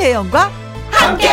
[0.00, 0.50] 김혜영과
[0.90, 1.28] 함께.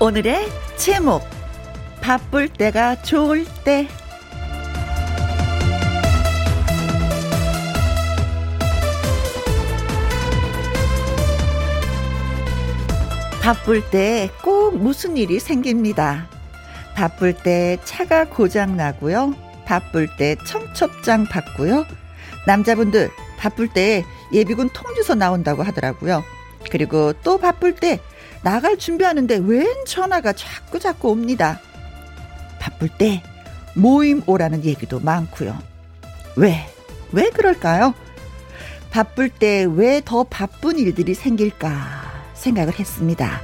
[0.00, 1.22] 오늘의 제목
[2.00, 3.86] 바쁠 때가 좋을 때
[13.40, 16.26] 바쁠 때 꼭 무슨 일이 생깁니다.
[16.96, 19.45] 바쁠 때 차가 고장 나고요.
[19.66, 21.84] 바쁠 때 청첩장 받고요.
[22.46, 26.24] 남자분들 바쁠 때 예비군 통지서 나온다고 하더라고요.
[26.70, 28.00] 그리고 또 바쁠 때
[28.42, 31.60] 나갈 준비하는데 웬 전화가 자꾸 자꾸 옵니다.
[32.60, 33.22] 바쁠 때
[33.74, 35.58] 모임 오라는 얘기도 많고요.
[36.36, 36.66] 왜?
[37.12, 37.94] 왜 그럴까요?
[38.90, 41.70] 바쁠 때 왜 더 바쁜 일들이 생길까
[42.34, 43.40] 생각을 했습니다.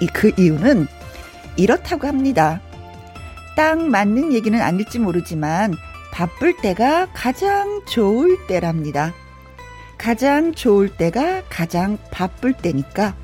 [0.00, 0.86] 이 그 이유는
[1.56, 2.60] 이렇다고 합니다.
[3.56, 5.74] 딱 맞는 얘기는 아닐지 모르지만
[6.12, 9.12] 바쁠 때가 가장 좋을 때랍니다.
[9.98, 13.14] 가장 좋을 때가 가장 바쁠 때니까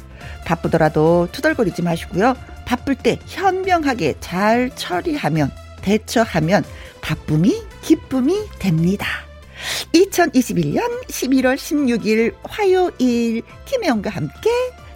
[0.45, 2.35] 바쁘더라도 투덜거리지 마시고요.
[2.65, 5.51] 바쁠 때 현명하게 잘 처리하면
[5.83, 6.65] 대처하면
[7.01, 9.07] 바쁨이 기쁨이 됩니다.
[9.93, 14.51] 2021년 11월 16일 화요일 김혜영과 함께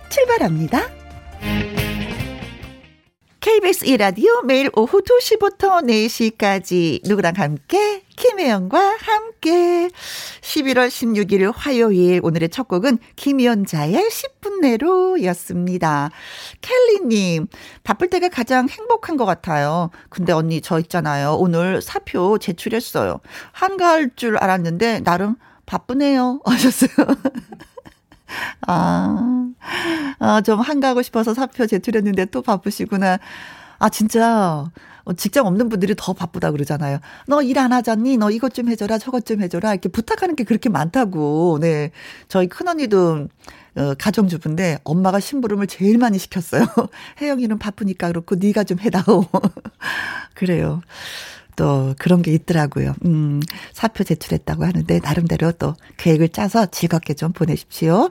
[0.08, 0.88] 출발합니다.
[3.44, 9.90] KBS 1라디오 매일 오후 2시부터 4시까지 누구랑 함께 김혜영과 함께
[10.40, 16.10] 11월 16일 화요일 오늘의 첫 곡은 김연자의 10분 내로 였습니다.
[16.62, 17.48] 켈리님
[17.82, 19.90] 바쁠 때가 가장 행복한 것 같아요.
[20.08, 21.36] 근데 언니 저 있잖아요.
[21.38, 23.20] 오늘 사표 제출했어요.
[23.52, 27.08] 한가할 줄 알았는데 나름 바쁘네요 하셨어요.
[28.66, 29.48] 아,
[30.18, 33.18] 아, 좀 한가하고 싶어서 사표 제출했는데 또 바쁘시구나.
[33.78, 34.66] 아, 진짜.
[35.06, 36.98] 어, 직장 없는 분들이 더 바쁘다 그러잖아요.
[37.28, 38.16] 너 일 안 하잖니?
[38.16, 39.72] 너 이것 좀 해줘라, 저것 좀 해줘라.
[39.72, 41.58] 이렇게 부탁하는 게 그렇게 많다고.
[41.60, 41.90] 네.
[42.28, 43.28] 저희 큰언니도
[43.76, 46.64] 어, 가정주부인데 엄마가 심부름을 제일 많이 시켰어요.
[47.20, 49.26] 혜영이는 바쁘니까 그렇고 네가 좀 해다오.
[50.34, 50.80] 그래요.
[51.56, 52.94] 또 그런 게 있더라고요.
[53.04, 53.40] 음,
[53.72, 58.10] 사표 제출했다고 하는데 나름대로 또 계획을 짜서 즐겁게 좀 보내십시오.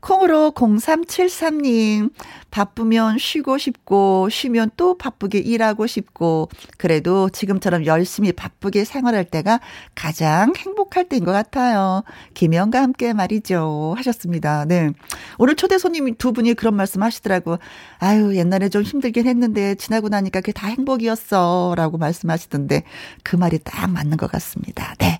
[0.00, 2.10] 콩으로 0373님,
[2.50, 9.60] 바쁘면 쉬고 싶고, 쉬면 또 바쁘게 일하고 싶고, 그래도 지금처럼 열심히 바쁘게 생활할 때가
[9.94, 12.04] 가장 행복할 때인 것 같아요.
[12.34, 13.94] 김영과 함께 말이죠.
[13.96, 14.64] 하셨습니다.
[14.64, 14.90] 네.
[15.38, 17.58] 오늘 초대 손님 두 분이 그런 말씀 하시더라고.
[17.98, 21.74] 아유, 옛날에 좀 힘들긴 했는데, 지나고 나니까 그게 다 행복이었어.
[21.76, 22.84] 라고 말씀하시던데,
[23.22, 24.94] 그 말이 딱 맞는 것 같습니다.
[24.98, 25.18] 네.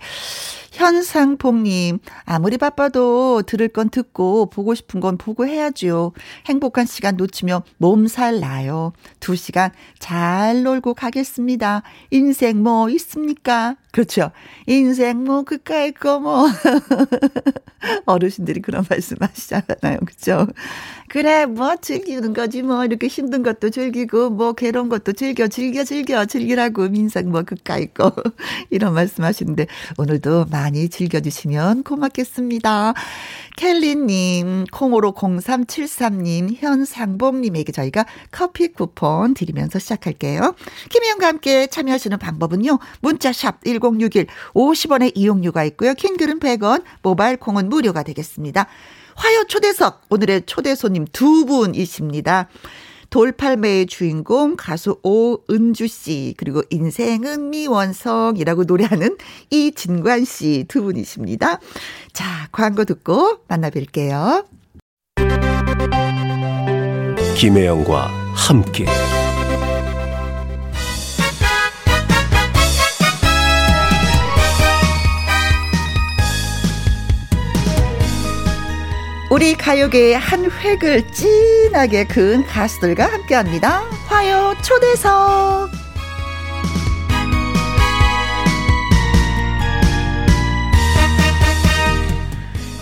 [0.78, 6.12] 현상봉님, 아무리 바빠도 들을 건 듣고 보고 싶은 건 보고 해야죠.
[6.46, 8.92] 행복한 시간 놓치면 몸살 나요.
[9.18, 11.82] 두 시간 잘 놀고 가겠습니다.
[12.12, 13.74] 인생 뭐 있습니까?
[13.90, 14.30] 그렇죠.
[14.66, 16.46] 인생 뭐 그까이 거 뭐.
[18.06, 19.98] 어르신들이 그런 말씀 하시잖아요.
[20.04, 20.46] 그렇죠.
[21.08, 26.26] 그래 뭐 즐기는 거지 뭐 이렇게 힘든 것도 즐기고 뭐 괴로운 것도 즐겨 즐겨 즐겨
[26.26, 28.12] 즐기라고 민상 뭐 그까이 거
[28.70, 29.66] 이런 말씀 하시는데
[29.96, 32.94] 오늘도 많이 즐겨주시면 고맙겠습니다.
[33.56, 40.54] 켈리님, 콩으로 0373님, 현상범님에게 저희가 커피 쿠폰 드리면서 시작할게요.
[40.90, 42.78] 김희영과 함께 참여하시는 방법은요.
[43.00, 45.94] 문자샵 1061 50원의 이용료가 있고요.
[45.94, 48.66] 킹글은 100원, 모바일 콩은 무료가 되겠습니다.
[49.16, 52.48] 화요 초대석, 오늘의 초대 손님 두 분이십니다.
[53.10, 59.16] 돌팔매의 주인공 가수 오은주 씨 그리고 인생은 미원성이라고 노래하는
[59.50, 61.58] 이진관 씨 두 분이십니다.
[62.12, 64.44] 자, 광고 듣고 만나 뵐게요.
[67.36, 68.84] 김혜영과 함께
[79.30, 83.82] 우리 가요계의 한 획을 진하게 그은 가수들과 함께합니다.
[84.06, 85.70] 화요 초대석.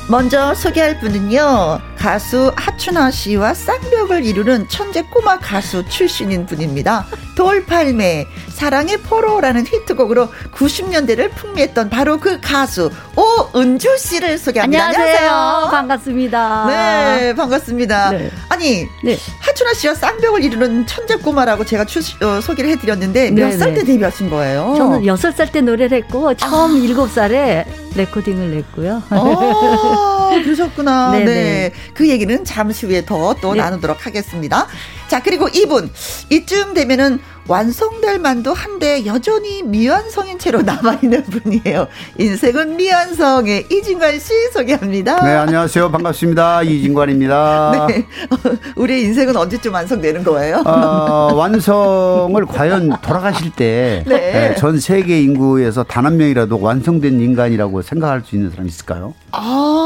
[0.09, 1.96] 먼저 소개할 분은요.
[2.07, 7.05] 가수 하춘아 씨와 쌍벽을 이루는 천재 꼬마 가수 출신인 분입니다.
[7.35, 14.85] 돌팔매 사랑의 포로라는 히트곡으로 90년대를 풍미했던 바로 그 가수 오은주 씨를 소개합니다.
[14.85, 15.17] 안녕하세요.
[15.31, 15.71] 안녕하세요.
[15.73, 16.67] 반갑습니다.
[16.69, 18.11] 네, 반갑습니다.
[18.13, 18.31] 네.
[18.51, 19.19] 아니, 네.
[19.41, 24.31] 하춘아 씨와 쌍벽을 이루는 천재 꼬마라고 제가 출, 어, 소개를 해드렸는데 몇 살 때 데뷔하신
[24.31, 24.75] 거예요?
[24.79, 26.87] 저는 6살 때 노래를 했고 처음 아.
[26.87, 27.65] 7살에
[27.97, 29.03] 레코딩을 냈고요.
[29.11, 31.13] 어, 그러셨구나.
[31.13, 31.25] 네네.
[31.25, 31.73] 네.
[31.97, 34.67] 그 얘기는 잠시 후에 더또 나누도록 하겠습니다.
[35.09, 35.91] 자, 그리고 이분.
[36.31, 41.87] 이쯤 되면은 완성될 만도 한데 여전히 미완성인 채로 남아있는 분이에요.
[42.19, 45.23] 인생은 미완성의 이진관 씨 소개합니다.
[45.25, 45.93] 네, 안녕하세요.
[45.93, 46.65] 반갑습니다.
[46.65, 47.87] 이진관입니다.
[47.89, 48.05] 네.
[48.75, 50.65] 우리의 인생은 언제쯤 완성되는 거예요?
[50.67, 54.17] 어, 완성을 과연 돌아가실 때, 네.
[54.17, 59.13] 네, 전 세계 인구에서 단 한 명이라도 완성된 인간이라고 생각할 수 있는 사람이 있을까요?
[59.33, 59.86] 아,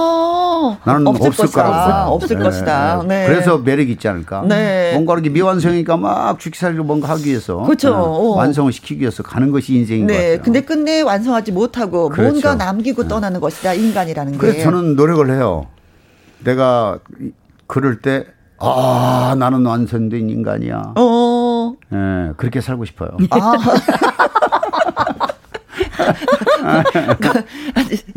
[0.85, 2.13] 나는 없을, 없을 거라고.
[2.13, 3.03] 없을 네, 것이다.
[3.07, 3.27] 네.
[3.27, 4.43] 그래서 매력이 있지 않을까?
[4.49, 4.93] 네.
[4.95, 7.59] 뭔가 이렇게 미완성이니까 막 죽기살기로 뭔가 하기 위해서.
[7.63, 7.95] 그렇죠.
[7.95, 10.15] 어, 완성을 시키기 위해서 가는 것이 인생인 네.
[10.15, 10.43] 것 같아요.
[10.43, 12.31] 근데 끝내 완성하지 못하고 그렇죠.
[12.31, 13.09] 뭔가 남기고 네.
[13.09, 13.75] 떠나는 것이다.
[13.75, 14.39] 인간이라는 게.
[14.39, 15.67] 그래서 저는 노력을 해요.
[16.45, 16.99] 내가
[17.67, 18.27] 그럴 때
[18.63, 20.93] 아, 나는 완성된 인간이야.
[20.97, 21.73] 어.
[21.93, 23.11] 예, 네, 그렇게 살고 싶어요.
[23.31, 23.53] 아.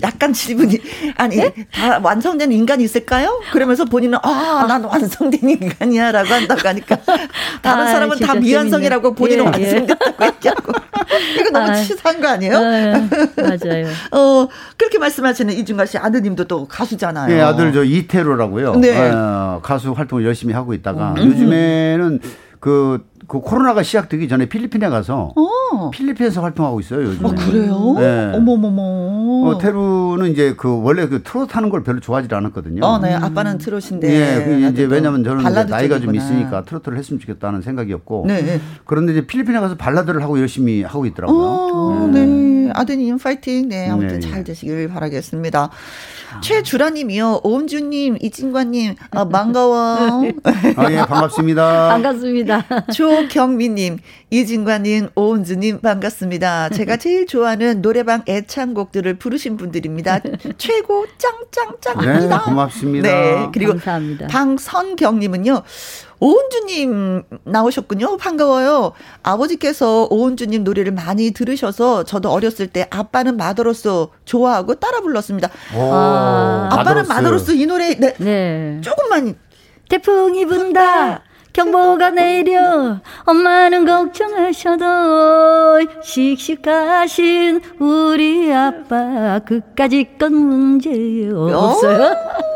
[0.01, 0.79] 약간 질문이
[1.17, 1.53] 아니 네?
[1.71, 3.41] 다 완성된 인간이 있을까요?
[3.51, 6.97] 그러면서 본인은 아난 완성된 인간이야라고 한다고 하니까
[7.61, 9.65] 다른 아, 사람은 다 미완성이라고 본인은 예, 예.
[9.73, 10.73] 완성됐다고 했냐고
[11.39, 12.55] 이거 너무 아, 치사한 거 아니에요?
[12.57, 12.61] 아,
[13.37, 13.87] 맞아요.
[14.11, 14.47] 어
[14.77, 17.27] 그렇게 말씀하시는 이준가 씨 아드님도 또 가수잖아요.
[17.27, 18.75] 네 아들 저 이태로라고요.
[18.75, 19.11] 네.
[19.11, 21.25] 어, 가수 활동을 열심히 하고 있다가 음.
[21.25, 22.19] 요즘에는
[22.63, 25.89] 그, 그 코로나가 시작되기 전에 필리핀에 가서 어.
[25.89, 27.25] 필리핀에서 활동하고 있어요 요즘.
[27.25, 27.95] 아 그래요?
[27.99, 28.31] 네.
[28.33, 29.49] 어머머머.
[29.49, 32.85] 어, 테루는 이제 그 원래 그 트로트 하는 걸 별로 좋아하지 않았거든요.
[32.85, 33.13] 어, 네.
[33.13, 34.07] 아빠는 트롯인데.
[34.07, 38.23] 예, 그 이제 왜냐면 저는 이제 나이가 좀 있으니까 트로트를 했으면 좋겠다는 생각이었고.
[38.29, 38.61] 네.
[38.85, 41.45] 그런데 이제 필리핀에 가서 발라드를 하고 열심히 하고 있더라고요.
[41.45, 42.25] 어, 네.
[42.25, 42.71] 네.
[42.73, 43.67] 아드님 파이팅.
[43.67, 44.29] 네, 아무튼 네.
[44.29, 45.69] 잘 되시길 바라겠습니다.
[46.41, 47.41] 최주라님이요.
[47.43, 49.97] 오은주님, 이진관님, 아, 반가워.
[50.75, 51.89] 아, 예, 반갑습니다.
[51.89, 52.65] 반갑습니다.
[52.93, 53.99] 조경미님,
[54.29, 56.69] 이진관님, 오은주님, 반갑습니다.
[56.69, 60.19] 제가 제일 좋아하는 노래방 애창곡들을 부르신 분들입니다.
[60.57, 62.37] 최고 짱짱짱입니다.
[62.37, 63.09] 네, 고맙습니다.
[63.09, 64.27] 네, 그리고 감사합니다.
[64.27, 65.61] 방선경님은요.
[66.23, 68.15] 오은주님 나오셨군요.
[68.15, 68.93] 반가워요.
[69.23, 75.49] 아버지께서 오은주님 노래를 많이 들으셔서 저도 어렸을 때 아빠는 마도로스 좋아하고 따라 불렀습니다.
[75.73, 78.13] 아, 아빠는 마도로스 이 노래 네.
[78.19, 78.79] 네.
[78.81, 79.35] 조금만
[79.89, 81.23] 태풍이 분다.
[81.53, 84.85] 경보가 내려 엄마는 걱정하셔도
[86.03, 90.89] 씩씩하신 우리 아빠 그까짓 건 문제
[91.31, 92.15] 없어요.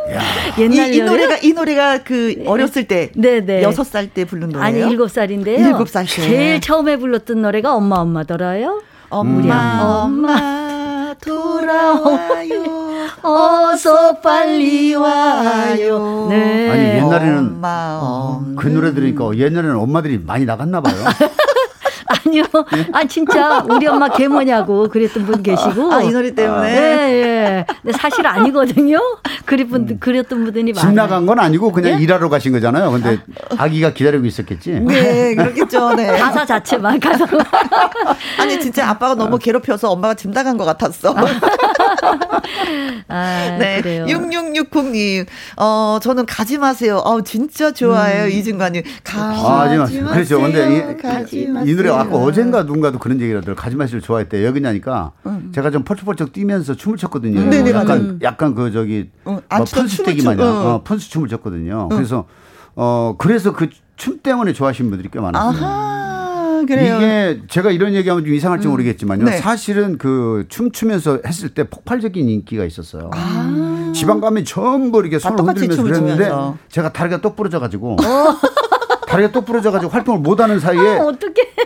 [0.57, 2.47] 옛날 이, 이 노래가 이 노래가 그 네.
[2.47, 4.65] 어렸을 때 네네 여섯 살 때 부른 노래예요.
[4.65, 5.59] 아니 일곱 살인데요.
[5.67, 6.21] 일곱 살 때.
[6.21, 8.81] 제일 처음에 불렀던 노래가 엄마 엄마더라요.
[9.09, 12.63] 엄마 엄마 돌아와요.
[13.21, 16.27] 어서 빨리 와요.
[16.29, 16.69] 네.
[16.69, 20.95] 아니 옛날에는 엄마, 그 노래 들으니까 옛날에는 엄마들이 많이 나갔나 봐요.
[22.25, 22.43] 아니요.
[22.93, 25.91] 아 진짜 우리 엄마 개 뭐냐고 그랬던 분 계시고.
[25.91, 26.73] 아이 노래 때문에.
[26.73, 27.65] 네, 예.
[27.81, 28.99] 근데 사실 아니거든요.
[29.45, 29.97] 그랬던 음.
[29.99, 30.89] 그랬던 분들이 많아요.
[30.89, 32.03] 집 나간 건 아니고 그냥 예?
[32.03, 32.91] 일하러 가신 거잖아요.
[32.91, 33.19] 근데
[33.57, 33.67] 아.
[33.67, 34.79] 기가 기다리고 있었겠지.
[34.79, 35.93] 네, 그렇겠죠.
[35.95, 36.07] 네.
[36.17, 37.25] 가사 자체만 가사.
[38.39, 41.15] 아니 진짜 아빠가 너무 괴롭혀서 엄마가 집 나간 것 같았어.
[43.07, 43.81] 아, 네.
[43.81, 44.05] 그래요.
[44.05, 45.25] 6660님.
[45.57, 46.97] 어, 저는 가지 마세요.
[46.97, 48.25] 어, 진짜 좋아해요.
[48.25, 48.31] 음.
[48.31, 48.83] 이진관님.
[49.03, 50.05] 가지, 아, 마세요.
[50.05, 50.41] 그렇죠.
[50.41, 50.95] 근데
[51.31, 53.61] 이, 이 노래 아까 어젠가 누군가도 그런 얘기를 하더라고요.
[53.61, 54.01] 가지 마세요.
[54.01, 54.45] 좋아했대.
[54.45, 55.51] 여기 냐니까 음.
[55.53, 57.39] 제가 좀 펄쩍펄쩍 뛰면서 춤을 췄거든요.
[57.39, 57.49] 음.
[57.49, 58.19] 네네, 약간.
[58.21, 60.69] 약간 그 저기 어, 뭐 펀스 떼기 마냥 어.
[60.69, 61.89] 어, 펀스 춤을 췄거든요.
[61.89, 62.25] 그래서
[62.75, 65.65] 어, 그래서 그 춤 때문에 좋아하시는 분들이 꽤 많았어요.
[65.65, 65.96] 아하.
[66.65, 66.97] 그래요.
[66.97, 68.71] 이게 제가 이런 얘기하면 좀 이상할지 음.
[68.71, 69.25] 모르겠지만요.
[69.25, 69.37] 네.
[69.37, 73.11] 사실은 그 춤추면서 했을 때 폭발적인 인기가 있었어요.
[73.13, 73.91] 아.
[73.95, 76.31] 지방 가면 전부 이렇게 손을 흔들면서 그랬는데
[76.69, 77.97] 제가 다리가 똑 부러져 가지고 어.
[79.07, 81.13] 다리가 똑 부러져 가지고 활동을 못 하는 사이에 어,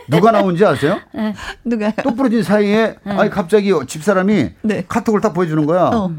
[0.07, 0.99] 누가 나온지 아세요?
[1.13, 1.33] 네.
[1.65, 3.11] 누가 똑 부러진 사이에 네.
[3.11, 4.85] 아니 갑자기 집사람이 네.
[4.87, 5.89] 카톡을 딱 보여주는 거야.
[5.93, 6.11] 어.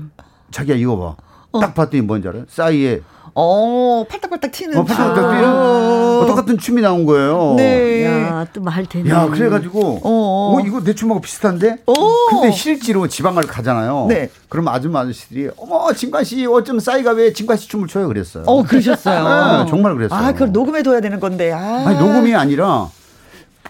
[0.51, 1.17] 자기야 이거 봐.
[1.53, 1.61] 어.
[1.61, 2.45] 딱 봤더니 뭔지 알아요?
[2.49, 3.01] 싸이에
[3.35, 4.77] 어, 팔딱팔딱 튀는.
[4.77, 5.45] 어, 팔딱팔딱 튀는.
[5.49, 7.55] 어, 똑같은 춤이 나온 거예요.
[7.57, 8.05] 네.
[8.05, 9.09] 야, 또 말 되네.
[9.11, 11.79] 야, 그래가지고, 어, 어, 이거 내 춤하고 비슷한데?
[11.87, 11.95] 어.
[12.31, 14.07] 근데 실제로 지방을 가잖아요.
[14.09, 14.29] 네.
[14.49, 18.09] 그럼 아줌마 아저씨들이, 어머, 진관씨, 어쩜 싸이가 왜 진관씨 춤을 춰요?
[18.09, 18.45] 그랬어요.
[18.47, 19.65] 어, 그러셨어요.
[19.65, 20.19] 네, 정말 그랬어요.
[20.19, 21.53] 아, 그걸 녹음해둬야 되는 건데.
[21.53, 21.85] 아.
[21.87, 22.89] 아니, 녹음이 아니라,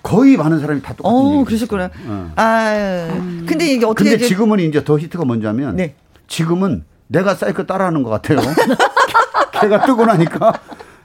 [0.03, 1.87] 거의 많은 사람이 다 똑같은 어, 그러셨구나.
[1.89, 1.93] 네.
[2.35, 3.47] 아, 음.
[3.49, 4.11] 근데 이게 어떻게.
[4.11, 5.95] 근데 지금은 이제 더 히트가 뭔지 하면, 네.
[6.27, 8.41] 지금은 내가 사이클 따라하는 것 같아요.
[9.53, 10.53] 걔가 뜨고 나니까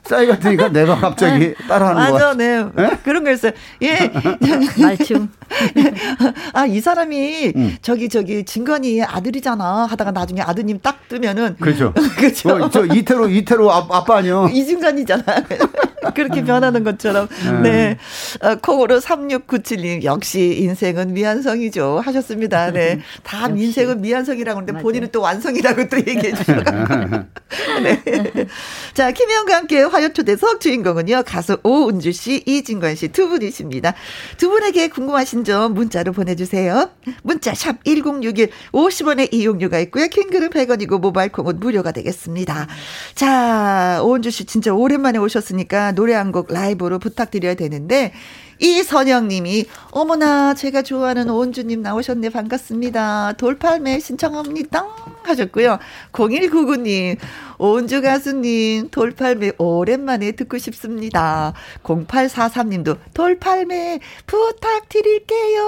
[0.07, 1.53] 싸이 같으니까 내가 갑자기 네.
[1.67, 2.11] 따라하는 거야.
[2.11, 2.63] 맞아, 네.
[2.75, 2.97] 네.
[3.03, 3.51] 그런 거 있어요.
[3.81, 4.09] 예.
[4.81, 5.29] 말춤.
[6.53, 7.77] 아, 이 사람이 음.
[7.81, 11.93] 저기 저기 진관이 아들이잖아 하다가 나중에 아드님 딱 뜨면은 그렇죠.
[12.17, 12.49] 그렇죠.
[12.49, 14.49] 어, 저 이태로 이태로 아, 아빠 아니요.
[14.53, 15.23] 이진관이잖아.
[16.15, 17.27] 그렇게 변하는 것처럼.
[17.63, 17.69] 네.
[17.69, 17.97] 네.
[18.41, 21.99] 어, 콩으로 3697님, 역시 인생은 미완성이죠.
[22.03, 22.71] 하셨습니다.
[22.71, 23.01] 네.
[23.23, 26.63] 다 인생은 미완성이라고 하는데 본인은 또 완성이라고 또 얘기해 주셔서.
[27.83, 28.01] 네.
[28.93, 33.93] 자, 김혜영과 함께 화요초대석 주인공은요, 가수 오은주 씨, 이진관 씨 두 분이십니다.
[34.37, 36.89] 두 분에게 궁금하신 점 문자로 보내주세요.
[37.23, 40.07] 문자 샵 1061, 50원의 이용료가 있고요.
[40.07, 42.67] 킹글은 100원이고 모바일 콩은 무료가 되겠습니다.
[43.15, 48.13] 자, 오은주 씨 진짜 오랜만에 오셨으니까 노래 한 곡 라이브로 부탁드려야 되는데,
[48.59, 53.33] 이선영님이 어머나 제가 좋아하는 오은주님 나오셨네 반갑습니다.
[53.37, 54.85] 돌팔매 신청합니다
[55.23, 55.79] 하셨고요.
[56.11, 57.17] 0199님
[57.59, 61.53] 오은주 가수님 돌팔매 오랜만에 듣고 싶습니다.
[61.83, 65.65] 0843님도 돌팔매 부탁드릴게요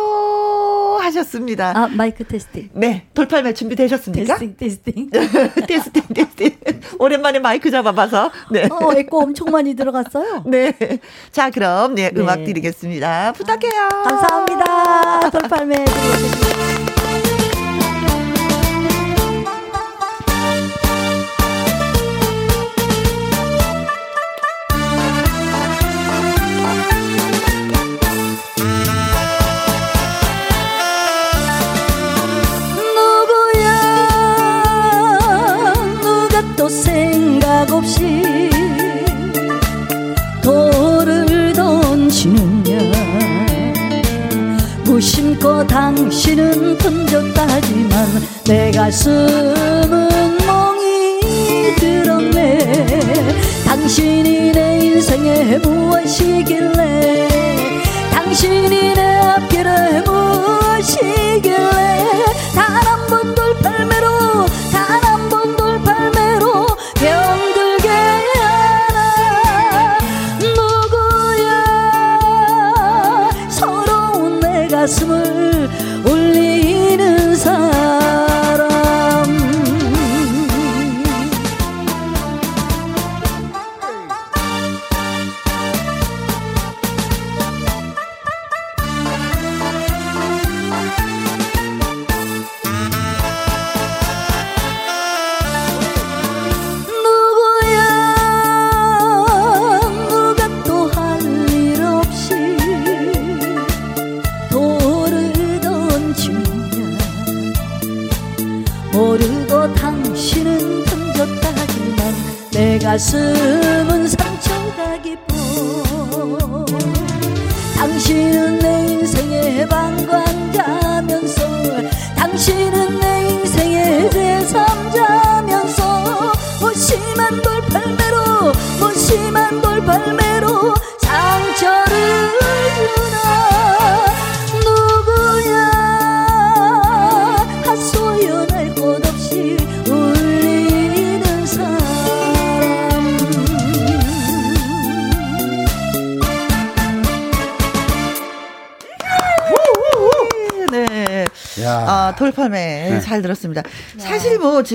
[1.01, 1.73] 하셨습니다.
[1.75, 2.69] 아 마이크 testing.
[2.73, 4.37] 네 돌팔매 준비되셨습니까?
[4.37, 5.09] testing testing
[5.67, 6.57] testing testing
[6.99, 8.67] 오랜만에 마이크 잡아봐서 네.
[8.71, 10.43] 어 에코 엄청 많이 들어갔어요.
[10.45, 10.73] 네.
[11.31, 12.45] 자 그럼 네 음악 네.
[12.45, 12.78] 드리겠습니다.
[12.79, 13.33] 드리겠습니다.
[13.33, 13.89] 부탁해요.
[14.03, 15.29] 감사합니다.
[15.29, 15.85] 돌팔매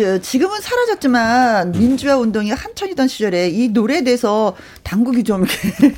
[0.01, 5.45] 뭐, 지금은 사라졌지만, 민주화 운동이 한천이던 시절에 이 노래에 대해서 당국이 좀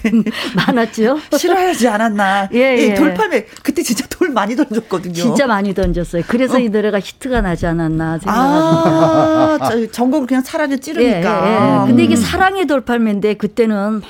[0.54, 1.18] 많았죠?
[1.36, 2.48] 싫어하지 않았나.
[2.54, 2.94] 예, 예.
[2.94, 3.46] 돌팔매.
[3.62, 5.14] 그때 진짜 돌 많이 던졌거든요.
[5.14, 6.22] 진짜 많이 던졌어요.
[6.26, 6.58] 그래서 어.
[6.58, 9.66] 이 노래가 히트가 나지 않았나 생각합니다.
[9.66, 11.46] 아, 전곡을 그냥 차라리 찌르니까.
[11.46, 11.86] 예, 예, 예.
[11.86, 14.02] 근데 이게 사랑의 돌팔매인데 그때는 막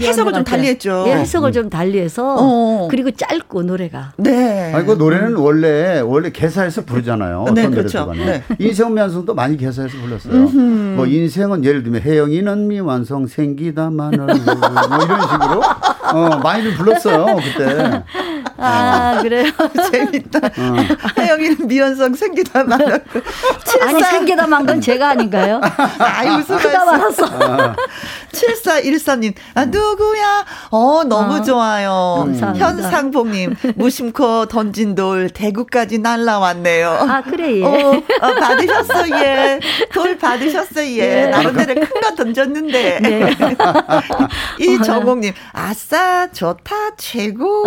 [0.00, 1.04] 해석을 좀 달리했죠.
[1.08, 1.52] 예, 해석을 음.
[1.52, 2.88] 좀 달리해서 어.
[2.90, 4.12] 그리고 짧고 노래가.
[4.16, 4.72] 네.
[4.74, 7.46] 아니 그 노래는 원래 원래 개사해서 부르잖아요.
[7.54, 8.12] 네, 그렇죠.
[8.14, 8.42] 네.
[8.58, 10.32] 인생 미완성도 많이 개사해서 불렀어요.
[10.32, 10.58] 음흠.
[10.96, 15.62] 뭐 인생은 예를 들면 혜영이는 미완성 생기다마늘 뭐 이런 식으로
[16.12, 18.02] 어, 많이들 불렀어요 그때.
[18.58, 19.22] 아 어.
[19.22, 19.44] 그래요?
[19.90, 20.38] 재밌다.
[20.38, 21.20] 어.
[21.20, 22.61] 혜영이는 미완성 생기다마늘.
[23.82, 25.60] 아니 생기다 만 건 제가 아닌가요?
[25.98, 27.26] 아이 무슨 크다 말았어.
[27.26, 27.76] 아.
[28.32, 30.44] 7413님, 아, 누구야?
[30.70, 32.14] 어, 너무 아, 좋아요.
[32.18, 32.66] 감사합니다.
[32.66, 36.88] 현상봉님, 무심코 던진 돌 대구까지 날라왔네요.
[36.90, 37.64] 아, 그래, 예.
[37.64, 39.60] 어, 어 받으셨어, 예.
[39.92, 40.98] 돌 받으셨어, 예.
[40.98, 41.26] 예.
[41.26, 43.00] 나름대로 큰 거 던졌는데.
[43.00, 43.36] 네.
[44.60, 47.64] 이정옥님, 아싸, 좋다, 최고.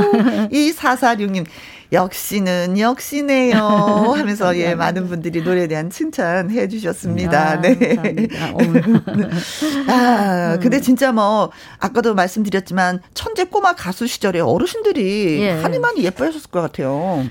[0.52, 1.46] 이사사육님,
[1.92, 3.58] 역시는 역시네요
[4.18, 7.52] 하면서 예 많은 분들이 노래에 대한 칭찬해 주셨습니다.
[7.52, 7.78] 아, 네.
[9.88, 15.52] 아, 근데 진짜 뭐 아까도 말씀드렸지만 천재 꼬마 가수 시절에 어르신들이 예.
[15.52, 17.26] 한이 많이 예뻐하셨을 것 같아요.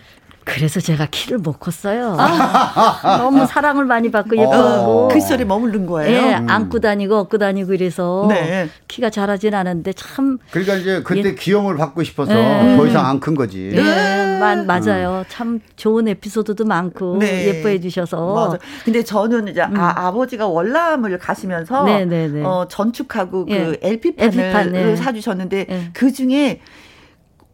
[0.45, 2.17] 그래서 제가 키를 못 컸어요.
[2.19, 3.17] 아.
[3.19, 5.07] 너무 사랑을 많이 받고 예뻐하고.
[5.07, 6.13] 어, 그 시절에 머무른 거예요.
[6.29, 6.49] 예, 음.
[6.49, 8.69] 안고 다니고 업고 다니고 이래서 네.
[8.87, 10.39] 키가 자라진 않았는데 참.
[10.51, 11.35] 그러니까 이제 그때 예.
[11.35, 12.77] 귀여움을 받고 싶어서 네.
[12.77, 13.71] 더 이상 안 큰 거지.
[13.73, 14.63] 네, 네.
[14.67, 15.21] 맞아요.
[15.21, 15.25] 음.
[15.29, 17.47] 참 좋은 에피소드도 많고 네.
[17.47, 18.35] 예뻐해 주셔서.
[18.35, 18.59] 맞아.
[18.85, 19.77] 근데 저는 이제 음.
[19.79, 22.43] 아, 버지가 월남을 가시면서 네, 네, 네.
[22.45, 23.65] 어, 전축하고 예.
[23.65, 25.91] 그 LP판을 LP판, 사주셨는데 예.
[25.95, 26.61] 그 중에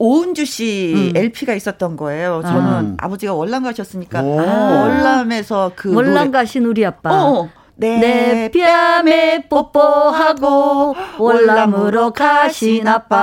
[0.00, 1.12] 오은주 씨 음.
[1.14, 2.40] LP가 있었던 거예요.
[2.42, 3.04] 저는 아.
[3.04, 4.22] 아버지가 월남 가셨으니까 아.
[4.22, 7.10] 월남에서 그 월남 가신 우리 아빠.
[7.12, 7.50] 어.
[7.80, 13.16] 내 뺨에 뽀뽀하고 월남으로 가신 아빠.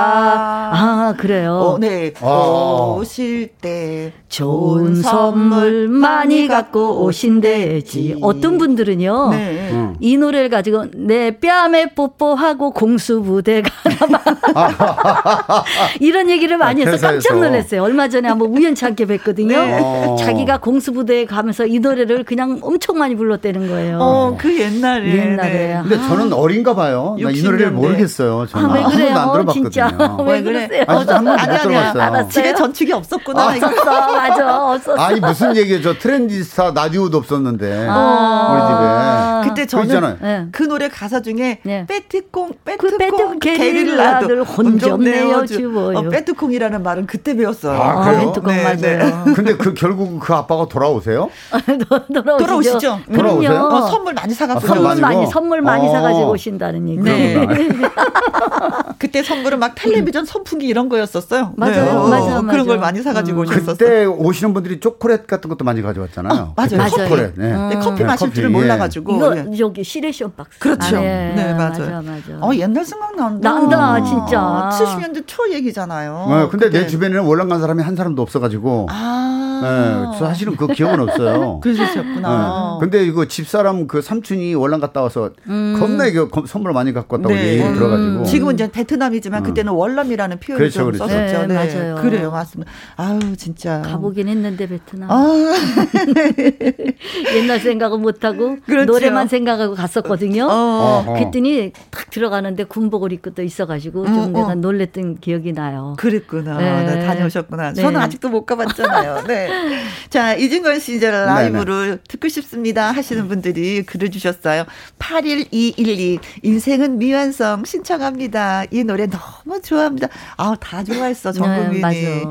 [0.74, 1.52] 아, 그래요.
[1.52, 2.12] 어, 네.
[2.20, 2.94] 아.
[2.98, 8.18] 오실 때 좋은 선물 많이 갖고 오신대지.
[8.20, 9.30] 어떤 분들은요.
[9.30, 9.68] 네.
[9.70, 9.94] 음.
[10.00, 14.18] 이 노래를 가지고 내 뺨에 뽀뽀하고 공수부대 가라.
[16.00, 17.82] 이런 얘기를 많이 해서 깜짝 놀랐어요.
[17.82, 19.48] 얼마 전에 한번 우연찮게 뵀거든요.
[19.48, 19.80] 네.
[19.80, 20.16] 어.
[20.18, 23.98] 자기가 공수부대에 가면서 이 노래를 그냥 엄청 많이 불렀다는 거예요.
[24.00, 25.06] 어, 그 옛날에.
[25.16, 25.50] 옛날에.
[25.50, 25.78] 네.
[25.82, 27.16] 근데 저는 어린가 봐요.
[27.20, 28.46] 나 이 노래를 모르겠어요.
[28.46, 29.16] 저는 아, 왜 그래요?
[29.16, 29.70] 안 들어봤거든요.
[29.70, 30.16] 진짜.
[30.26, 30.84] 왜 그래?
[30.86, 32.02] 아, 진짜 한 번도 못 들어봤어요.
[32.02, 32.28] 알았어요.
[32.28, 33.48] 집에 전축이 없었구나.
[33.48, 33.84] 아, 있었어.
[34.12, 34.64] 맞아.
[34.72, 35.02] 없었어.
[35.02, 35.82] 아니 무슨 얘기예요?
[35.82, 39.37] 저 트렌디스타 라디오도 없었는데 아~ 우리 집에.
[39.42, 40.46] 그때 저는 네.
[40.52, 41.86] 그 노래 가사 중에 네.
[41.86, 45.98] 빼트콩 빼트콩 게릴라들 혼좀 내어주어요.
[45.98, 47.80] 어, 빼트콩이라는 말은 그때 배웠어요.
[47.80, 48.26] 아, 그래요?
[48.28, 49.24] 빼트콩 네, 맞아요.
[49.24, 49.32] 네.
[49.34, 51.30] 근데 그 결국 그 아빠가 돌아오세요?
[52.38, 53.00] 돌아오시죠.
[53.12, 53.64] 돌아오세요?
[53.64, 55.92] 어, 선물 많이 사갖고 아, 선물 많이 선물 많이 어.
[55.92, 57.02] 사가지고 오신다는 얘기.
[57.02, 57.46] 네.
[58.98, 61.52] 그때 선물은 막 텔레비전 선풍기 이런 거였었어요.
[61.56, 61.92] 맞아요, 네.
[61.92, 62.46] 맞아요, 맞아요.
[62.46, 63.42] 그런 걸 많이 사가지고 음.
[63.42, 63.76] 오셨었어요.
[63.76, 66.32] 그때 오시는 분들이 초콜릿 같은 것도 많이 가져왔잖아요.
[66.32, 66.76] 어, 맞아요.
[66.76, 66.90] 맞아요.
[66.90, 67.32] 초콜릿.
[67.36, 67.68] 네.
[67.68, 67.74] 네.
[67.76, 69.18] 커피 마실 줄을 몰라가지고.
[69.34, 69.58] 네.
[69.58, 70.58] 여기 시레션 박스.
[70.58, 70.96] 그렇죠.
[70.96, 71.32] 아, 네.
[71.36, 71.70] 네, 맞아요.
[71.70, 72.38] 맞아, 맞아.
[72.40, 73.52] 어, 옛날 생각 난다.
[73.52, 74.70] 난다, 진짜.
[74.72, 76.26] 70년대 초 얘기잖아요.
[76.28, 76.80] 네, 근데 그때.
[76.80, 78.86] 내 주변에는 월남 간 사람이 한 사람도 없어가지고.
[78.90, 79.37] 아.
[79.62, 81.60] 네, 사실은 그 기억은 없어요.
[81.62, 82.78] 그러셨구나.
[82.80, 82.80] 네.
[82.80, 85.76] 근데 이거 집사람 그 삼촌이 월남 갔다 와서 음.
[85.78, 87.54] 겁나 이게 선물 많이 갖고 왔다고 네.
[87.54, 88.18] 얘기 들어가지고.
[88.18, 88.24] 음.
[88.24, 91.06] 지금은 이제 베트남이지만 그때는 월남이라는 표현을 그렇죠, 그렇죠.
[91.06, 91.46] 썼었죠.
[91.46, 91.94] 네, 맞아요.
[91.96, 92.70] 그래요, 맞습니다.
[92.96, 93.82] 아유, 진짜.
[93.82, 95.10] 가보긴 했는데 베트남.
[95.10, 95.28] 아.
[97.36, 98.92] 옛날 생각은 못하고 그렇죠.
[98.92, 100.46] 노래만 생각하고 갔었거든요.
[100.50, 101.04] 어.
[101.16, 105.94] 그랬더니 딱 들어가는데 군복을 입고 또 있어가지고 좀 어, 내가 놀랬던 기억이 나요.
[105.98, 106.58] 그랬구나.
[106.58, 106.86] 네.
[106.86, 107.72] 네, 다녀오셨구나.
[107.72, 107.82] 네.
[107.82, 109.24] 저는 아직도 못 가봤잖아요.
[109.26, 109.47] 네.
[110.10, 111.98] 자, 이진건 씨 이제 라이브를 네네.
[112.08, 114.64] 듣고 싶습니다 하시는 분들이 글을 주셨어요.
[114.98, 118.64] 81212 인생은 미완성 신청합니다.
[118.70, 120.08] 이 노래 너무 좋아합니다.
[120.36, 121.32] 아, 다 좋아했어.
[121.32, 121.80] 전 국민이.
[121.82, 122.22] 네,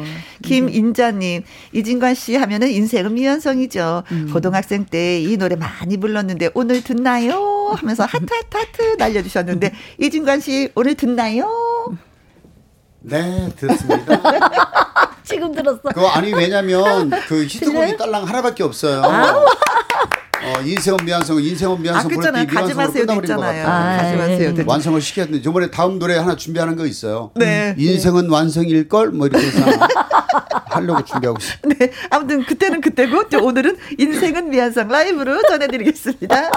[0.44, 4.04] 김인자님, 이진관 씨 하면은 인생은 미완성이죠.
[4.12, 4.30] 음.
[4.32, 7.74] 고등학생 때 이 노래 많이 불렀는데 오늘 듣나요?
[7.76, 11.48] 하면서 하트 하트 하트 날려주셨는데 이진관 씨 오늘 듣나요?
[13.02, 14.22] 네, 듣습니다.
[15.28, 15.80] 지금 들었어.
[15.84, 19.02] 그거 아니 왜냐면 그 히트곡이 딸랑 하나밖에 없어요.
[19.04, 19.46] 아.
[20.40, 23.68] 어, 인생은 미완성, 인생은 미완성 부를 때 미완성으로 끝나버린 것 같아요.
[23.68, 24.54] 아, 가지 마세요.
[24.54, 24.64] 네.
[24.66, 27.32] 완성을 시켰는데 저번에 다음 노래 하나 준비하는 거 있어요.
[27.36, 27.76] 네.
[27.78, 29.60] 인생은 완성일 걸 뭐 이렇게 해서
[30.70, 31.58] 하려고 준비하고 있어요.
[31.78, 31.92] 네.
[32.12, 36.52] 아무튼 그때는 그때고 오늘은 인생은 미완성 라이브로 전해드리겠습니다.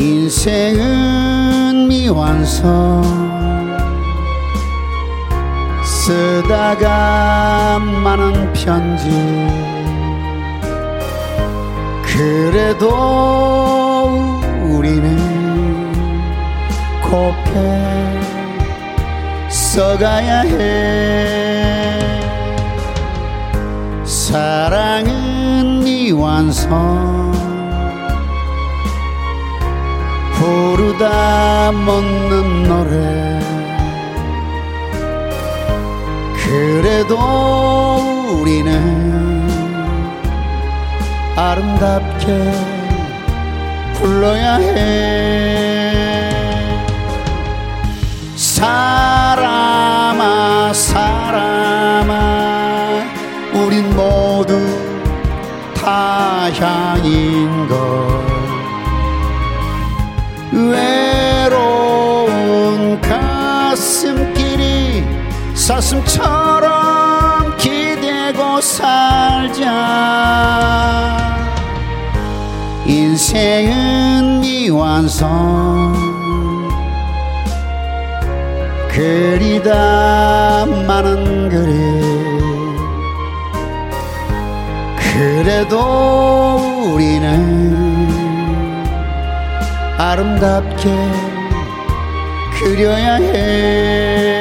[0.00, 3.02] 인생은 미완성.
[5.84, 9.10] 쓰다가 많은 편지.
[12.02, 12.88] 그래도
[14.62, 15.92] 우리는
[17.02, 17.50] 곱게
[19.50, 22.00] 써가야 해.
[24.04, 27.29] 사랑은 미완성
[30.40, 33.38] 부르다 묻는 노래.
[36.34, 37.18] 그래도
[38.40, 39.46] 우리는
[41.36, 42.52] 아름답게
[43.94, 46.30] 불러야 해.
[48.34, 49.92] 사람아
[50.72, 52.14] 사람아
[53.52, 54.58] 우린 모두
[55.74, 58.09] 타향인 것
[60.68, 62.30] 외로운
[63.00, 65.02] 가슴길이
[65.54, 69.70] 사슴처럼 기대고 살자.
[72.86, 76.10] 인생은 미완성.
[79.00, 81.72] 그리다 많은 그래
[84.98, 86.69] 그래도
[90.10, 90.90] 아름답게
[92.58, 94.39] 그려야 해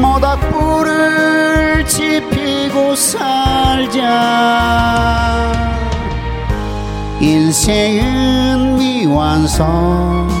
[0.00, 4.04] 모닥불을 지피고 살자.
[7.20, 10.32] 인생은 미완성.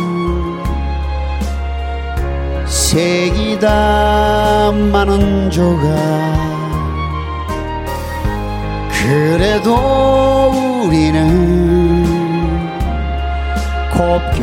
[2.66, 6.43] 색이다 많은 조각
[9.14, 9.76] 그래도
[10.86, 11.22] 우리는
[13.92, 14.42] 곱게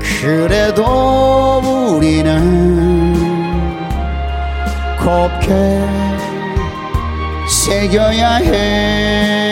[0.01, 1.61] 그래도
[1.97, 3.13] 우리는
[4.97, 5.53] 곱게
[7.47, 9.48] 새겨야 해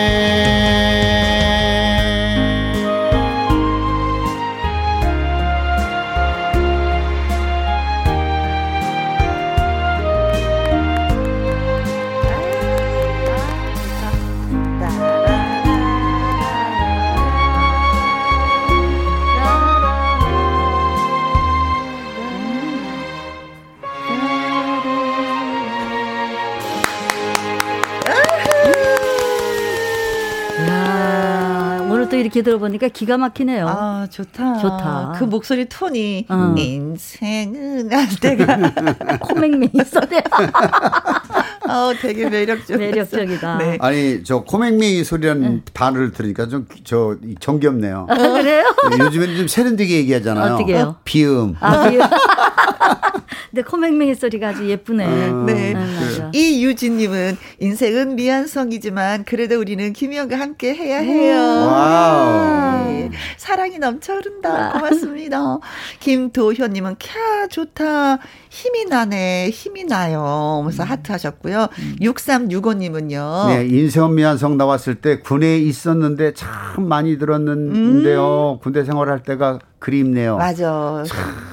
[32.16, 33.68] 이렇게 들어보니까 기가 막히네요.
[33.68, 34.58] 아, 좋다.
[34.60, 35.14] 좋다.
[35.18, 36.56] 그 목소리 톤이 어.
[36.58, 38.58] 인생은 할 때가
[39.20, 40.18] 코맹맹이 소리.
[41.70, 42.78] 어, 되게 매력적.
[42.78, 43.58] 매력적이다.
[43.58, 43.78] 네.
[43.82, 45.62] 아니, 저 코맹맹이 소리라는 응.
[45.74, 48.08] 단어를 들으니까 좀 저 정겹네요.
[48.10, 48.64] 아, 그래요?
[48.92, 50.56] 네, 요즘에는 좀 세련되게 얘기하잖아요.
[50.56, 50.96] 어떻게 해요?
[51.04, 51.56] 비음.
[51.60, 52.02] 아, 비음.
[53.52, 55.06] 근데 코맹맹이 소리가 아주 예쁘네.
[55.06, 55.74] 음, 네.
[55.74, 61.38] 음, 이유진님은 인생은 미완성이지만 그래도 우리는 김희영과 함께 해야 해요.
[61.38, 62.86] wow.
[62.88, 63.12] 네.
[63.38, 64.72] 사랑이 넘쳐 흐른다.
[64.74, 65.58] 고맙습니다.
[66.00, 68.20] 김도현님은 캬 좋다.
[68.50, 69.50] 힘이 나네.
[69.50, 70.62] 힘이 나요.
[70.66, 70.90] 그래서 음.
[70.90, 71.57] 하트 하셨고요.
[71.66, 71.96] 음.
[72.02, 73.48] 6365님은요.
[73.48, 78.54] 네, 인생미안성 나왔을 때 군에 있었는데 참 많이 들었는데요.
[78.54, 78.60] 음.
[78.62, 80.38] 군대 생활할 때가 그립네요.
[80.38, 81.04] 맞아.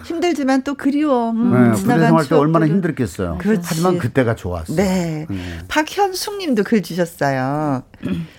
[0.04, 1.30] 힘들지만 또 그리워.
[1.30, 3.38] 음, 네, 군대 생활 때 얼마나 힘들었겠어요.
[3.38, 3.62] 그렇지.
[3.64, 4.74] 하지만 그때가 좋았어.
[4.74, 5.26] 네.
[5.28, 5.36] 네.
[5.68, 7.82] 박현숙님도 글 주셨어요.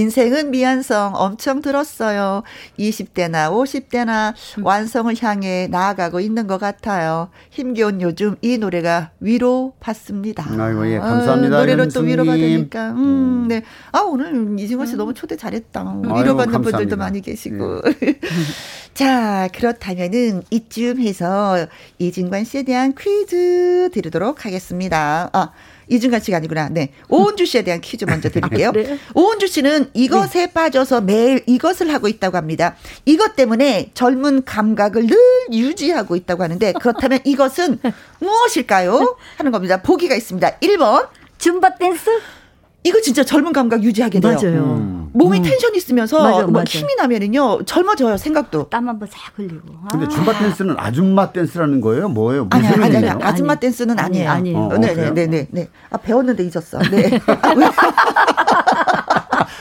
[0.00, 2.42] 인생은 미완성 엄청 들었어요.
[2.78, 4.32] 20대나 50대나
[4.62, 7.28] 완성을 향해 나아가고 있는 것 같아요.
[7.50, 10.46] 힘겨운 요즘 이 노래가 위로 받습니다.
[10.58, 11.56] 아이고, 예, 감사합니다.
[11.56, 12.92] 아, 노래로 또 위로받으니까.
[12.92, 13.62] 음, 네.
[13.92, 16.00] 아, 오늘 이승원 씨 너무 초대 잘했다.
[16.02, 17.82] 위로받는 아이고, 분들도 많이 계시고.
[18.02, 18.18] 예.
[18.94, 21.66] 자, 그렇다면은 이쯤 해서
[21.98, 25.28] 이진관 씨에 대한 퀴즈 드리도록 하겠습니다.
[25.32, 25.50] 아,
[25.98, 26.68] 씨가 아니구나.
[26.70, 26.92] 네.
[27.08, 28.72] 오은주 씨에 대한 퀴즈 먼저 드릴게요.
[28.72, 28.98] 네.
[29.14, 30.52] 오은주 씨는 이것에 네.
[30.52, 32.76] 빠져서 매일 이것을 하고 있다고 합니다.
[33.04, 35.16] 이것 때문에 젊은 감각을 늘
[35.52, 37.78] 유지하고 있다고 하는데 그렇다면 이것은
[38.20, 39.16] 무엇일까요?
[39.36, 39.82] 하는 겁니다.
[39.82, 40.58] 보기가 있습니다.
[40.58, 41.08] 1번.
[41.38, 42.10] 줌바 댄스?
[42.82, 44.32] 이거 진짜 젊은 감각 유지하게 돼요.
[44.40, 44.62] 맞아요.
[44.76, 45.10] 음.
[45.12, 45.42] 몸이 음.
[45.42, 46.78] 텐션 있으면서 맞아, 뭐 맞아.
[46.78, 48.68] 힘이 나면은요 젊어져요 생각도.
[48.70, 49.60] 땀 한번 싹 흘리고.
[49.90, 50.08] 근데 아.
[50.08, 52.08] 줌바 댄스는 아줌마 댄스라는 거예요?
[52.08, 52.46] 뭐예요?
[52.50, 53.60] 아니 아니 아니 아줌마 아니.
[53.60, 54.30] 댄스는 아니에요.
[54.30, 54.58] 아니에요.
[54.58, 55.10] 어, 네네네네.
[55.12, 55.68] 네, 네, 네.
[55.90, 56.78] 아 배웠는데 잊었어.
[56.90, 57.20] 네.
[57.26, 57.54] 아,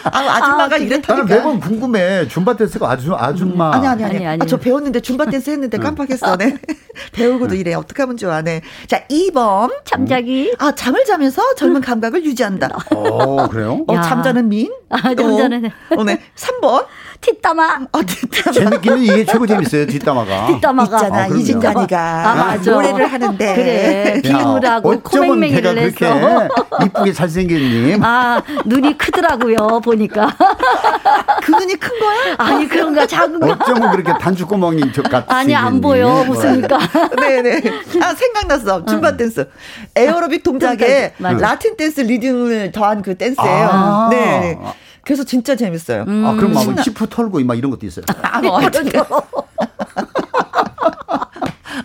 [0.03, 1.13] 아줌마가 아, 이랬다니까.
[1.13, 2.27] 나는 매번 궁금해.
[2.27, 3.73] 줌바 댄스가 아주 아줌마.
[3.73, 4.15] 아니 아니 아니.
[4.17, 4.41] 아니, 아니.
[4.41, 6.37] 아, 저 배웠는데 줌바 댄스 했는데 깜빡했어.
[6.37, 6.57] 네.
[7.13, 7.73] 배우고도 이래.
[7.73, 8.41] 어떻게 하면 좋아.
[8.41, 8.61] 네.
[8.87, 9.73] 자, 2번.
[9.85, 10.53] 잠자기.
[10.59, 12.69] 아, 잠을 자면서 젊은 감각을 유지한다.
[12.91, 13.83] 어, 그래요?
[13.87, 14.71] 어, 잠자는 민?
[14.89, 15.65] 아, 잠자는.
[15.65, 16.19] 어, 어 네.
[16.35, 16.85] 3번.
[17.21, 17.87] 뒷담화.
[17.91, 18.51] 어, 뒷담화.
[18.53, 20.47] 제 느낌은 이게 최고 재밌어요, 뒷담화가.
[20.47, 20.97] 뒷담화가.
[20.97, 21.99] 있잖아, 아, 이진관이가.
[21.99, 22.71] 아, 맞아.
[22.71, 23.55] 노래를 하는데.
[23.55, 24.21] 그래.
[24.23, 26.47] 비음을 하고 코맹맹이를 했어.
[26.85, 28.03] 이쁘게 잘생겼님.
[28.03, 30.35] 아, 눈이 크더라고요, 보니까.
[31.43, 32.35] 그 눈이 큰 거야?
[32.37, 33.47] 아니 그런가 작은가?
[33.53, 36.77] 어쩌면 그렇게 단추구멍이 저 같이 아니 안 보여 무슨니까?
[37.19, 37.61] 네네.
[38.01, 38.85] 아 생각났어.
[38.85, 39.49] 줌바 댄스.
[39.95, 43.69] 에어로빅 동작에 라틴 댄스 리듬을 더한 그 댄스예요.
[43.71, 44.57] 아~ 네.
[45.03, 46.05] 그래서 진짜 재밌어요.
[46.07, 46.25] 음.
[46.25, 48.05] 아 그럼 막 히프 털고 막 이런 것도 있어요.
[48.21, 48.59] 아, 뭐,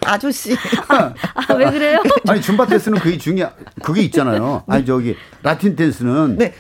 [0.05, 0.55] 아저씨.
[0.89, 2.03] 아, 왜 그래요?
[2.29, 3.51] 아니, 줌바 댄스는 그게 중요,
[3.83, 4.65] 그게 있잖아요.
[4.67, 6.37] 아니, 저기, 라틴 댄스는.
[6.37, 6.53] 네.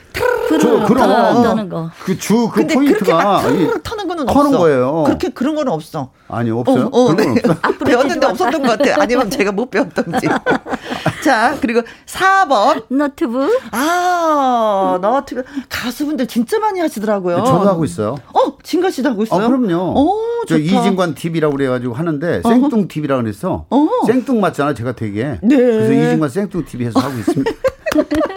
[0.48, 1.90] 저, 그런 거.
[2.04, 3.42] 그 주, 그 포인트가.
[3.82, 4.58] 터는 거는 터는 없어.
[4.58, 5.02] 거예요.
[5.06, 6.10] 그렇게 그런 거는 없어.
[6.28, 6.88] 아니, 없어요?
[6.92, 7.26] 어, 어, 네.
[7.30, 7.84] 없어.
[7.84, 8.96] 배웠는데 없었던 것 같아요.
[8.98, 10.28] 아니면 제가 못 배웠던지.
[11.24, 12.84] 자, 그리고 4번.
[12.88, 13.58] 너트브.
[13.72, 15.42] 아, 너트브.
[15.68, 17.38] 가수분들 진짜 많이 하시더라고요.
[17.38, 18.16] 네, 저도 하고 있어요.
[18.34, 19.44] 어, 진가 씨도 하고 있어요?
[19.46, 19.94] 어, 그럼요.
[19.98, 23.66] 오, 저 이진관 TV라고 그래가지고 하는데, 생뚱 TV라고 그랬어.
[23.70, 23.88] 어.
[24.06, 25.38] 생뚱 맞잖아, 제가 되게.
[25.42, 25.56] 네.
[25.56, 27.50] 그래서 이진관 생뚱 TV 해서 하고 있습니다.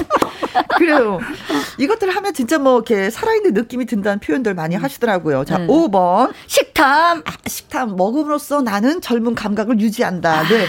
[0.78, 1.20] 그래요.
[1.78, 5.46] 이것들 하면 진짜 뭐 이렇게 살아있는 느낌이 든다는 표현들 많이 하시더라고요.
[5.46, 5.68] 자, 네.
[5.68, 6.32] 5번.
[6.48, 7.24] 식탐.
[7.26, 7.96] 아, 식탐.
[7.96, 10.44] 먹음으로써 나는 젊은 감각을 유지한다.
[10.48, 10.66] 네.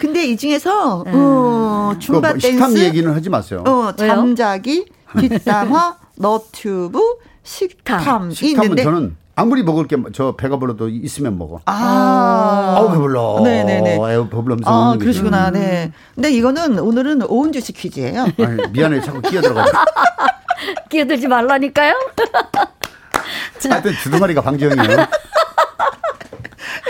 [0.00, 1.12] 근데 이 중에서 음.
[1.14, 3.62] 어, 줌바 뭐 댄스 식탐 얘기는 하지 마세요.
[3.66, 4.86] 어, 잠자기,
[5.18, 7.00] 뒷담화, 너튜브,
[7.42, 8.30] 식탐.
[8.30, 11.60] 식탐은 있는데 저는 아무리 먹을 게 저 배가 불러도 있으면 먹어.
[11.66, 13.40] 아, 아우 배불러.
[13.42, 13.94] 네네네.
[13.96, 15.48] 아우 배불러면서 아, 그러시구나.
[15.48, 15.52] 음.
[15.54, 15.92] 네.
[16.14, 18.22] 근데 이거는 오늘은 오은주 씨 퀴즈예요.
[18.38, 19.78] 아니, 미안해, 자꾸 끼어들어가지고.
[20.90, 21.94] 끼어들지 말라니까요.
[23.70, 25.06] 하여튼 두두마리가 방지형이에요.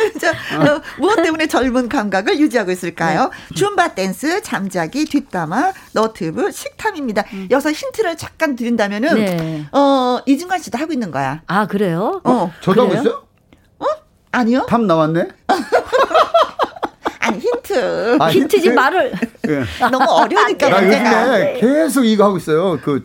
[0.21, 3.31] 자, 어, 무엇 때문에 젊은 감각을 유지하고 있을까요?
[3.49, 3.55] 네.
[3.55, 7.25] 줌바 댄스, 잠자기, 뒷담화, 너튜브, 식탐입니다.
[7.33, 7.49] 음.
[7.51, 9.67] 여기서 힌트를 잠깐 드린다면은, 네.
[9.73, 11.43] 어, 이진관 씨도 하고 있는 거야.
[11.47, 12.21] 아, 그래요?
[12.25, 12.53] 어.
[12.61, 13.25] 저도 하고 있어요?
[13.79, 13.87] 어?
[14.33, 14.67] 아니요.
[14.69, 15.29] 답 나왔네?
[17.21, 18.17] 아니 힌트.
[18.19, 18.75] 아, 힌트지 힌트?
[18.75, 19.13] 말을.
[19.43, 19.63] 네.
[19.91, 20.69] 너무 어려우니까.
[20.69, 22.79] 나 요즘에 계속 이거 하고 있어요.
[22.83, 23.05] 그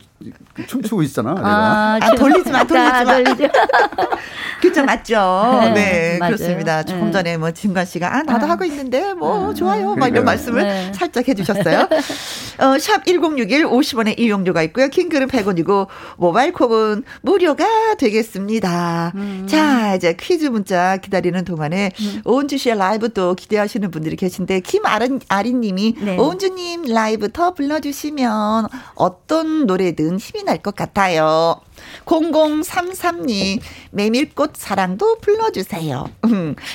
[0.67, 1.35] 춤추고 있잖아.
[1.37, 3.05] 아, 아 돌리지 마, 돌리지 마.
[3.05, 3.47] 돌리지
[4.61, 5.59] 그죠, 맞죠.
[5.73, 6.83] 네, 네 그렇습니다.
[6.83, 6.91] 네.
[6.91, 8.49] 조금 전에 뭐 진관 씨가 아 나도 아.
[8.49, 9.55] 하고 있는데 뭐 음.
[9.55, 10.93] 좋아요, 막 이런 말씀을 네.
[10.93, 11.87] 살짝 해주셨어요.
[12.59, 14.87] 어, 샵 #1061 50원의 이용료가 있고요.
[14.87, 19.11] 킹글은 100원이고 모바일 콕은 무료가 되겠습니다.
[19.15, 19.45] 음.
[19.47, 22.21] 자, 이제 퀴즈 문자 기다리는 동안에 음.
[22.25, 26.17] 오은주 씨의 라이브 또 기대하시는 분들이 계신데 김아린 아린님이 네.
[26.17, 31.59] 오은주님 라이브 더 불러주시면 어떤 노래든 힘이 날 것 같아요.
[32.05, 33.59] 0033님,
[33.91, 36.05] 메밀꽃 사랑도 불러주세요.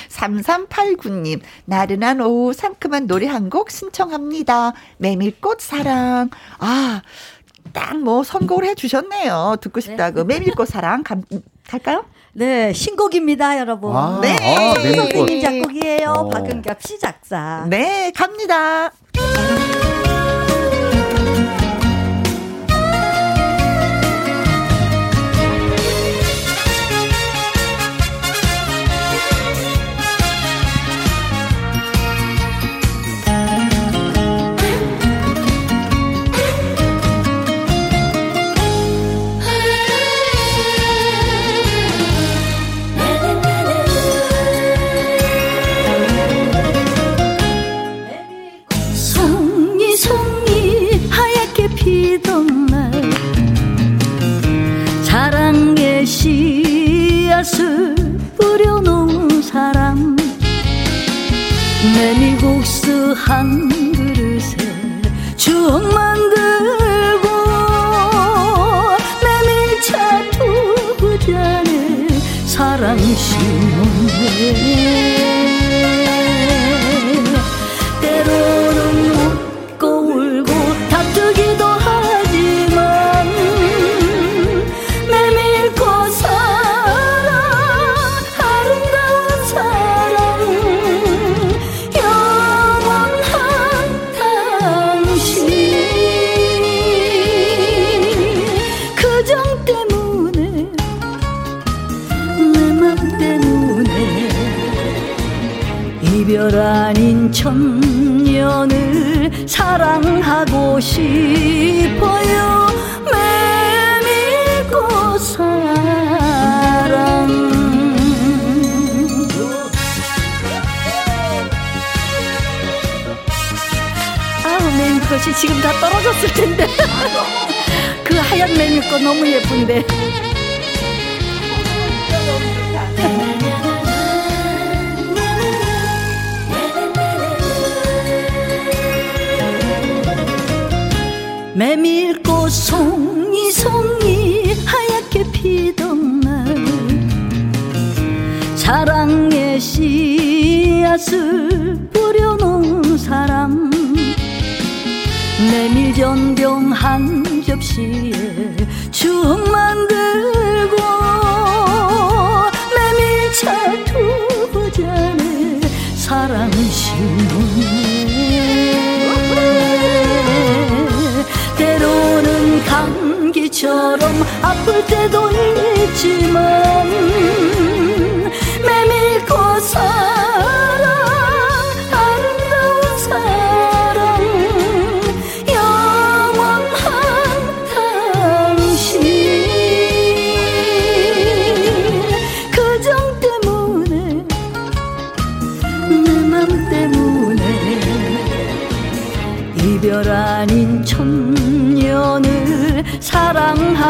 [0.09, 4.73] 3389님, 음, 나른한 오후 상큼한 노래 한 곡 신청합니다.
[4.97, 6.29] 메밀꽃 사랑.
[6.59, 7.01] 아,
[7.73, 9.57] 딱 뭐 선곡을 해 주셨네요.
[9.61, 10.23] 듣고 싶다고.
[10.23, 10.39] 네.
[10.39, 11.23] 메밀꽃 사랑 감,
[11.67, 12.05] 갈까요?
[12.33, 13.93] 네, 신곡입니다, 여러분.
[13.95, 14.35] 아, 네.
[14.39, 16.09] 아, 선생님 작곡이에요.
[16.11, 16.29] 어.
[16.29, 17.65] 박은갑 시 작사.
[17.69, 18.91] 네, 갑니다.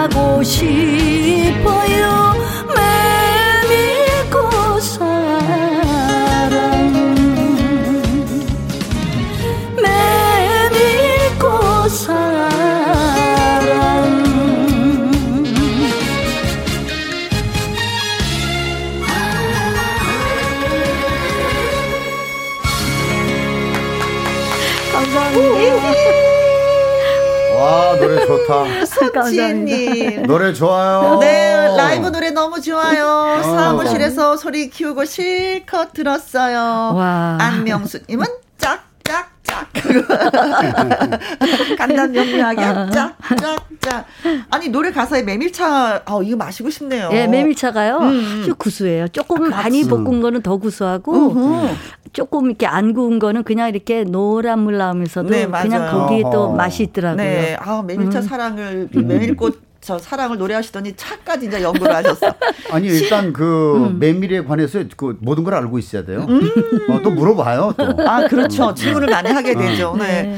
[0.02, 2.02] 하고 싶어요
[29.12, 29.22] 좋다.
[29.24, 30.24] 손지혜님.
[30.24, 31.18] 노래 좋아요.
[31.20, 33.40] 네, 라이브 노래 너무 좋아요.
[33.40, 33.44] 어.
[33.44, 36.94] 사무실에서 소리 키우고 실컷 들었어요.
[36.96, 37.38] 와.
[37.40, 38.26] 안명수님은.
[41.78, 44.06] 간단 명료하게 짝짝짝.
[44.50, 47.10] 아니 노래 가사에 메밀차, 어 이거 마시고 싶네요.
[47.12, 47.98] 예, 메밀차가요.
[47.98, 48.40] 음.
[48.42, 49.08] 아주 구수해요.
[49.10, 51.70] 조금 많이 볶은 거는 더 구수하고 우후.
[52.14, 55.90] 조금 이렇게 안 구운 거는 그냥 이렇게 노란 물 나오면서도 네, 그냥.
[55.92, 56.52] 거기에 또.
[56.52, 57.24] 맛이 있더라고요.
[57.24, 58.22] 네, 아 메밀차 음.
[58.24, 62.34] 사랑을 메밀꽃 저 사랑을 노래하시더니 차까지 이제 연구를 하셨어.
[62.70, 64.00] 아니 일단 그 음.
[64.00, 66.28] 메밀에 관해서 그 모든 걸 알고 있어야 돼요.
[66.90, 67.74] 어, 또 물어봐요.
[67.78, 68.08] 또.
[68.08, 68.74] 아, 그렇죠.
[68.76, 69.96] 질문을 많이 하게 되죠.
[69.98, 70.24] 네.
[70.24, 70.38] 네.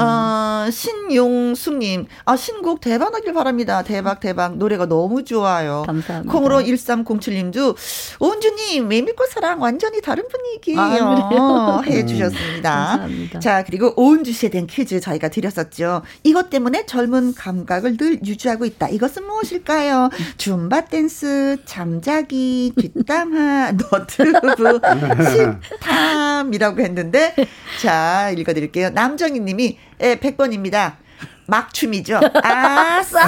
[0.00, 3.82] 어, 신용숙님, 아, 신곡 대박나길 바랍니다.
[3.82, 4.56] 대박, 대박.
[4.56, 5.82] 노래가 너무 좋아요.
[5.86, 6.32] 감사합니다.
[6.32, 7.76] 콩으로 1307님도,
[8.20, 10.80] 온주님, 메밀꽃 사랑 완전히 다른 분위기예요.
[10.80, 12.70] 아, 해 주셨습니다.
[12.70, 13.40] 감사합니다.
[13.40, 16.02] 자, 그리고 오은주 씨에 대한 퀴즈 저희가 드렸었죠.
[16.22, 18.88] 이것 때문에 젊은 감각을 늘 유지하고 있 다.
[18.88, 20.10] 이것은 무엇일까요?
[20.36, 24.40] 줌바 댄스, 잠자기, 뒷담화, 너트브,
[25.80, 27.34] 식탐이라고 했는데,
[27.80, 28.90] 자, 읽어드릴게요.
[28.90, 31.03] 남정희 님이, 예, 100번입니다.
[31.46, 32.20] 막춤이죠.
[32.42, 33.20] 아싸.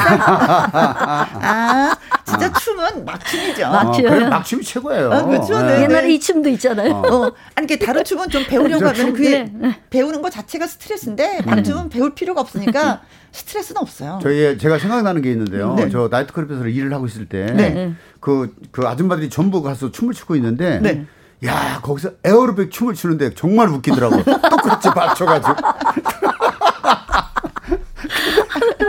[1.43, 3.63] 아, 진짜 춤은 막춤이죠.
[3.69, 4.03] 막- 어, 맞죠.
[4.03, 5.13] 그래, 막춤이 최고예요.
[5.13, 5.61] 아, 그렇죠.
[5.63, 5.83] 네.
[5.83, 6.93] 옛날에 이 춤도 있잖아요.
[6.95, 9.81] 어, 아니, 이게 다른 춤은 좀 배우려고 저 하면 춤, 그게 네.
[9.91, 13.01] 배우는 거 자체가 스트레스인데, 막춤은 배울 필요가 없으니까
[13.33, 14.19] 스트레스는 없어요.
[14.23, 15.75] 저희 제가 생각나는 게 있는데요.
[15.75, 15.91] 네.
[15.91, 17.93] 저 나이트클럽에서 일을 하고 있을 때, 네.
[18.21, 21.05] 그, 그 아줌마들이 전부 가서 춤을 추고 있는데, 네.
[21.45, 24.23] 야 거기서 에어로빅 춤을 추는데 정말 웃기더라고.
[24.25, 25.55] 똑같이 맞춰가지고.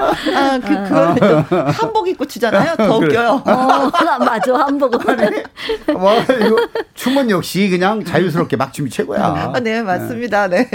[0.01, 1.15] 아, 그, 그거는
[1.49, 2.75] 또 한복 입고 추잖아요.
[2.75, 3.07] 더 그래.
[3.07, 3.43] 웃겨요.
[3.45, 4.53] 어, 맞아.
[4.53, 4.99] 한복은.
[5.95, 9.51] 와, 이거 춤은 역시 그냥 자유스럽게 막 춤이 최고야.
[9.53, 10.47] 아, 네, 맞습니다.
[10.47, 10.69] 네.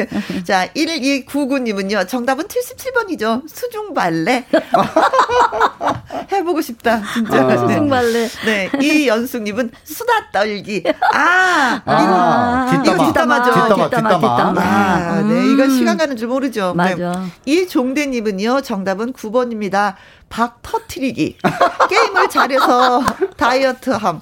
[0.45, 3.43] 자, 1299님은요, 정답은 77번이죠.
[3.49, 4.47] 수중발레.
[6.33, 7.43] 해보고 싶다, 진짜.
[7.43, 7.47] 아.
[7.47, 7.57] 네.
[7.57, 8.29] 수중발레.
[8.45, 10.85] 네, 이연숙님은 수다 떨기.
[11.15, 12.97] 아, 아, 이거, 뒷담화.
[12.97, 13.53] 이거 뒷담화죠.
[13.53, 14.63] 뒷담화, 뒷담화.
[14.63, 16.75] 아, 네, 이건 시간 가는 줄 모르죠.
[16.77, 16.95] 네.
[16.95, 17.25] 맞아.
[17.45, 19.95] 이종대님은요, 정답은 9번입니다.
[20.29, 21.39] 박 터트리기.
[21.91, 23.03] 게임을 잘해서
[23.37, 24.21] 다이어트함.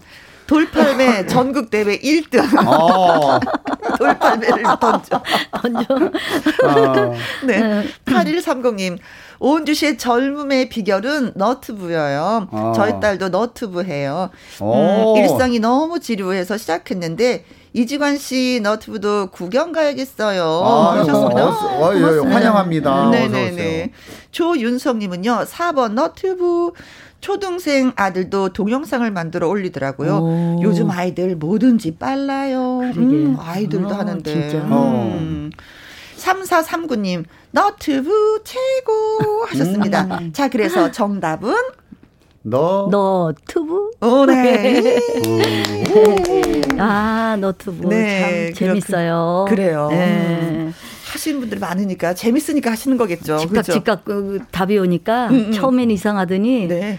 [0.51, 2.67] 돌팔매 전국 대회 1등.
[2.67, 3.39] 어,
[3.99, 5.23] 돌팔매를 던져.
[5.63, 5.95] 던져.
[6.65, 7.87] 어, 네.
[8.05, 8.99] 8130님.
[9.41, 12.49] 오은주 씨의 젊음의 비결은 너트브예요.
[12.51, 12.73] 어.
[12.77, 14.29] 저희 딸도 너트브 해요.
[14.61, 15.15] 음, 오.
[15.17, 20.43] 일상이 너무 지루해서 시작했는데 이지관 씨 너트브도 구경 가야겠어요.
[20.43, 21.49] 아, 하셨습니다.
[21.49, 22.33] 어, 어, 예, 예.
[22.33, 23.11] 환영합니다.
[23.11, 23.93] 네네네.
[24.31, 25.45] 조윤성님은요.
[25.47, 26.73] 4번 너트브
[27.23, 30.17] 초등생 아들도 동영상을 만들어 올리더라고요.
[30.19, 30.61] 오.
[30.63, 32.81] 요즘 아이들 뭐든지 빨라요.
[32.81, 33.37] 음.
[33.39, 34.31] 아이들도 어, 하는데.
[34.31, 34.59] 진짜.
[34.59, 35.51] 음.
[36.17, 40.03] 3439님, 너튜브 최고 하셨습니다.
[40.21, 40.33] 음.
[40.33, 41.55] 자, 그래서 정답은?
[42.43, 43.91] 너, 너튜브?
[44.01, 44.99] 오, 네.
[46.79, 47.87] 아, 너튜브.
[47.89, 49.47] 네, 참 재밌어요.
[49.49, 49.89] 그래요.
[49.91, 50.71] 네.
[51.13, 53.37] 하시는 분들이 많으니까, 재밌으니까 하시는 거겠죠.
[53.39, 53.73] 즉각, 그렇죠?
[53.73, 55.53] 즉각 그 답이 오니까 음, 음.
[55.53, 56.99] 처음엔 이상하더니 네.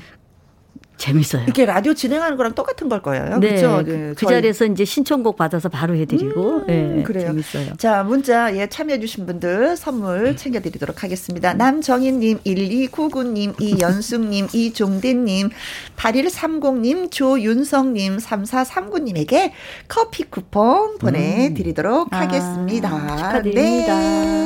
[1.02, 1.44] 재밌어요.
[1.44, 3.40] 이렇게 라디오 진행하는 거랑 똑같은 걸 거예요.
[3.40, 3.56] 네.
[3.56, 3.82] 그렇죠?
[3.82, 4.14] 네.
[4.16, 6.58] 그 자리에서 이제 신청곡 받아서 바로 해드리고.
[6.58, 7.04] 음, 네.
[7.04, 7.28] 그래요.
[7.28, 7.74] 재밌어요.
[7.78, 11.56] 자, 문자 예 참여해주신 분들 선물 챙겨드리도록 하겠습니다.
[11.56, 15.50] 남정희님, 1299님, 이연숙님, 이종대님,
[15.98, 19.52] 8130님, 조윤성님, 3439님에게
[19.88, 22.16] 커피 쿠폰 보내드리도록 음.
[22.16, 22.90] 하겠습니다.
[22.90, 24.00] 아, 축하드립니다.
[24.00, 24.46] 네.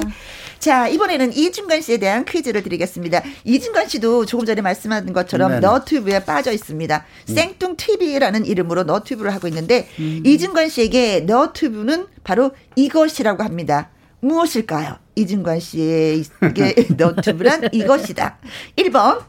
[0.66, 3.22] 자, 이번에는 이준관 씨에 대한 퀴즈를 드리겠습니다.
[3.44, 5.60] 이준관 씨도 조금 전에 말씀하신 것처럼 네네.
[5.60, 7.06] 너튜브에 빠져 있습니다.
[7.30, 7.36] 음.
[7.36, 10.24] 생뚱 TV라는 이름으로 너튜브를 하고 있는데 음.
[10.26, 13.92] 이준관 씨에게 너튜브는 바로 이것이라고 합니다.
[14.22, 14.96] 무엇일까요?
[15.14, 18.40] 이준관 씨의 이게 너튜브란 이것이다.
[18.76, 19.24] 1번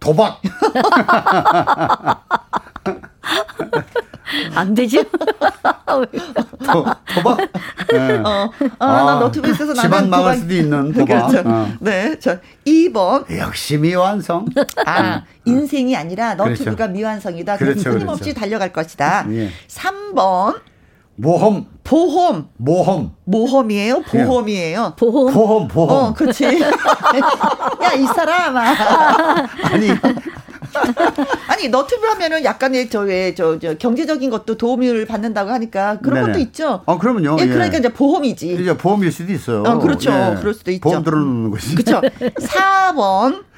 [0.00, 0.40] 도박.
[4.54, 5.04] 안 되지?
[5.04, 7.38] 도, 도박?
[7.90, 8.18] 네.
[8.18, 11.28] 어, 아, 아, 나 너튜브 있어서 나는 집안 망할 수도 있는 도박.
[11.28, 11.48] 그렇죠.
[11.48, 11.68] 어.
[11.80, 13.24] 네, 저 2번.
[13.38, 14.46] 역시 미완성.
[14.86, 16.92] 아, 인생이 아니라 너튜브가 그렇죠.
[16.92, 17.56] 미완성이다.
[17.56, 18.40] 그렇죠, 끊임없이 그렇죠.
[18.40, 19.26] 달려갈 것이다.
[19.30, 19.50] 예.
[19.68, 20.60] 3번.
[21.16, 21.66] 모험.
[21.84, 22.48] 보험.
[22.56, 23.14] 모험.
[23.24, 24.02] 모험이에요?
[24.02, 24.94] 보험이에요?
[24.96, 25.34] 보험.
[25.34, 25.90] 보험, 보험.
[25.90, 26.44] 어, 그렇지.
[27.82, 28.60] 야, 이 사람아.
[29.64, 29.88] 아니,
[31.48, 36.32] 아니 너튜브 하면은 약간의 저왜저 저, 경제적인 것도 도움을 받는다고 하니까 그런 네네.
[36.32, 36.82] 것도 있죠.
[36.86, 37.36] 아 그러면요.
[37.40, 38.54] 예, 그러니까 이제 보험이지.
[38.54, 39.62] 이제 보험일 수도 있어요.
[39.62, 40.10] 어, 그렇죠.
[40.10, 40.36] 예.
[40.38, 40.80] 그럴 수도 있죠.
[40.80, 41.74] 보험 들어놓는 것이.
[41.74, 42.00] 그렇죠.
[42.00, 43.49] 4번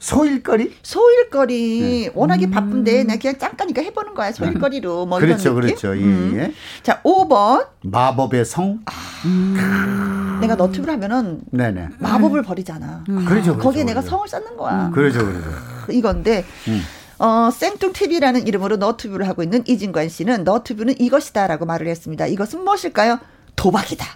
[0.00, 0.74] 소일거리?
[0.82, 2.12] 소일거리 네.
[2.14, 2.50] 워낙에 음.
[2.50, 5.76] 바쁜데 나 그냥 잠깐이니까 해보는 거야 소일거리로 뭐 그렇죠, 이런 느낌?
[5.76, 5.96] 그렇죠.
[5.96, 6.32] 예, 음.
[6.36, 6.54] 예.
[6.82, 8.80] 자 5번 마법의 성.
[8.86, 8.92] 아,
[9.26, 10.38] 음.
[10.40, 11.88] 내가 너튜브를 하면은 네네.
[11.98, 13.04] 마법을 버리잖아.
[13.10, 13.24] 음.
[13.26, 13.86] 그렇죠, 그렇죠, 거기에 그렇죠.
[13.86, 14.86] 내가 성을 쌓는 거야.
[14.86, 14.90] 음.
[14.90, 15.48] 그렇죠, 그렇죠.
[15.92, 16.44] 이건데.
[16.68, 16.82] 음.
[17.18, 22.26] 어, 생뚱TV라는 이름으로 너튜브를 하고 있는 이진관 씨는 너튜브는 이것이다라고 말을 했습니다.
[22.26, 23.18] 이것은 무엇일까요?
[23.56, 24.06] 도박이다.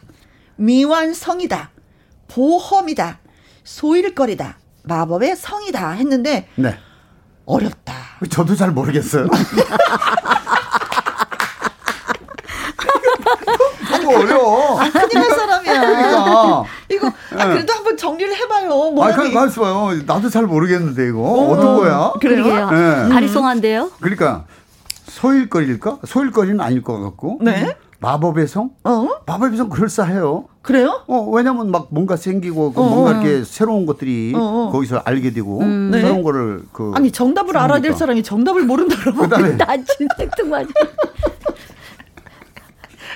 [0.57, 1.71] 미완성이다.
[2.29, 3.19] 보험이다.
[3.63, 4.57] 소일거리다.
[4.85, 6.79] 마법의 성이다 했는데 네.
[7.47, 7.95] 어렵다.
[8.31, 9.27] 저도 잘 모르겠어요.
[13.91, 14.81] 너무 어려워.
[14.81, 15.81] 아, 큰일 날 사람이야.
[15.81, 16.65] 그러니까.
[16.91, 17.55] 이거, 아, 네.
[17.55, 18.69] 그래도 한번 정리를 해봐요.
[18.69, 19.07] 뭐.
[19.07, 20.03] 아, 가만있어 봐요.
[20.07, 21.21] 나도 잘 모르겠는데, 이거.
[21.21, 22.13] 어, 떤 거야?
[22.21, 22.71] 그래요?
[22.71, 23.09] 네.
[23.09, 23.91] 다리송한데요?
[24.01, 24.45] 그러니까,
[25.09, 25.99] 소일거리일까?
[26.07, 27.39] 소일거리는 아닐 것 같고.
[27.43, 27.77] 네.
[28.05, 28.71] 마법의 성?
[28.85, 29.09] 어?
[29.27, 30.45] 마법의 성 그럴싸해요.
[30.61, 31.03] 그래요?
[31.07, 34.71] 어, 왜냐면 막 뭔가 생기고 그 어, 뭔가 이렇게 새로운 것들이 어, 어.
[34.71, 36.03] 거기서 알게 되고 음, 네.
[36.03, 37.57] 새로운 거를 그 아니 정답을.
[37.57, 39.13] 알아야 될 사람이 정답을 모른다고.
[39.25, 40.69] 그다음에 나 진짜 맞아.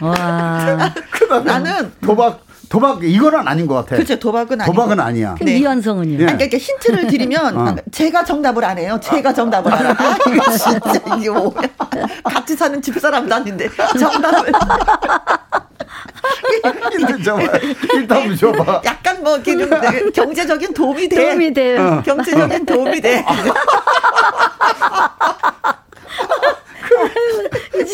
[0.00, 0.94] 와.
[1.44, 3.96] 나는 도박 도박 이거는 아닌 것 같아.
[3.96, 4.18] 그렇죠.
[4.18, 4.74] 도박은 아니고.
[4.74, 5.34] 도박은 아니야.
[5.40, 5.54] 네.
[5.54, 6.22] 미완성은요.
[6.22, 6.26] 예.
[6.26, 7.76] 그러니까 힌트를 드리면 어.
[7.90, 8.98] 제가 정답을 안 해요.
[9.02, 9.94] 제가 정답을 안 해요.
[9.98, 11.50] 아, 이거 진짜 이게 뭐야.
[12.24, 14.52] 같이 사는 집사람도 아닌데 정답을.
[16.92, 17.42] 일단 줘봐.
[17.94, 18.82] 일단 줘봐.
[18.84, 19.38] 약간 뭐
[20.12, 21.16] 경제적인 도움이 돼.
[21.16, 21.80] 도움이 돼요.
[21.80, 22.02] 어.
[22.02, 23.24] 경제적인 도움이 돼.
[27.72, 27.84] 네,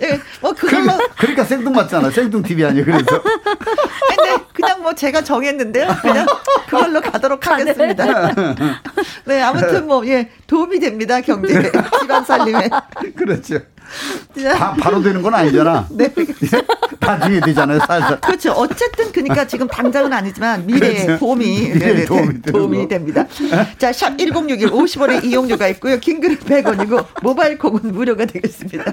[0.00, 2.10] 네, 뭐 그걸로 그러니까, 그러니까 생뚱 맞잖아.
[2.10, 2.84] 생뚱 TV 아니에요.
[2.84, 3.22] 그래서.
[3.22, 5.96] 근데 그냥 뭐 제가 정했는데요.
[6.00, 6.26] 그냥
[6.68, 8.32] 그걸로 가도록 하겠습니다.
[9.24, 11.20] 네, 아무튼 뭐 예, 도움이 됩니다.
[11.20, 12.68] 경제 집안 살림에.
[13.16, 13.58] 그렇죠.
[14.56, 15.86] 바, 바로 되는 건 아니잖아.
[15.92, 16.12] 네.
[17.00, 18.20] 나중에 되잖아요, 살살.
[18.20, 18.52] 그렇죠.
[18.52, 21.18] 어쨌든 그러니까 지금 당장은 아니지만 미래에 그렇죠.
[21.18, 23.26] 도움이, 미래에 네, 네, 도움이, 도움이 됩니다.
[23.78, 25.98] 자, 샵 1061, 50원의 이용료가 있고요.
[25.98, 28.84] 킹글은 100원이고 모바일 콩은 무료가 되겠습니다.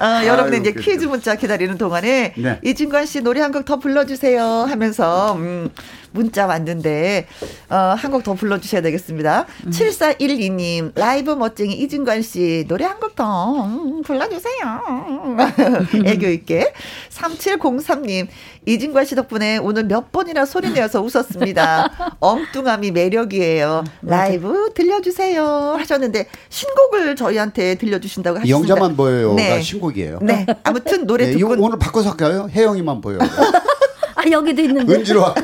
[0.00, 2.60] 어, 여러분의 이제 퀴즈 문자 기다리는 동안에 네.
[2.64, 5.68] 이진관 씨 노래 한 곡 더 불러주세요 하면서 음,
[6.12, 7.26] 문자 왔는데
[7.70, 9.46] 어, 한 곡 더 불러주셔야 되겠습니다.
[9.66, 9.70] 음.
[9.70, 15.36] 7412님 라이브 멋쟁이 이진관 씨 노래 한 곡더 음, 불러주세요.
[16.04, 16.72] 애교 있게
[17.10, 18.26] 3703님
[18.66, 22.16] 이진관 씨 덕분에 오늘 몇 번이나 소리 내어서 웃었습니다.
[22.20, 23.84] 엉뚱함이 매력이에요.
[24.02, 28.58] 라이브 들려주세요 하셨는데 신곡을 저희한테 들려주신다고 하셨습니다.
[28.58, 29.34] 영자만 보여요.
[29.34, 29.60] 네.
[29.62, 30.18] 신곡이에요.
[30.22, 30.46] 네.
[30.64, 32.48] 아무튼 노래 네, 듣고 오늘 바꿔서 할까요?
[32.50, 33.18] 혜영이만 보여.
[34.16, 34.94] 아 여기도 있는데.
[34.94, 35.42] 은지로 할까?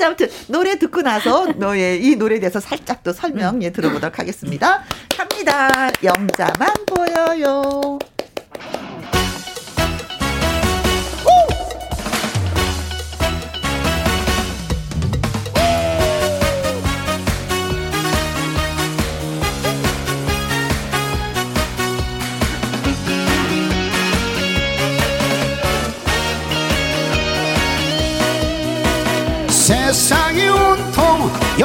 [0.00, 4.82] 자, 아무튼 노래 듣고 나서 너의 이 노래에 대해서 살짝 또 설명 예 들어보도록 하겠습니다.
[5.14, 5.90] 갑니다.
[6.02, 7.98] 영자만 보여요.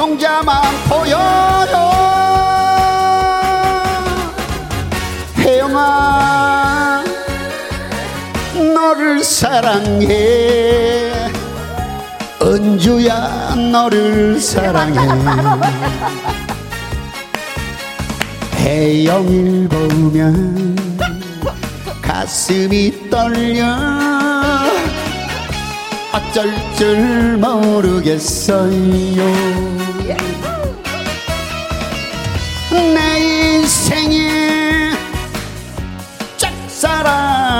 [0.06, 1.74] 영자만 보여요.
[5.36, 7.02] 혜영아
[8.72, 11.10] 너를 사랑해.
[12.40, 15.00] 은주야 너를 사랑해.
[18.58, 20.76] 해영일 보면
[22.00, 23.74] 가슴이 떨려.
[26.12, 28.76] 어쩔 줄 모르겠어요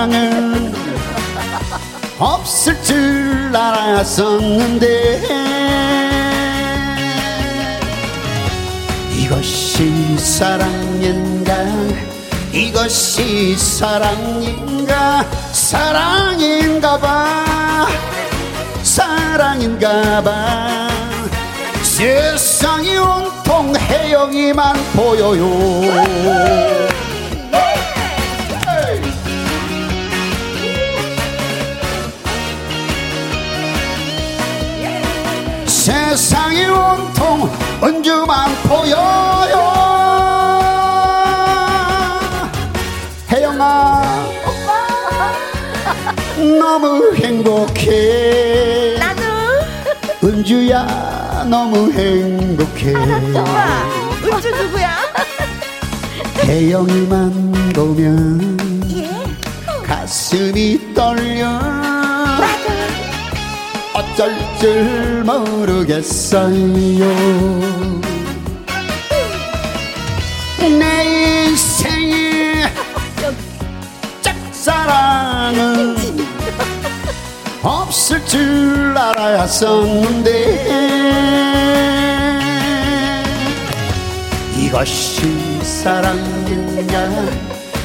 [0.07, 0.73] 사랑은
[2.19, 5.23] 없을 줄 알았었는데
[9.19, 11.55] 이것이 사랑인가?
[12.53, 15.25] 이것이 사랑인가?
[15.53, 17.87] 사랑인가 봐.
[18.83, 20.89] 사랑인가 봐.
[21.83, 25.47] 세상이 온통 해영이만 보여요
[36.17, 37.51] 세상이 온통
[37.85, 39.55] 은주만 보여요.
[43.31, 44.03] 혜영아
[46.59, 48.97] 너무 행복해.
[48.99, 49.23] 나도.
[50.25, 52.93] 은주야 너무 행복해.
[52.95, 53.83] 좋아.
[54.25, 54.97] 은주 누구야?
[56.45, 59.83] 혜영이만 보면 예.
[59.87, 61.86] 가슴이 떨려
[64.17, 66.49] 어쩔 줄 모르겠어요.
[70.59, 72.73] 내 인생에
[74.23, 75.97] 짝사랑은
[77.63, 80.33] 없을 줄 알았었는데
[84.57, 87.11] 이것이 사랑인가?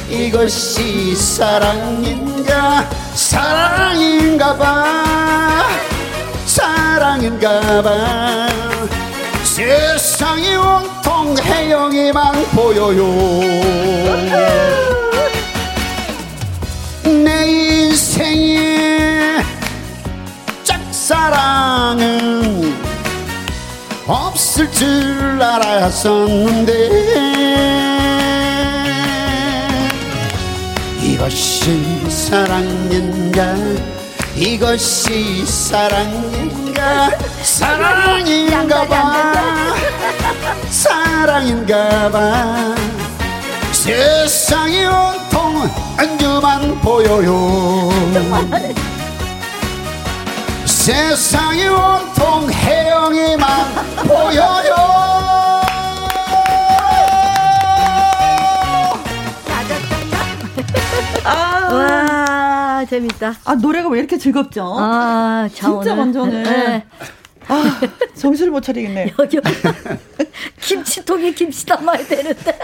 [0.08, 2.88] 이것이 사랑인가?
[3.14, 4.91] 사랑인가 봐
[7.22, 8.48] 사랑인가 봐.
[9.44, 13.06] 세상이 온통 해영이만 보여요.
[17.04, 19.40] 내 인생에
[20.64, 22.02] 짝사랑은
[24.08, 26.72] 없을 줄 알았었는데.
[31.04, 33.54] 이것이 사랑인가?
[34.34, 35.46] 이것이
[36.72, 37.10] 사랑인가?
[37.42, 39.74] 사랑인가 봐.
[40.70, 42.74] 사랑인가 봐.
[43.72, 47.90] 세상이 온통 안주만 보여요.
[50.64, 53.74] 세상이 온통 해영이만
[54.06, 54.91] 보여요
[62.82, 63.34] 와 재밌다.
[63.44, 64.76] 아 노래가 왜 이렇게 즐겁죠?
[64.78, 66.42] 아 진짜 완전해.
[66.42, 66.84] 네.
[67.48, 67.80] 아
[68.14, 69.14] 정신을 못 차리겠네.
[69.18, 69.38] 여기
[70.60, 72.58] 김치통에 김치 담아야 되는데.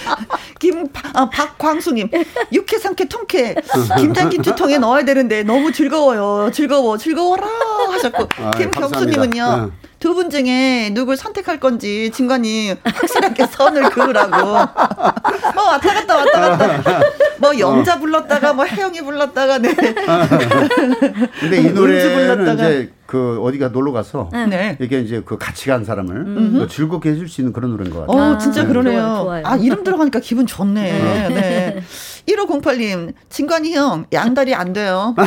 [0.58, 2.10] 김 아, 박광수님
[2.52, 3.54] 육회 삼회 통회
[3.98, 6.50] 김장 김치통에 넣어야 되는데 너무 즐거워요.
[6.52, 7.46] 즐거워 즐거워라
[7.92, 9.70] 하셨고 김경수님은요.
[10.00, 14.36] 두 분 중에 누굴 선택할 건지 진관이 확실하게 선을 그으라고.
[14.46, 17.00] 뭐 왔다 갔다 왔다 갔다.
[17.38, 19.74] 뭐 영자 불렀다가 뭐 혜영이 불렀다가 네.
[19.74, 22.54] 근데 이 노래는.
[22.54, 24.76] 이제 그 어디가 놀러 가서 네.
[24.80, 28.34] 이게 이제 그 같이 간 사람을 또 즐겁게 해줄 수 있는 그런 노래인 것 같아요.
[28.34, 29.00] 어, 진짜 아, 그러네요.
[29.00, 29.42] 좋아요, 좋아요.
[29.46, 31.28] 아, 이름 들어가니까 기분 좋네.
[31.30, 31.82] 네.
[32.28, 35.14] 1508님, 진관이 형, 양다리 안 돼요.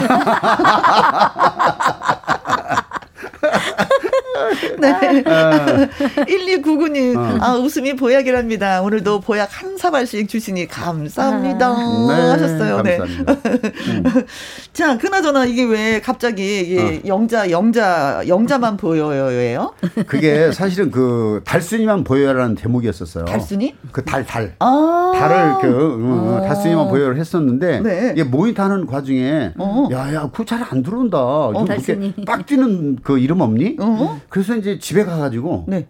[4.79, 5.23] 네.
[6.25, 8.81] 1299님, 아, 웃음이 보약이랍니다.
[8.81, 11.69] 오늘도 보약 한 사발씩 주시니 감사합니다.
[12.07, 12.81] 네, 하셨어요.
[12.81, 12.97] 네.
[12.97, 14.21] 감사합니다.
[14.73, 19.73] 자, 그나저나 이게 왜 갑자기 이게 영자, 영자, 영자만 보여요예요?
[20.07, 23.25] 그게 사실은 그 달순이만 보여라는 제목이었었어요.
[23.25, 23.75] 달순이?
[23.91, 24.55] 그 달, 달.
[24.59, 25.11] 아.
[25.15, 28.11] 달을 그 어, 달순이만 보여를 했었는데 네.
[28.13, 29.87] 이게 모니터 하는 과중에 어.
[29.91, 31.17] 야 야 그거 잘 안 들어온다.
[31.53, 32.05] 좀 달순이.
[32.07, 33.77] 이렇게 빡 뛰는 그 이름 없니?
[33.79, 34.21] 어?
[34.31, 35.87] 그래서 이제 집에 가가지고 네.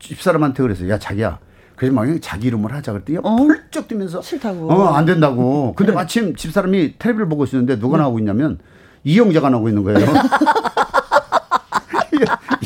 [0.00, 1.38] 집사람한테 그래서 야 자기야.
[1.76, 3.36] 그래서 막 자기 이름을 하자 그랬더니 어?
[3.36, 4.70] 펄쩍 뛰면서 싫다고.
[4.70, 5.74] 어, 안 된다고.
[5.76, 5.96] 근데 네.
[5.96, 8.58] 마침 집사람이 텔레비를 보고 있었는데 누가 나오고 있냐면
[9.04, 9.98] 이영재가 나오고 있는 거예요.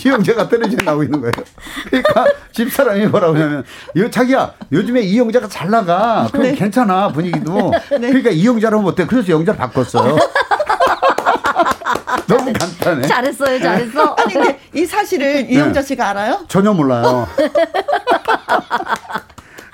[0.03, 1.33] 이영재가 떨어져 나오고 있는 거예요.
[1.91, 3.65] 그러니까 집사람이 뭐라고 하냐면
[3.97, 6.27] 요 자기야 요즘에 이영재가 잘 나가.
[6.33, 6.55] 그럼 네.
[6.55, 7.71] 괜찮아 분위기도.
[7.89, 9.07] 그러니까 이영재로 하면 어때?
[9.07, 10.17] 그래서 영재를 바꿨어요.
[12.89, 13.09] 간단해.
[13.09, 14.15] 잘했어요, 잘했어.
[14.19, 16.45] 아니, 근데 이 사실을 이영자 씨가 알아요?
[16.49, 17.29] 전혀 몰라요.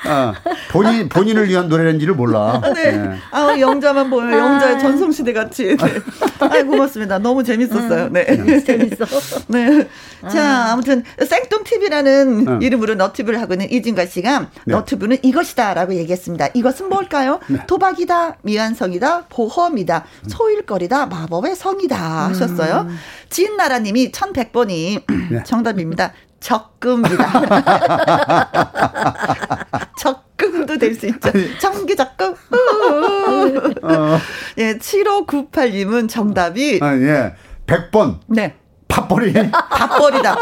[0.07, 0.35] 아,
[0.75, 2.61] 본인 본인을 위한 노래인지를 몰라.
[2.75, 2.91] 네.
[2.91, 3.17] 네.
[3.31, 4.37] 아 영자만 보여.
[4.37, 4.79] 영자의 아.
[4.79, 5.77] 전성시대 같이.
[5.77, 6.01] 네.
[6.41, 7.19] 아 고맙습니다.
[7.19, 8.09] 너무 재밌었어요.
[8.09, 8.65] 네.
[8.65, 9.05] 재밌어.
[9.47, 9.89] 네.
[10.29, 12.59] 자 아무튼 생뚱 TV라는 응.
[12.61, 14.75] 이름으로 너튜브를 하고 있는 이진관 씨가 네.
[14.75, 16.49] 너튜브는 이것이다라고 얘기했습니다.
[16.55, 17.39] 이것은 뭘까요?
[17.47, 17.61] 네.
[17.69, 22.87] 도박이다, 미완성이다, 보험이다, 소일거리다, 마법의 성이다 하셨어요.
[22.89, 22.97] 음.
[23.31, 25.45] 지인나라님이 1100번이 네.
[25.45, 26.13] 정답입니다.
[26.41, 27.15] 적금이다.
[29.99, 31.31] 적 금도 될 수 있죠.
[31.61, 32.35] 정기 적금.
[33.83, 34.19] 어.
[34.59, 36.81] 예, 7598님은 정답이.
[36.83, 37.35] 아, 예.
[37.67, 38.19] 100번.
[38.29, 38.55] 네.
[38.95, 39.33] 밥벌이.
[39.51, 40.37] 밥벌이다.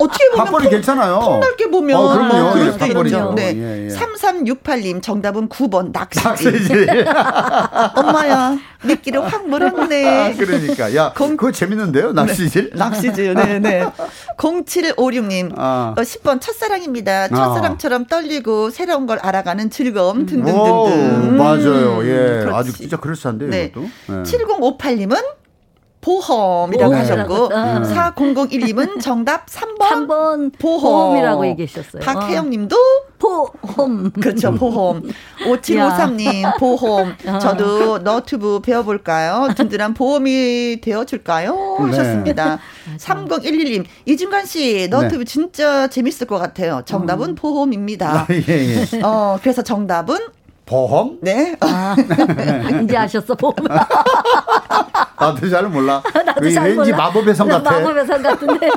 [0.00, 1.20] 어떻게 보면 밥벌이 괜찮아요.
[1.20, 2.34] 폭넓게 보면 어, 그럼요.
[2.34, 3.32] 어, 그럴 수도 있죠.
[3.36, 3.54] 네.
[3.56, 3.88] 예, 예.
[3.88, 6.48] 3368님 정답은 9번 낚시지.
[7.94, 10.32] 엄마야 미끼를 확 물었네.
[10.32, 11.36] 아, 그러니까 야 공...
[11.36, 12.12] 그거 재밌는데요.
[12.12, 12.70] 낚시질.
[12.70, 12.76] 네.
[12.76, 13.34] 낚시질.
[13.34, 13.86] 네, 네.
[14.36, 15.94] 0756님 아.
[15.96, 17.24] 어, 10번 첫사랑입니다.
[17.24, 17.28] 아.
[17.28, 20.60] 첫사랑처럼 떨리고 새로운 걸 알아가는 즐거움 등등등등.
[20.60, 22.04] 오, 맞아요.
[22.04, 22.40] 예.
[22.40, 22.50] 그렇지.
[22.52, 23.64] 아주 진짜 그럴싸한데요, 네.
[23.66, 23.82] 이것도.
[24.08, 24.22] 네.
[24.22, 25.41] 7058님은
[26.02, 27.82] 보험이라고 하셨고 음.
[27.84, 31.16] 4001님은 정답 3번, 3번 보험.
[31.16, 32.02] 이라고 얘기하셨어요.
[32.02, 32.76] 박혜영 님도
[33.18, 34.10] 보험.
[34.10, 34.52] 그렇죠.
[34.52, 35.02] 보험.
[35.46, 37.14] 5753님 보험.
[37.26, 37.38] 어.
[37.38, 39.54] 저도 너튜브 배워볼까요?
[39.56, 41.76] 든든한 보험이 되어줄까요?
[41.78, 41.86] 네.
[41.86, 42.58] 하셨습니다.
[42.98, 45.24] 3011님 이준관 씨 너튜브 네.
[45.24, 46.82] 진짜 재밌을 것 같아요.
[46.84, 47.34] 정답은 음.
[47.36, 48.22] 보험입니다.
[48.22, 49.00] 아, 예, 예.
[49.02, 50.18] 어, 그래서 정답은
[50.72, 51.18] 보험?
[51.20, 51.54] 네.
[51.60, 51.94] 아,
[52.82, 53.54] 이제 아셨어, 보험.
[55.20, 56.02] 나도 잘 몰라.
[56.24, 56.96] 나도 잘 왠지 몰라.
[56.96, 57.70] 마법의 성 같아.
[57.70, 58.70] 마법의 성 같은데.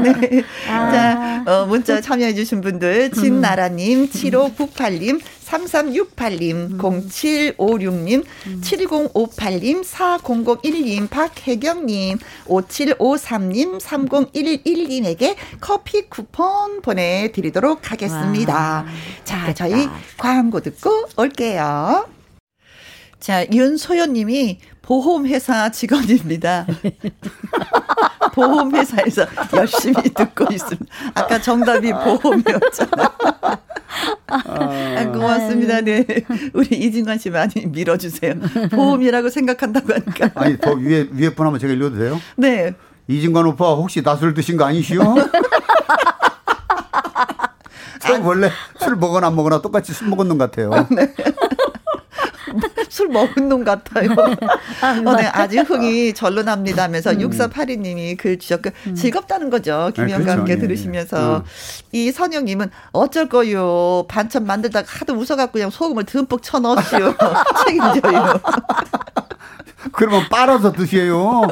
[0.00, 0.44] 네.
[0.70, 0.92] 아.
[0.92, 6.78] 자, 어, 문자 참여해주신 분들, 진나라님, 7598님, 3368님, 음.
[6.78, 8.60] 0756님, 음.
[8.62, 18.54] 7058님, 4001님, 박혜경님, 5753님, 3011님에게 커피 쿠폰 보내드리도록 하겠습니다.
[18.54, 18.86] 와,
[19.24, 19.54] 자, 됐다.
[19.54, 22.06] 저희 광고 듣고 올게요.
[23.20, 26.66] 자, 윤소연님이 보험회사 직원입니다.
[28.34, 30.84] 보험회사에서 열심히 듣고 있습니다.
[31.14, 33.08] 아까 정답이 보험이었잖아요.
[34.26, 35.80] 아, 고맙습니다.
[35.80, 36.04] 네.
[36.52, 38.34] 우리 이진관 씨 많이 밀어주세요.
[38.72, 40.30] 보험이라고 생각한다고 하니까.
[40.34, 42.20] 아니, 더 위에, 위에 분 한번 제가 읽어도 돼요?
[42.36, 42.74] 네.
[43.08, 45.02] 이진관 오빠 혹시 낮술 드신 거 아니시오?
[48.00, 50.70] 저 원래 술 먹거나 안 먹거나 똑같이 술 먹은 놈 같아요.
[50.90, 51.14] 네.
[52.88, 54.10] 술 먹은 놈 같아요.
[54.12, 57.18] 어, 네, 아직 흥이 절로 납니다 하면서 음.
[57.18, 58.94] 6482님이 글 주셨고 음.
[58.94, 59.90] 즐겁다는 거죠.
[59.94, 60.38] 김영과 네, 그렇죠.
[60.38, 60.60] 함께 예, 예.
[60.60, 61.38] 들으시면서.
[61.38, 61.42] 음.
[61.92, 64.04] 이 선영님은 어쩔 거요.
[64.08, 67.14] 반찬 만들다가 하도 웃어갖고 그냥 소금을 듬뿍 쳐넣었지요.
[67.66, 68.40] 책임져요.
[69.92, 71.42] 그러면 빨아서 드세요.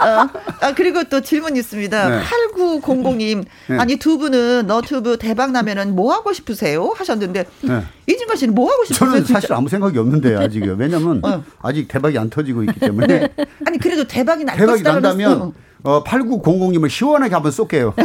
[0.00, 0.28] 어,
[0.60, 2.08] 아, 그리고 또 질문 있습니다.
[2.08, 2.22] 네.
[2.22, 3.44] 8900님.
[3.68, 3.78] 네.
[3.78, 6.92] 아니, 두 분은 너튜브 대박 나면은 뭐 하고 싶으세요?
[6.96, 7.82] 하셨는데, 네.
[8.06, 9.10] 이진관 씨는 뭐 하고 싶으세요?
[9.10, 10.74] 저는 사실 아무 생각이 없는데, 아직요.
[10.78, 11.42] 왜냐면, 어.
[11.62, 13.06] 아직 대박이 안 터지고 있기 때문에.
[13.06, 13.28] 네.
[13.66, 17.94] 아니, 그래도 대박이 날 대박이 난다면, 어, 8900님을 시원하게 한번 쏠게요.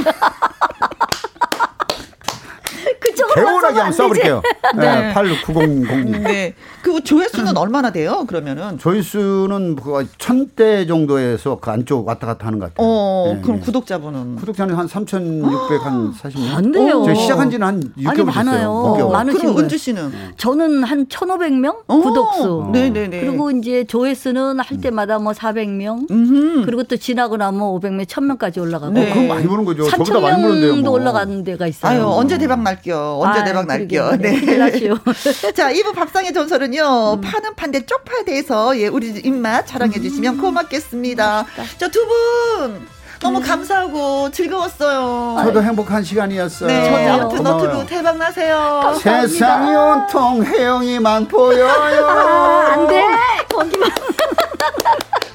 [3.36, 4.42] 개운하게 한번 써볼게요.
[4.78, 5.14] 네.
[5.14, 6.20] 8690님.
[6.24, 6.54] 네.
[6.82, 8.24] 그 조회수는 얼마나 돼요?
[8.28, 8.78] 그러면은?
[8.78, 12.88] 조회수는 그 천대 정도에서 그 안쪽 왔다 갔다 하는 것 같아요.
[12.88, 13.66] 어, 네, 그럼 네.
[13.66, 14.36] 구독자분은?
[14.38, 16.56] 구독자는 한 3,600, 한 40명?
[16.56, 17.04] 안 돼요.
[17.06, 18.94] 저 시작한 지는 한 6개월 아니, 많아요.
[18.96, 19.10] 됐어요.
[19.10, 20.12] 많으신 그럼 은주 씨는?
[20.38, 21.86] 저는 한 1,500명?
[21.88, 22.70] 구독수.
[22.72, 23.22] 네네 네.
[23.22, 26.10] 그리고 이제 조회수는 할 때마다 뭐 400명.
[26.10, 26.66] 음흠.
[26.66, 28.94] 그리고 또 지나고 나면 500명, 1000명까지 올라가고.
[28.94, 29.10] 네.
[29.10, 29.90] 어, 그럼 많이 보는 거죠.
[29.90, 30.76] 저보다 많이 보는데요.
[30.76, 30.92] 뭐.
[30.92, 31.92] 올라가는 데가 있어요.
[31.92, 33.20] 아유, 언제 대박 날게요.
[33.22, 34.18] 언제 아, 대박 날게요.
[34.20, 34.40] 네.
[35.54, 37.14] 자, 2부 밥상의 전설은 요.
[37.18, 37.22] 음.
[37.22, 40.42] 파는 판대 쪽파에 대해서 예, 우리 입맛 자랑해 주시면 음.
[40.42, 41.46] 고맙겠습니다.
[41.78, 42.88] 자, 두 분.
[43.22, 43.44] 너무 음.
[43.44, 45.44] 감사하고 즐거웠어요.
[45.44, 46.68] 저도 행복한 시간이었어요.
[46.68, 48.94] 네, 아무튼 너튜브 대박 나세요.
[49.02, 51.68] 세상이 온통 혜영이만 보여요.
[52.08, 53.04] 아, 안 돼.
[53.50, 53.90] 거기만.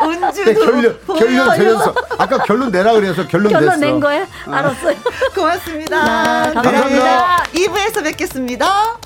[0.03, 1.95] 은주도 네, 결론 결론 내렸어.
[2.19, 3.77] 아까 결론 내라 그래서 결론, 결론 냈어.
[3.81, 4.23] 낸 거예요?
[4.47, 4.51] 어.
[4.53, 4.97] 알았어요.
[5.35, 6.45] 고맙습니다.
[6.49, 7.43] 네, 감사합니다.
[7.55, 8.97] 2부에서 뵙겠습니다.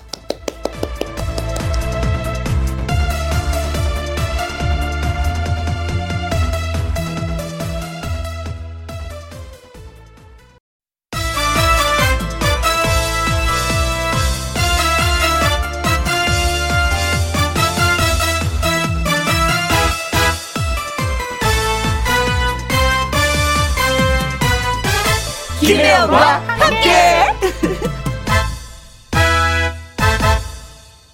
[25.98, 27.26] 김혜영과 함께.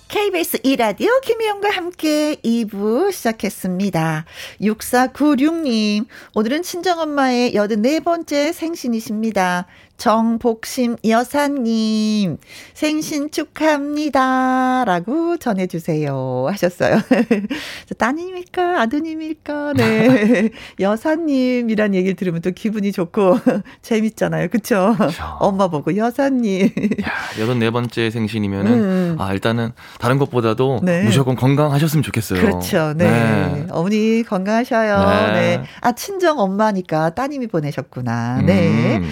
[0.08, 4.26] KBS 2라디오 김혜영과 함께 2부 시작했습니다.
[4.60, 9.66] 6496님, 오늘은 친정엄마의 84번째 생신이십니다.
[9.96, 12.36] 정복심 여사님,
[12.74, 14.84] 생신 축하합니다.
[14.84, 16.46] 라고 전해주세요.
[16.50, 17.00] 하셨어요.
[17.96, 18.80] 따님일까?
[18.82, 19.72] 아드님일까?
[19.74, 20.50] 네.
[20.80, 23.38] 여사님이란 얘기를 들으면 또 기분이 좋고
[23.82, 24.48] 재밌잖아요.
[24.48, 24.96] 그쵸?
[25.38, 26.66] 엄마 보고 여사님.
[27.02, 29.16] 야, 여섯 네 번째 생신이면은, 음.
[29.18, 31.04] 아, 일단은 다른 것보다도 네.
[31.04, 32.40] 무조건 건강하셨으면 좋겠어요.
[32.40, 32.92] 그렇죠.
[32.96, 33.08] 네.
[33.08, 33.66] 네.
[33.70, 35.32] 어머니 건강하셔요.
[35.32, 35.56] 네.
[35.58, 35.64] 네.
[35.80, 38.42] 아, 친정 엄마니까 따님이 보내셨구나.
[38.42, 38.96] 네.
[38.98, 39.10] 음.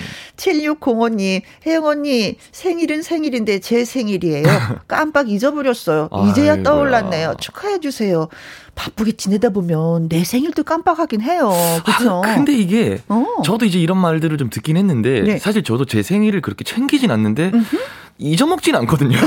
[0.76, 4.44] 7605님, 혜영 언니, 생일은 생일인데 제 생일이에요.
[4.88, 6.08] 깜빡 잊어버렸어요.
[6.30, 6.62] 이제야 아이고야.
[6.62, 7.34] 떠올랐네요.
[7.40, 8.28] 축하해주세요.
[8.74, 11.52] 바쁘게 지내다 보면 내 생일도 깜빡하긴 해요.
[11.84, 12.22] 그렇죠?
[12.24, 13.24] 아, 근데 이게 어.
[13.44, 15.38] 저도 이제 이런 말들을 좀 듣긴 했는데 네.
[15.38, 17.76] 사실 저도 제 생일을 그렇게 챙기진 않는데 음흠.
[18.18, 19.18] 잊어먹진 않거든요.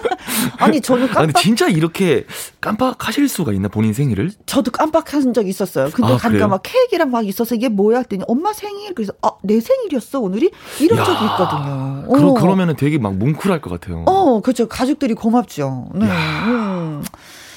[0.58, 1.20] 아니 저는 깜빡.
[1.22, 2.26] 아니, 진짜 이렇게
[2.60, 4.30] 깜빡하실 수가 있나 본인 생일을?
[4.46, 5.90] 저도 깜빡한 적 있었어요.
[5.92, 10.20] 근데 아, 가니까 막 케이크랑 막 있어서 이게 뭐야 했더니 엄마 생일 그래서 아내 생일이었어
[10.20, 12.06] 오늘이 이런 야, 적이 있거든요.
[12.12, 12.34] 그러, 어.
[12.34, 14.04] 그러면은 되게 막 뭉클할 것 같아요.
[14.06, 15.88] 어 그렇죠 가족들이 고맙죠.
[15.94, 16.06] 네.
[16.06, 17.02] 음.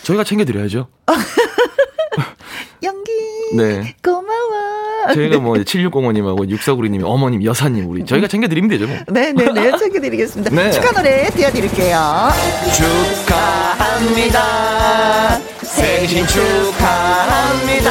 [0.10, 0.88] 저희가 챙겨드려야죠.
[2.82, 3.12] 연기.
[3.56, 3.96] 네.
[4.04, 5.14] 고마워.
[5.14, 8.98] 저희가 뭐 7605님하고 6496님이 어머님, 여사님 우리 저희가 챙겨드리면 되죠 뭐.
[9.08, 9.78] 네네네 네, 네.
[9.78, 10.50] 챙겨드리겠습니다.
[10.56, 10.72] 네.
[10.72, 12.30] 축하 노래 띄워드릴게요.
[13.28, 14.40] 축하합니다.
[15.62, 17.90] 생신 축하합니다.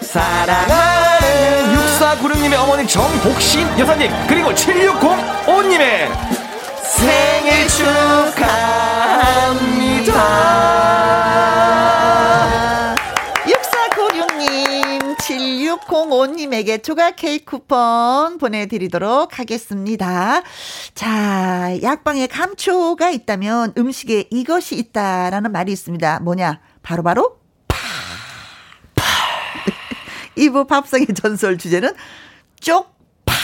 [0.00, 6.08] 사랑하는 6496님의 어머님 정복신 여사님 그리고 7605님의
[6.82, 9.28] 생일 축하합니다.
[15.86, 20.42] 7605님에게 조각 케이크 쿠폰 보내드리도록 하겠습니다.
[20.94, 26.20] 자, 약방에 감초가 있다면 음식에 이것이 있다라는 말이 있습니다.
[26.20, 26.60] 뭐냐?
[26.82, 27.76] 바로바로 바로 파.
[28.94, 29.04] 파.
[30.36, 31.94] 2부 밥상의 전설 주제는
[32.60, 33.34] 쪽파.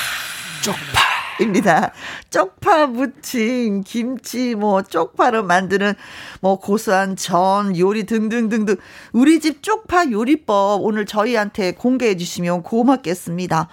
[0.62, 1.03] 쪽파.
[1.40, 1.92] 입니다.
[2.30, 5.94] 쪽파 무침, 김치, 뭐, 쪽파로 만드는
[6.40, 8.76] 뭐, 고소한 전, 요리 등등등등.
[9.12, 13.68] 우리 집 쪽파 요리법 오늘 저희한테 공개해 주시면 고맙겠습니다.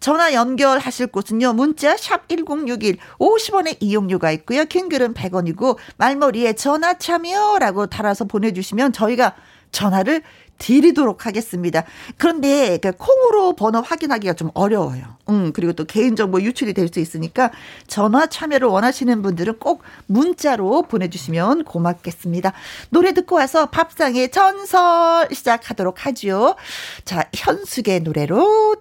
[0.00, 4.64] 전화 연결하실 곳은요, 문자 샵 1061 50원의 이용료가 있고요.
[4.64, 9.34] 긴 글은 100원이고, 말머리에 전화 참여라고 달아서 보내주시면 저희가
[9.74, 10.22] 전화를
[10.58, 11.84] 드리도록 하겠습니다.
[12.16, 15.16] 그런데 그 콩으로 번호 확인하기가 좀 어려워요.
[15.28, 17.50] 음, 그리고 또 개인정보 유출이 될 수 있으니까
[17.86, 22.52] 전화 참여를 원하시는 분들은 꼭 문자로 보내주시면 고맙겠습니다.
[22.90, 26.56] 노래 듣고 와서 밥상의 전설 시작하도록 하죠.
[27.04, 28.76] 자, 현숙의 노래로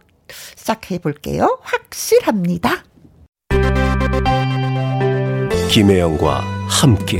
[0.55, 1.59] 시작해 볼게요.
[1.63, 2.83] 확실합니다.
[5.71, 7.19] 김혜영과 함께.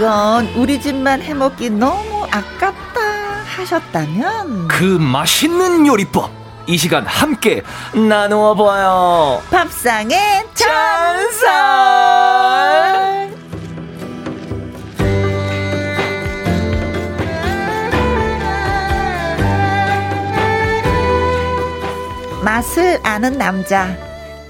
[0.00, 3.00] 이건 우리 집만 해먹기 너무 아깝다
[3.44, 6.30] 하셨다면 그 맛있는 요리법
[6.66, 7.60] 이 시간 함께
[8.08, 9.42] 나누어 보아요.
[9.50, 11.60] 밥상의 전설.
[22.42, 23.94] 맛을 아는 남자.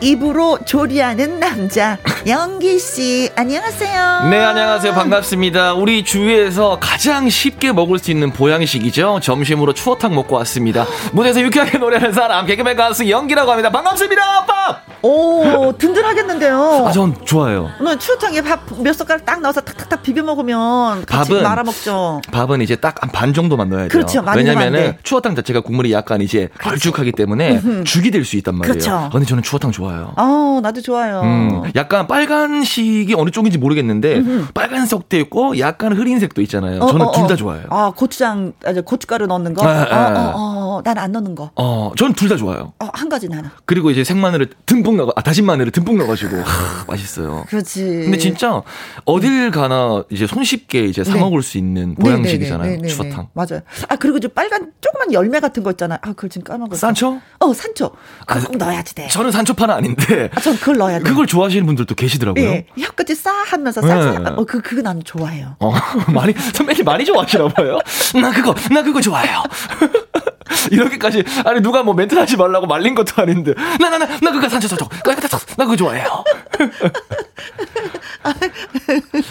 [0.01, 4.29] 입으로 조리하는 남자 영기 씨 안녕하세요.
[4.29, 5.73] 네 안녕하세요 반갑습니다.
[5.75, 9.21] 우리 주위에서 가장 쉽게 먹을 수 있는 보양식이죠.
[9.23, 10.85] 점심으로 추어탕 먹고 왔습니다.
[11.13, 13.71] 무대에서 유쾌하게 노래하는 사람 개그맨 가수 영기라고 합니다.
[13.71, 14.45] 반갑습니다.
[14.47, 14.91] 밥.
[15.03, 16.85] 오 든든하겠는데요.
[16.87, 17.71] 아 전 좋아요.
[17.81, 22.21] 오늘 추어탕에 밥 몇 숟가락 딱 넣어서 탁탁탁 비벼 먹으면 밥은 말아 먹죠.
[22.33, 23.89] 밥은 이제 딱 한 반 정도만 넣어야 돼요.
[23.91, 24.23] 그렇죠.
[24.37, 26.91] 왜냐면은 추어탕 자체가 국물이 약간 이제 그렇죠.
[26.93, 28.73] 걸쭉하기 때문에 죽이 될 수 있단 말이에요.
[28.75, 29.09] 그렇죠.
[29.11, 29.81] 근데 저는 추어탕 좋아요.
[29.81, 30.13] 좋아요.
[30.19, 31.21] 어, 나도 좋아요.
[31.23, 34.53] 음, 약간 빨간색이 어느 쪽인지 모르겠는데 음흠.
[34.53, 36.81] 빨간색도 있고 약간 흐린색도 있잖아요.
[36.81, 37.37] 저는 어, 어, 둘다 어.
[37.37, 37.63] 좋아요.
[37.71, 39.65] 아, 고추장, 아, 고춧가루 넣는 거?
[39.65, 41.51] 아, 아, 어, 어, 어, 난 안 넣는 거.
[41.57, 42.73] 어, 저는 둘다 좋아요.
[42.79, 43.51] 어, 한 가지 나는.
[43.65, 47.45] 그리고 이제 생마늘을 듬뿍 넣어, 아, 다진 마늘을 듬뿍 넣어가지고 하, 맛있어요.
[47.49, 47.85] 그렇지.
[47.85, 48.63] 근데 진짜
[49.05, 51.21] 어딜 가나 이제 손쉽게 이제 사 네.
[51.21, 52.71] 먹을 수 있는 보양식이잖아요.
[52.71, 53.29] 네, 네, 네, 추어탕.
[53.33, 53.61] 맞아요.
[53.89, 55.99] 아 그리고 저 빨간 조그만 열매 같은 거 있잖아요.
[56.03, 56.79] 아 그걸 지금 까먹었어.
[56.79, 57.21] 산초?
[57.39, 57.91] 어 산초.
[58.27, 59.09] 그거 아, 넣어야지 돼.
[59.09, 60.31] 저는 산초파는 아닌데.
[60.35, 61.05] 아, 전 그걸 넣어야 돼.
[61.05, 62.45] 그걸 좋아하시는 분들도 계시더라고요.
[62.51, 62.67] 네.
[62.79, 64.19] 혀끝이 싸하면서 싸.
[64.19, 64.31] 네.
[64.31, 65.57] 어, 그, 그거 나는 좋아해요.
[65.61, 65.73] 어,
[66.13, 67.79] 많이, 선배님 많이 좋아하시나 봐요.
[68.21, 69.43] 나 그거, 나 그거 좋아해요.
[70.71, 73.55] 이렇게까지, 아니, 누가 뭐 멘트 하지 말라고 말린 것도 아닌데.
[73.81, 74.89] 나, 나, 나, 나 그거 산초, 산초.
[75.05, 76.25] 나, 나 그거 좋아해요.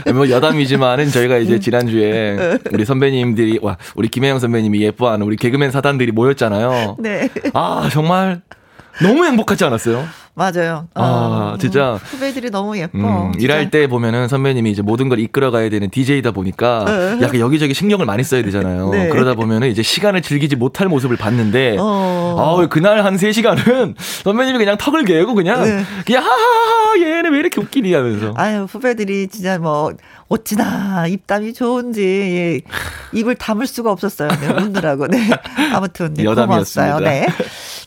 [0.13, 6.11] 뭐 여담이지만은 저희가 이제 지난주에 우리 선배님들이, 와, 우리 김혜영 선배님이 예뻐하는 우리 개그맨 사단들이
[6.11, 6.97] 모였잖아요.
[6.99, 7.29] 네.
[7.53, 8.41] 아, 정말
[9.01, 10.07] 너무 행복하지 않았어요?
[10.39, 10.87] 맞아요.
[10.93, 11.99] 아, 어, 진짜.
[12.01, 12.97] 후배들이 너무 예뻐.
[12.97, 17.25] 음, 일할 때 보면은 선배님이 이제 모든 걸 이끌어가야 되는 DJ다 보니까 네.
[17.25, 18.89] 약간 여기저기 신경을 많이 써야 되잖아요.
[18.89, 19.09] 네.
[19.09, 22.57] 그러다 보면은 이제 시간을 즐기지 못할 모습을 봤는데, 어.
[22.57, 25.83] 아, 그날 한 3시간은 선배님이 그냥 턱을 개고 그냥, 네.
[26.05, 28.33] 그냥 하하하, 얘는 왜 이렇게 웃기니 하면서.
[28.37, 29.91] 아유, 후배들이 진짜 뭐,
[30.29, 32.61] 어찌나 입담이 좋은지 예,
[33.11, 34.29] 입을 담을 수가 없었어요.
[34.39, 35.07] 네, 웃느라고.
[35.07, 35.29] 네.
[35.73, 36.99] 아무튼 네, 고맙어요.
[36.99, 37.27] 네.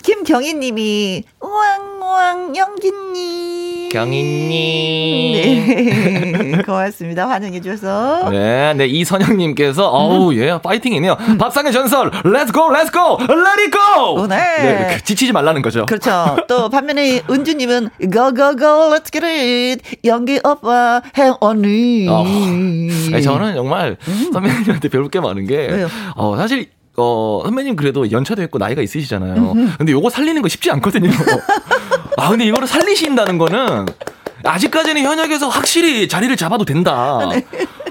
[0.03, 3.88] 김경희 님이 우왕 우왕 영기님.
[3.88, 5.32] 경희님.
[5.32, 6.62] 네.
[6.66, 7.26] 고맙습니다.
[7.26, 8.28] 환영해 주셔서.
[8.30, 11.16] 네, 네 이선영님께서 어우 예 파이팅이네요.
[11.38, 14.26] 밥상의 전설 렛츠고 렛츠고 렛잇고.
[14.26, 14.36] 네.
[14.36, 14.96] 네.
[14.96, 15.86] 그, 지치지 말라는 거죠.
[15.86, 16.36] 그렇죠.
[16.48, 22.06] 또 반면에 은주님은 go go go let's get it 영기 오빠 행 언니.
[22.10, 22.24] 어,
[23.22, 24.30] 저는 정말 음.
[24.32, 25.88] 선배님한테 배울 게 많은 게 왜요?
[26.16, 29.54] 어 사실 어, 선배님 그래도 연차도 있고 나이가 있으시잖아요.
[29.78, 31.10] 근데 요거 살리는 거 쉽지 않거든요.
[32.16, 33.86] 아, 근데 이거를 살리신다는 거는
[34.44, 37.20] 아직까지는 현역에서 확실히 자리를 잡아도 된다.
[37.32, 37.44] 네.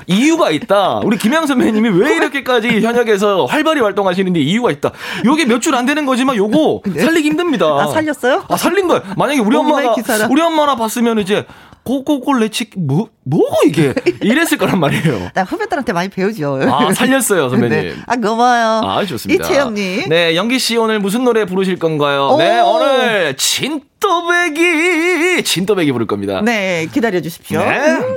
[0.08, 1.00] 이유가 있다.
[1.04, 4.92] 우리 김양 선배님이 왜 이렇게까지 현역에서 활발히 활동하시는데 이유가 있다.
[5.24, 7.02] 요게 몇 줄 안 되는 거지만 요거 네.
[7.02, 7.66] 살리기 힘듭니다.
[7.68, 8.44] 아, 살렸어요?
[8.50, 9.02] 아, 살린 거야.
[9.16, 9.96] 만약에 우리 엄마가,
[10.30, 11.46] 우리 엄마나 봤으면 이제
[11.84, 15.32] 고고골 레치 뭐 뭐고 이게 이랬을 거란 말이에요.
[15.34, 16.60] 나 후배들한테 많이 배우죠.
[16.70, 17.70] 아 살렸어요 선배님.
[17.70, 17.96] 네.
[18.06, 18.82] 아 고마워요.
[18.88, 19.46] 아 좋습니다.
[19.46, 20.10] 이채영님.
[20.10, 22.36] 네 영기 씨 오늘 무슨 노래 부르실 건가요?
[22.38, 22.78] 네, 오.
[22.80, 26.42] 네 오늘 진 또배기 진또배기 부를 겁니다.
[26.42, 27.60] 네 기다려 주십시오.
[27.60, 27.80] 네.
[27.80, 28.16] 음.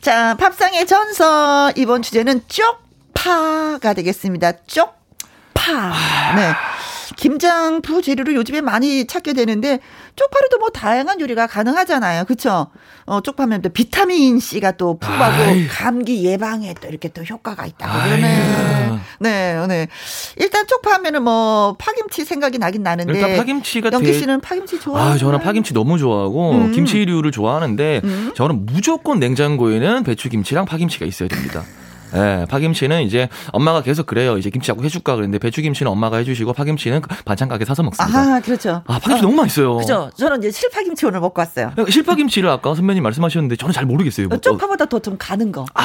[0.00, 4.52] 자 팝상의 전설 이번 주제는 쪽파가 되겠습니다.
[4.66, 5.92] 쪽파.
[6.36, 6.54] 네.
[7.18, 9.80] 김장 부 재료를 요즘에 많이 찾게 되는데
[10.14, 12.24] 쪽파로도 뭐 다양한 요리가 가능하잖아요.
[12.24, 12.68] 그렇죠?
[13.06, 15.66] 어, 쪽파면 또 비타민 C가 또 풍부하고 아이.
[15.66, 18.98] 감기 예방에 또 이렇게 또 효과가 있다고 그러네.
[19.18, 19.88] 네, 네.
[20.36, 25.14] 일단 쪽파 하면은 뭐 파김치 생각이 나긴 나는데 일단 파김치가 영기 씨는 파김치 좋아해요?
[25.14, 26.72] 아, 저는 파김치 너무 좋아하고 음.
[26.72, 28.32] 김치류를 좋아하는데 음.
[28.36, 31.64] 저는 무조건 냉장고에는 배추 김치랑 파김치가 있어야 됩니다.
[32.14, 34.38] 예, 파김치는 이제 엄마가 계속 그래요.
[34.38, 38.18] 이제 김치 자꾸 해줄까 그랬는데 배추김치는 엄마가 해주시고 파김치는 그 반찬 가게 사서 먹습니다.
[38.18, 38.82] 아, 그렇죠.
[38.86, 39.22] 아, 파김치 어.
[39.22, 39.76] 너무 맛있어요.
[39.76, 40.10] 그죠.
[40.16, 41.72] 저는 이제 실파김치 오늘 먹고 왔어요.
[41.78, 44.28] 예, 실파김치를 아까 선배님 말씀하셨는데 저는 잘 모르겠어요.
[44.28, 45.64] 뭐, 쪽파보다 더 좀 가는 거.
[45.74, 45.82] 아.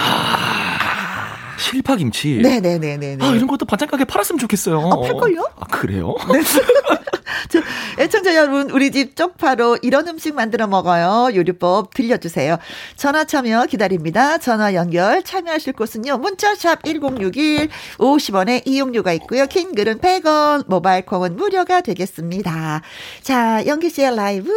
[1.60, 2.40] 실파 김치.
[2.42, 3.18] 네네네네.
[3.22, 4.80] 아, 이런 것도 반찬 가게 팔았으면 좋겠어요.
[4.92, 5.44] 아, 팔걸요?
[5.60, 6.16] 아, 그래요?
[6.32, 6.42] 네.
[7.50, 7.62] 저,
[8.00, 11.36] 애청자 여러분, 우리 집 쪽파로 이런 음식 만들어 먹어요.
[11.36, 12.58] 요리법 들려주세요.
[12.96, 14.38] 전화 참여 기다립니다.
[14.38, 16.18] 전화 연결 참여하실 곳은요.
[16.18, 19.46] 문자샵 1061 50원에 이용료가 있고요.
[19.46, 22.82] 킹글은 100원, 모바일 콩은 무료가 되겠습니다.
[23.22, 24.52] 자, 연기 씨의 라이브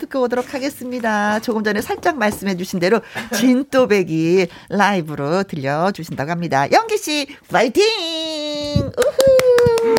[0.00, 1.40] 듣고 오도록 하겠습니다.
[1.40, 3.00] 조금 전에 살짝 말씀해 주신 대로
[3.34, 6.70] 진또배기 라이브로 들려주신다고 합니다.
[6.72, 7.84] 연기 씨, 파이팅!
[8.96, 9.97] 우후!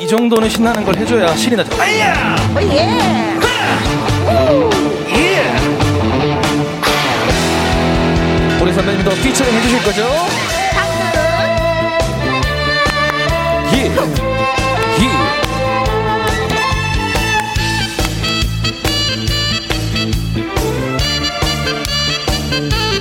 [0.00, 1.80] 이 정도는 신나는 걸 해줘야 신이 나죠.
[1.80, 2.36] 아야!
[2.60, 3.38] 예!
[5.16, 5.54] 예!
[8.60, 10.02] 우리 선배님도 피처링 해주실 거죠?
[13.74, 13.84] 예.
[13.86, 13.90] 예.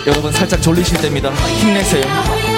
[0.07, 1.29] 여러분 살짝 졸리실 때입니다.
[1.31, 2.52] 힘내세요.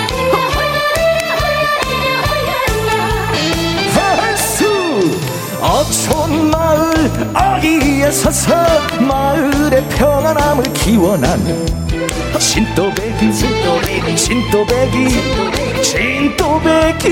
[5.61, 6.93] 어촌 마을
[7.33, 8.53] 어귀에 서서
[8.99, 11.65] 마을의 평안함을 기원하는
[12.39, 15.09] 진또배기 진또배기 진또배기
[15.81, 17.09] 진또배기.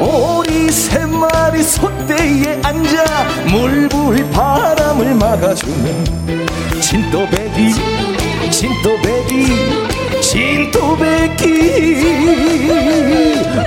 [0.00, 6.06] 오리 세 마리 솥대에 앉아 물불 바람을 막아주는
[6.80, 7.74] 진또배기
[8.50, 9.89] 진또배기
[10.30, 11.44] 진또배기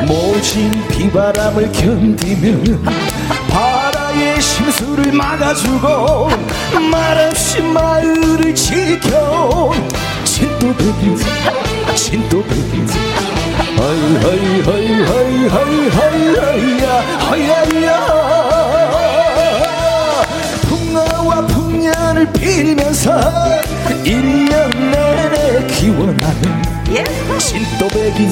[0.08, 2.80] 모진 비바람을 견디며
[3.50, 6.30] 바다의 심술을 막아주고
[6.90, 9.74] 말없이 마을을 지켜
[10.24, 11.18] 진또배기
[11.96, 12.86] 진또배기
[13.76, 16.88] 하이 하이 하이 하이 하이 하이 하이야
[17.30, 18.63] 하이야
[21.24, 23.12] 풍어와 풍년을 빌면서
[24.04, 26.62] 1년 내내 기원하는
[27.40, 28.30] 진또배기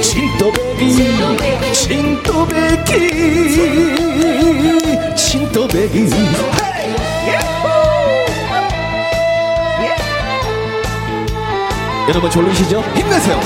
[0.00, 0.96] 진또배기
[1.72, 2.94] 진또배기
[5.16, 6.10] 진또배기
[12.06, 12.82] 여러분 졸리시죠?
[12.94, 13.40] 힘내세요.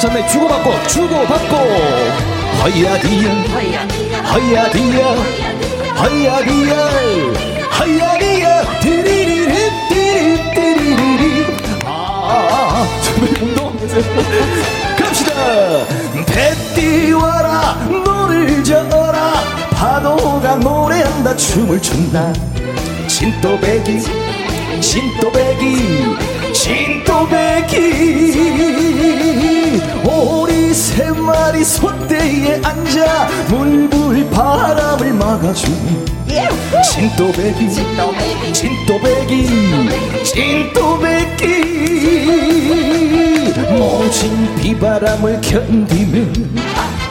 [0.00, 5.04] 선배 주고받고 주고받고 허야디야 허야디야
[6.00, 6.74] 허야디야
[7.78, 8.80] 허야디야.
[8.80, 9.54] 드리리리
[9.88, 11.46] 띠리 띠리리리
[11.84, 14.02] 아 선배 운동하세요
[14.96, 15.32] 갑시다.
[16.26, 19.32] 배 띄워라 노를 져라.
[19.72, 22.32] 파도가 노래한다 춤을 춘다.
[23.06, 24.00] 진또배기
[24.80, 26.16] 진또배기
[26.58, 27.78] 진또배기.
[30.04, 36.04] 오리 세 마리 솟대에 앉아 물불 바람을 막아주니
[36.92, 37.70] 진또배기.
[38.52, 39.48] 진또배기.
[40.24, 41.48] 진또배기.
[43.70, 46.32] 모진 비바람을 견디며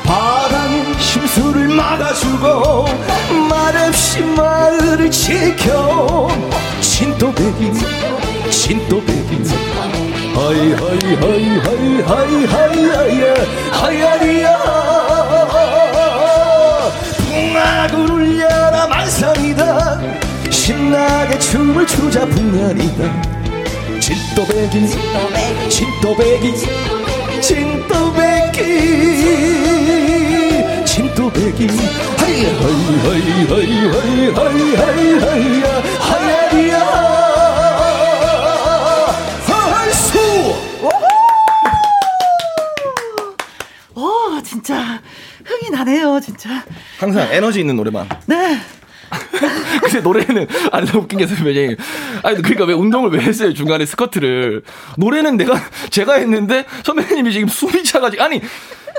[0.04, 2.86] 바람의 심술을 막아주고
[3.50, 6.28] 말없이 마을을 지켜.
[6.82, 7.72] 진또배기
[8.50, 9.44] 진또배기
[10.36, 13.22] 하이 하이 하이 하이 하이 하이
[13.72, 14.48] 하이 하이야
[17.18, 20.00] 풍악을 울려라 만선이다
[20.50, 23.22] 신나게 춤을 추자 풍년이다
[24.00, 24.88] 진또배기
[25.70, 26.54] 진또배기
[27.42, 28.58] 진또배기
[30.86, 31.68] 진또배기
[32.18, 35.66] 하이 하이 하이 하이 하이 하이 하이 하이야
[36.00, 37.27] 하야리야
[45.88, 46.64] 나네요, 진짜.
[47.00, 48.10] 항상 에너지 있는 노래만.
[48.26, 48.60] 네.
[49.82, 51.78] 근데 노래는 아니 너무 웃긴 게 선배님
[52.24, 54.64] 아니 그러니까 왜 운동을 왜 했어요 중간에 스커트를
[54.98, 55.58] 노래는 내가
[55.90, 58.42] 제가 했는데 선배님이 지금 숨이 차가지고 아니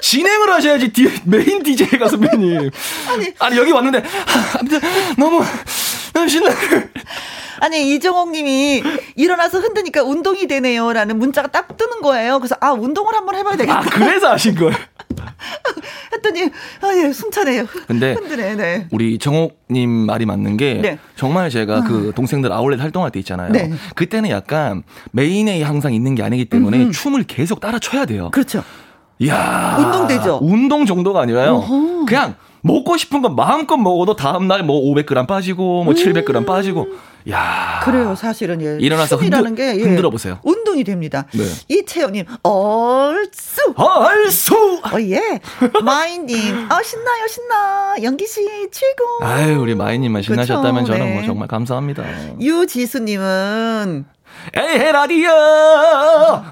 [0.00, 2.70] 진행을 하셔야지 디, 메인 DJ가 선배님
[3.10, 4.80] 아니, 아니 여기 왔는데 아, 아무튼
[5.18, 5.44] 너무
[6.14, 6.48] 너무 신나
[7.60, 8.82] 아니 이정옥 님이
[9.14, 12.38] 일어나서 흔드니까 운동이 되네요라는 문자가 딱 뜨는 거예요.
[12.38, 13.80] 그래서 아 운동을 한번 해봐야 되겠다.
[13.80, 14.74] 아 그래서 아신 거예요.
[16.12, 16.42] 했더니
[16.82, 17.66] 아 예 숨차네요.
[17.86, 18.54] 근데 흔드네.
[18.56, 18.86] 네.
[18.90, 20.98] 우리 정옥님 말이 맞는 게 네.
[21.16, 23.52] 정말 제가 그 동생들 아울렛 활동할 때 있잖아요.
[23.52, 23.70] 네.
[23.94, 24.82] 그때는 약간
[25.12, 26.90] 메인에 항상 있는 게 아니기 때문에 음흠.
[26.92, 28.30] 춤을 계속 따라 춰야 돼요.
[28.32, 28.62] 그렇죠.
[29.20, 30.38] 이야 운동되죠.
[30.42, 31.54] 운동 정도가 아니라요.
[31.56, 32.04] 어허.
[32.06, 32.34] 그냥
[32.68, 35.96] 먹고 싶은 건 마음껏 먹어도 다음날 뭐 500g 빠지고 뭐 음.
[35.96, 36.86] 700g 빠지고
[37.30, 38.78] 야 그래요 사실은 예.
[38.80, 39.82] 일어나서 흔들, 게 예.
[39.82, 40.38] 흔들어 보세요.
[40.44, 41.26] 운동이 됩니다.
[41.32, 41.44] 네.
[41.68, 44.54] 이채연님 얼쑤 얼쑤
[44.92, 45.40] 어예
[45.82, 48.40] 마이님 어 신나요 신나 연기 씨
[48.70, 49.24] 최고.
[49.24, 50.92] 아유 우리 마이님만 신나셨다면 그렇죠?
[50.92, 51.14] 저는 뭐 네.
[51.14, 52.04] 뭐 정말 감사합니다.
[52.40, 54.04] 유지수님은
[54.54, 55.30] 에헤 라디오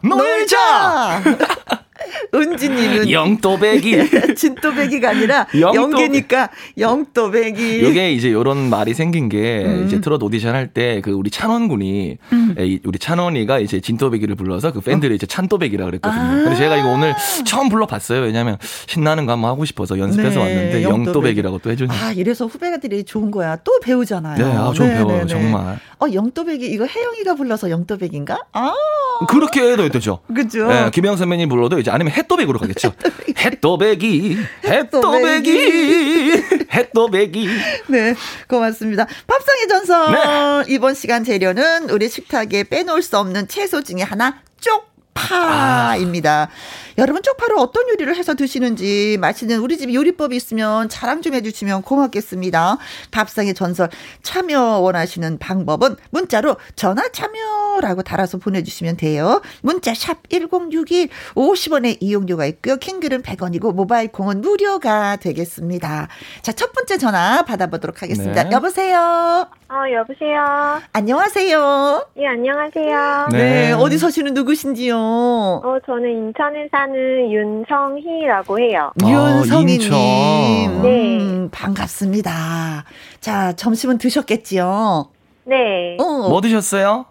[0.03, 1.23] 놀자.
[2.37, 7.89] 은지님은 영또배기 진또배기가 아니라 영계니까 영또배기.
[7.89, 9.85] 이게 이제 이런 말이 생긴 게 음.
[9.87, 12.55] 이제 트롯 오디션 할 때 그 우리 찬원군이 음.
[12.85, 15.15] 우리 찬원이가 이제 진또배기를 불러서 그 팬들이 어?
[15.15, 16.21] 이제 찬또배기라 그랬거든요.
[16.23, 16.31] 아.
[16.45, 17.15] 근데 제가 이거 오늘
[17.45, 18.23] 처음 불러봤어요.
[18.23, 20.45] 왜냐하면 신나는 거 한번 하고 싶어서 연습해서 네.
[20.45, 21.91] 왔는데 영또배기라고 또 해주니.
[21.93, 23.57] 아 이래서 후배들이 좋은 거야.
[23.65, 24.37] 또 배우잖아요.
[24.37, 25.27] 네, 아, 좀 네, 배워요 네, 네.
[25.27, 25.79] 정말.
[26.01, 28.39] 어 영또배기 이거 혜영이가 불러서 영또배기인가?
[28.53, 28.73] 아
[29.29, 30.19] 그렇게 해도 되죠.
[30.35, 30.67] 그죠.
[30.69, 32.93] 네, 김영 선배님 불러도 이제 아니면 햇도백으로 가겠죠.
[33.39, 36.33] 햇도백이, 햇도백이,
[36.73, 37.49] 햇도백이.
[37.89, 38.15] 네,
[38.49, 39.07] 고맙습니다.
[39.27, 40.13] 밥상의 전설.
[40.13, 40.75] 네.
[40.75, 44.96] 이번 시간 재료는 우리 식탁에 빼놓을 수 없는 채소 중에 하나, 쪽.
[45.17, 46.43] 쪽파입니다.
[46.43, 46.49] 아.
[46.99, 52.79] 여러분 쪽파를 어떤 요리를 해서 드시는지 맛있는 우리 집 요리법이 있으면 자랑 좀 해주시면 고맙겠습니다.
[53.11, 53.91] 밥상의 전설
[54.23, 59.43] 참여 원하시는 방법은 문자로 전화 참여라고 달아서 보내주시면 돼요.
[59.61, 62.77] 문자 샵 1061, 50원의 이용료가 있고요.
[62.77, 66.09] 킹글은 100원이고 모바일 콩은 무료가 되겠습니다.
[66.41, 68.45] 자, 첫 번째 전화 받아보도록 하겠습니다.
[68.45, 68.51] 네.
[68.53, 69.49] 여보세요.
[69.69, 70.81] 어, 여보세요.
[70.93, 72.07] 안녕하세요.
[72.19, 73.29] 예, 안녕하세요.
[73.33, 73.39] 네.
[73.39, 73.73] 네.
[73.73, 75.06] 어디 서시는 누구신지요?
[75.07, 76.95] 어, 저는 인천에 사는
[77.31, 78.93] 윤성희라고 해요.
[79.03, 79.91] 아, 윤성희님.
[80.83, 81.19] 네.
[81.21, 82.85] 음, 반갑습니다.
[83.21, 85.09] 자, 점심은 드셨겠지요?
[85.45, 85.97] 네.
[86.01, 86.29] 어.
[86.29, 87.07] 뭐 드셨어요?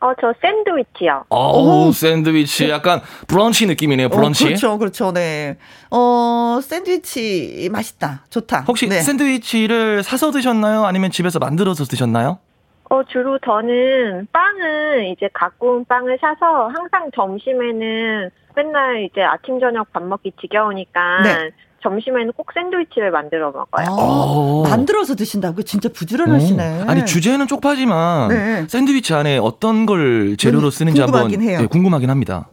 [0.00, 1.24] 어, 저 샌드위치요.
[1.28, 2.70] 어, 샌드위치.
[2.70, 4.44] 약간 브런치 느낌이네요, 브런치.
[4.44, 5.56] 어, 그렇죠, 그렇죠, 네.
[5.90, 8.24] 어, 샌드위치 맛있다.
[8.30, 8.64] 좋다.
[8.68, 9.00] 혹시 네.
[9.00, 10.84] 샌드위치를 사서 드셨나요?
[10.84, 12.38] 아니면 집에서 만들어서 드셨나요?
[12.90, 19.92] 어, 주로 저는 빵을 이제 갖고 온 빵을 사서 항상 점심에는 맨날 이제 아침, 저녁
[19.92, 21.50] 밥 먹기 지겨우니까 네.
[21.82, 23.86] 점심에는 꼭 샌드위치를 만들어 먹어요.
[23.86, 24.62] 아, 어.
[24.62, 25.62] 만들어서 드신다고?
[25.62, 26.82] 진짜 부지런하시네.
[26.82, 26.90] 오.
[26.90, 28.66] 아니 주제는 쪽파지만 네.
[28.66, 31.58] 샌드위치 안에 어떤 걸 재료로 쓰는지 궁금하긴 한번 해요.
[31.60, 32.48] 네, 궁금하긴 합니다.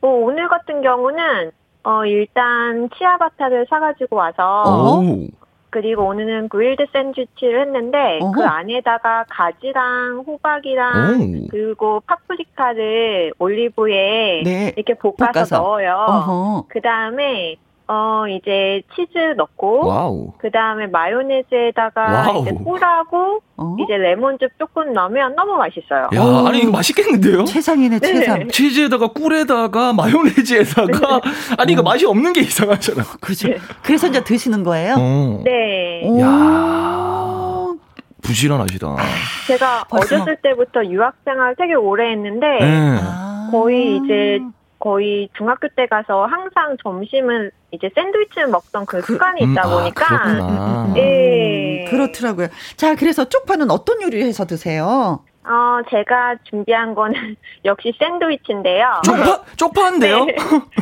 [0.00, 1.50] 어, 오늘 같은 경우는
[1.82, 5.26] 어, 일단 치아바타를 사가지고 와서 오.
[5.74, 8.30] 그리고 오늘은 grilled 샌드위치를 했는데 어허.
[8.30, 11.48] 그 안에다가 가지랑 호박이랑 오.
[11.50, 14.72] 그리고 파프리카를 올리브에 네.
[14.76, 15.58] 이렇게 볶아서, 볶아서.
[15.58, 16.66] 넣어요.
[16.68, 17.56] 그 다음에
[17.86, 22.42] 어, 이제 치즈 넣고, 그 다음에 마요네즈에다가 와우.
[22.42, 23.76] 이제 꿀하고, 어?
[23.78, 26.08] 이제 레몬즙 조금 넣으면 너무 맛있어요.
[26.14, 26.46] 야, 오.
[26.46, 27.44] 아니, 이거 맛있겠는데요?
[27.44, 28.06] 최상이네, 네.
[28.06, 28.48] 최상.
[28.48, 31.30] 치즈에다가 꿀에다가 마요네즈에다가, 네.
[31.58, 31.84] 아니, 이거 어.
[31.84, 33.02] 맛이 없는 게 이상하잖아.
[33.20, 33.48] 그죠.
[33.48, 33.58] 네.
[33.82, 34.94] 그래서 이제 드시는 거예요?
[34.98, 35.42] 어.
[35.44, 36.08] 네.
[36.20, 37.66] 야
[38.22, 38.96] 부지런하시다.
[39.48, 40.14] 제가 벌써?
[40.16, 42.96] 어렸을 때부터 유학생활 되게 오래 했는데, 네.
[43.50, 44.40] 거의 이제
[44.84, 49.70] 거의 중학교 때 가서 항상 점심은 이제 샌드위치를 먹던 그, 그 습관이 음, 있다 아,
[49.70, 52.48] 보니까 아, 예 그렇더라고요.
[52.76, 55.24] 자 그래서 쪽파는 어떤 요리를 해서 드세요?
[55.42, 57.14] 어 제가 준비한 거는
[57.64, 59.00] 역시 샌드위치인데요.
[59.04, 60.26] 쪽파 쪽파인데요?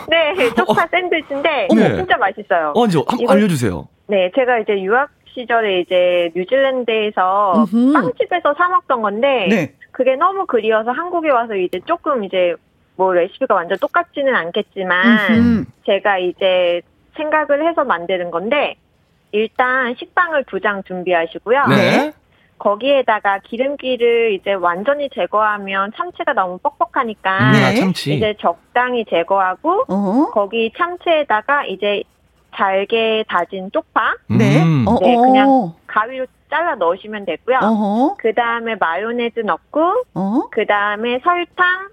[0.08, 1.96] 네, 네 쪽파 샌드위치인데 네.
[1.96, 2.72] 진짜 맛있어요.
[2.74, 3.86] 어, 이제 한번 알려주세요.
[4.08, 7.92] 네, 제가 이제 유학 시절에 이제 뉴질랜드에서 음흠.
[7.92, 9.74] 빵집에서 사 먹던 건데 네.
[9.92, 12.56] 그게 너무 그리워서 한국에 와서 이제 조금 이제
[12.96, 15.64] 뭐 레시피가 완전 똑같지는 않겠지만 음흠.
[15.86, 16.82] 제가 이제
[17.16, 18.76] 생각을 해서 만드는 건데
[19.32, 21.66] 일단 식빵을 두 장 준비하시고요.
[21.68, 22.12] 네.
[22.58, 27.64] 거기에다가 기름기를 이제 완전히 제거하면 참치가 너무 뻑뻑하니까 네.
[27.64, 28.14] 아, 참치.
[28.14, 30.30] 이제 적당히 제거하고 어허.
[30.30, 32.04] 거기 참치에다가 이제
[32.54, 34.84] 잘게 다진 쪽파 네, 음.
[35.00, 37.58] 네 그냥 가위로 잘라 넣으시면 되고요.
[38.18, 40.04] 그 다음에 마요네즈 넣고
[40.50, 41.88] 그 다음에 설탕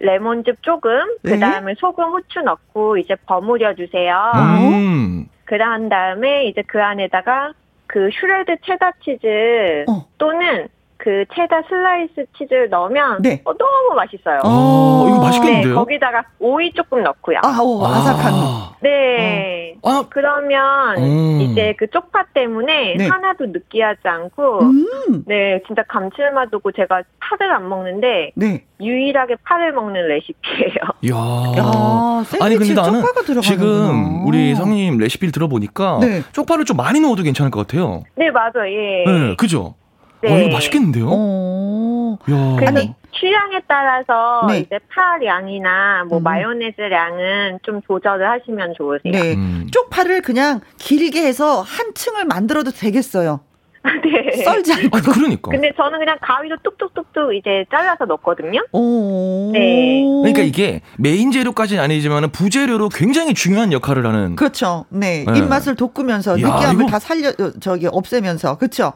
[0.00, 0.90] 레몬즙 조금,
[1.22, 1.78] 그 다음에 네?
[1.78, 4.32] 소금, 후추 넣고 이제 버무려 주세요.
[4.34, 5.26] 음.
[5.44, 7.52] 그다음 다음에 이제 그 안에다가
[7.86, 10.06] 그 shred 체다 치즈 어.
[10.16, 10.68] 또는
[11.02, 13.40] 그 체다 슬라이스 치즈를 넣으면 네.
[13.44, 14.40] 어, 너무 맛있어요.
[14.44, 15.72] 아, 이거 맛있겠는데요?
[15.72, 17.38] 네, 거기다가 오이 조금 넣고요.
[17.42, 18.32] 아, 오, 아삭한.
[18.34, 18.72] 아.
[18.82, 19.74] 네.
[19.80, 19.90] 어.
[19.90, 20.04] 아.
[20.10, 21.40] 그러면 음.
[21.40, 23.08] 이제 그 쪽파 때문에 네.
[23.08, 25.24] 하나도 느끼하지 않고 음.
[25.26, 28.64] 네, 진짜 감칠맛이고 제가 파를 안 먹는데 네.
[28.78, 30.74] 유일하게 파를 먹는 레시피예요.
[31.10, 31.62] 야.
[31.62, 33.02] 야 아니 근데 나는
[33.42, 36.22] 지금 우리 성님 레시피를 들어보니까 네.
[36.32, 38.04] 쪽파를 좀 많이 넣어도 괜찮을 것 같아요.
[38.16, 38.68] 네, 맞아요.
[38.68, 39.04] 예.
[39.06, 39.74] 네, 그죠?
[40.22, 40.32] 네.
[40.32, 41.06] 어, 이거 맛있겠는데요?
[41.08, 42.18] 오.
[42.30, 42.66] 야.
[42.66, 44.60] 아니, 취향에 따라서 네.
[44.60, 46.22] 이제 파 양이나 뭐 음.
[46.22, 49.12] 마요네즈 양은 좀 조절을 하시면 좋으세요.
[49.12, 49.34] 네.
[49.34, 49.66] 음.
[49.72, 53.40] 쪽파를 그냥 길게 해서 한 층을 만들어도 되겠어요.
[53.82, 54.42] 네.
[54.42, 54.98] 썰지 않고.
[54.98, 55.50] 아, 그러니까.
[55.50, 58.60] 근데 저는 그냥 가위로 뚝뚝뚝뚝 이제 잘라서 넣거든요.
[58.72, 59.50] 오.
[59.54, 60.04] 네.
[60.22, 64.36] 그러니까 이게 메인 재료까지는 아니지만 부재료로 굉장히 중요한 역할을 하는.
[64.36, 64.84] 그렇죠.
[64.90, 65.24] 네.
[65.26, 65.38] 네.
[65.38, 66.90] 입맛을 돋구면서 느끼함을 이거...
[66.90, 68.92] 다 살려 저기 없애면서 그렇죠.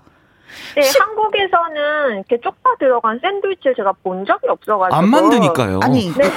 [0.76, 0.98] 네, 시...
[0.98, 4.96] 한국에서는 이렇게 쪽파 들어간 샌드위치를 제가 본 적이 없어가지고.
[4.96, 5.80] 안 만드니까요.
[5.82, 6.30] 아니, 네.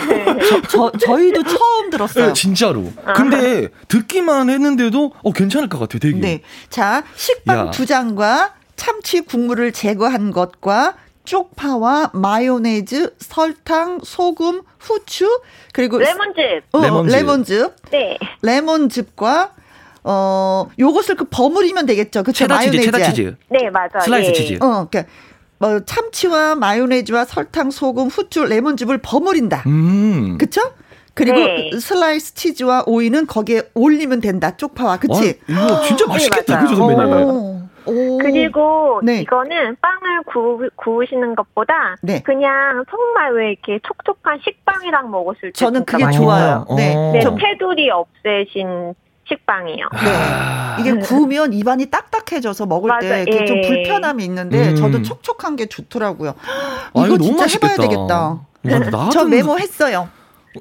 [0.50, 2.28] 저, 저, 저 희도 처음 들었어요.
[2.28, 2.84] 네, 진짜로.
[3.06, 3.14] 아.
[3.14, 6.20] 근데 듣기만 했는데도 어, 괜찮을 것 같아요, 되게.
[6.20, 6.42] 네.
[6.70, 7.72] 자, 식빵 야.
[7.72, 15.42] 두 장과 참치 국물을 제거한 것과 쪽파와 마요네즈, 설탕, 소금, 후추,
[15.74, 16.64] 그리고 레몬즙.
[16.72, 17.16] 어, 레몬즙.
[17.16, 17.76] 레몬즙.
[17.92, 18.18] 네.
[18.42, 19.52] 레몬즙과
[20.10, 22.24] 어, 요것을 그 버무리면 되겠죠.
[22.24, 22.46] 그쵸?
[22.46, 23.36] 체다 치즈, 체다 치즈.
[23.50, 24.00] 네, 맞아요.
[24.02, 24.34] 슬라이스 예.
[24.34, 24.54] 치즈.
[24.64, 25.04] 어, 그러니까
[25.60, 29.64] 뭐 참치와 마요네즈와 설탕, 소금, 후추, 레몬즙을 버무린다.
[29.68, 30.38] 음.
[30.38, 30.62] 그쵸?
[31.14, 31.72] 그리고 네.
[31.78, 34.56] 슬라이스 치즈와 오이는 거기에 올리면 된다.
[34.56, 34.98] 쪽파와.
[34.98, 35.40] 그치?
[35.50, 36.58] 아, 이거 진짜 맛있겠다.
[36.58, 37.14] 네, 그죠, 선배님?
[37.14, 37.68] 어.
[37.88, 38.18] 오.
[38.18, 39.22] 그리고 네.
[39.22, 42.22] 이거는 빵을 구, 구우시는 것보다 네.
[42.22, 46.66] 그냥 정말 왜 이렇게 촉촉한 식빵이랑 먹었을 때 저는 그게 좋아요.
[46.76, 48.94] 네, 네 테두리 없애신
[49.28, 49.90] 식빵이요.
[50.04, 50.10] 네.
[50.16, 50.78] 아.
[50.80, 54.76] 이게 구우면 입안이 딱딱해져서 먹을 맞아, 때좀 불편함이 있는데 음.
[54.76, 56.36] 저도 촉촉한 게 좋더라고요.
[56.94, 57.74] 아, 이거, 이거 진짜 맛있겠다.
[57.74, 58.42] 해봐야 되겠다.
[59.06, 60.10] 야, 저 메모했어요.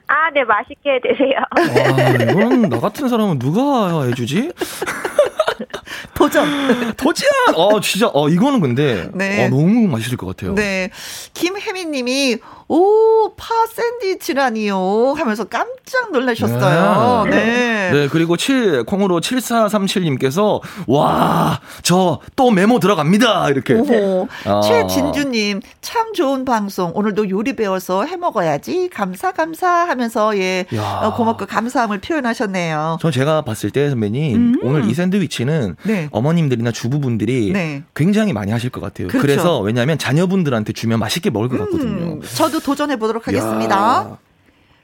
[0.08, 1.38] 아, 네, 맛있게 드세요.
[1.56, 4.52] 와, 이건 나 같은 사람은 누가 해주지?
[6.14, 6.94] 도전.
[6.96, 7.28] 도전!
[7.54, 9.46] 어, 진짜, 어, 이거는 근데, 네.
[9.46, 10.54] 어, 너무 맛있을 것 같아요.
[10.54, 10.90] 네.
[11.34, 12.38] 김혜민 님이,
[12.68, 15.14] 오, 파 샌드위치라니요.
[15.16, 17.24] 하면서 깜짝 놀라셨어요.
[17.24, 17.30] 네.
[17.30, 17.90] 네.
[17.92, 18.08] 네.
[18.08, 23.50] 그리고 7, 콩으로 7437님께서, 와, 저 또 메모 들어갑니다.
[23.50, 23.74] 이렇게.
[23.74, 24.60] 오, 아.
[24.60, 26.92] 최진주님, 참 좋은 방송.
[26.94, 28.90] 오늘도 요리 배워서 해 먹어야지.
[28.92, 30.66] 감사, 감사 하면서, 예.
[30.74, 31.12] 야.
[31.16, 32.98] 고맙고 감사함을 표현하셨네요.
[33.00, 34.60] 전 제가 봤을 때 선배님, 음.
[34.62, 36.08] 오늘 이 샌드위치는 네.
[36.12, 37.82] 어머님들이나 주부분들이 네.
[37.94, 39.08] 굉장히 많이 하실 것 같아요.
[39.08, 39.22] 그렇죠.
[39.26, 41.64] 그래서 왜냐하면 자녀분들한테 주면 맛있게 먹을 것 음.
[41.64, 42.20] 같거든요.
[42.34, 43.76] 저도 도전해 보도록 하겠습니다.
[43.76, 44.18] 야.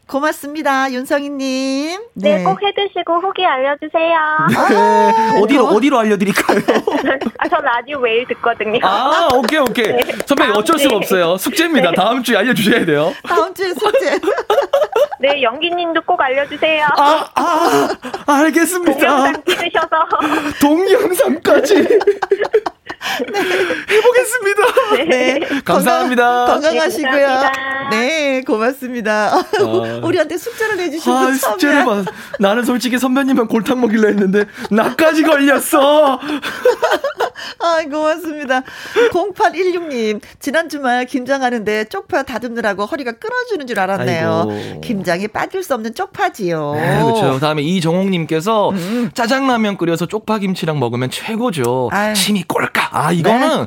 [0.07, 2.01] 고맙습니다, 윤성희님.
[2.15, 4.19] 네, 네, 꼭 해드시고 후기 알려주세요.
[4.69, 4.77] 네.
[4.77, 6.59] 아, 어디로, 어디로 알려드릴까요?
[7.39, 8.79] 아, 저 라디오 매일 듣거든요.
[8.83, 9.87] 아, 오케이, 오케이.
[9.87, 10.01] 네.
[10.27, 11.39] 선배님 어쩔 수가 없어요.
[11.39, 11.91] 숙제입니다.
[11.91, 11.97] 네.
[11.97, 13.15] 다음 주에 알려주셔야 돼요.
[13.27, 14.19] 다음 주에 숙제.
[15.21, 16.85] 네, 영기님도 꼭 알려주세요.
[16.99, 17.89] 아, 아,
[18.27, 18.93] 알겠습니다.
[18.99, 20.09] 동영상 찍으셔서.
[20.61, 21.89] 동영상까지.
[23.33, 23.41] 네.
[23.97, 24.63] 해보겠습니다.
[24.97, 25.05] 네.
[25.05, 25.61] 네.
[25.65, 26.47] 감사합니다.
[26.47, 27.43] 건강, 하시고요
[27.91, 29.35] 네, 고맙습니다.
[29.35, 29.45] 아.
[30.03, 32.05] 우리한테 숙제를 내주시고 아, 숙제를 봐.
[32.39, 36.19] 나는 솔직히 선배님은 골탕 먹일려 했는데 나까지 걸렸어.
[37.59, 38.63] 아, 고맙습니다.
[39.13, 44.47] 0816님, 지난 주말 김장하는데 쪽파 다듬느라고 허리가 끊어지는 줄 알았네요.
[44.49, 44.81] 아이고.
[44.81, 46.75] 김장에 빠질 수 없는 쪽파지요.
[46.75, 47.39] 네, 그렇죠.
[47.41, 49.11] 다음에 이정옥님께서 음.
[49.15, 51.91] 짜장라면 끓여서 쪽파 김치랑 먹으면 최고죠.
[51.93, 52.15] 아유.
[52.15, 52.91] 침이 꼴까.
[52.93, 53.67] 아, 이거는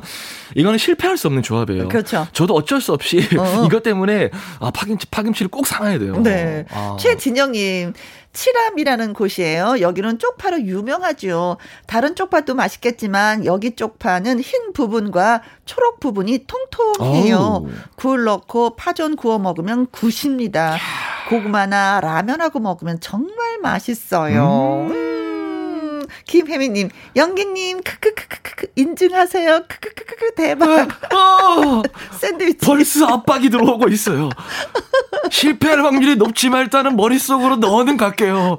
[0.54, 1.88] 이거는 실패할 수 없는 조합이에요.
[1.88, 2.26] 그렇죠.
[2.32, 3.64] 저도 어쩔 수 없이 어.
[3.66, 4.30] 이것 때문에
[4.60, 6.20] 아, 파김치 파김치를 꼭 사야 돼요.
[6.22, 6.64] 네.
[6.70, 6.96] 아.
[6.98, 7.92] 최진영님
[8.32, 9.80] 칠암이라는 곳이에요.
[9.80, 11.56] 여기는 쪽파로 유명하죠.
[11.86, 17.64] 다른 쪽파도 맛있겠지만 여기 쪽파는 흰 부분과 초록 부분이 통통해요.
[17.64, 17.70] 오.
[17.96, 20.76] 굴 넣고 파전 구워 먹으면 굿입니다.
[21.30, 24.86] 고구마나 라면하고 먹으면 정말 맛있어요.
[24.90, 25.15] 음.
[26.26, 26.44] 음.
[26.44, 29.62] 김혜미님, 영기님, 크크크크크 인증하세요.
[29.68, 30.88] 크크크크 대박.
[31.14, 31.82] 어,
[32.18, 32.66] 샌드위치.
[32.66, 34.28] 벌써 압박이 들어오고 있어요.
[35.30, 38.56] 실패할 확률이 높지만 일단은 머릿속으로 넣어는 갈게요.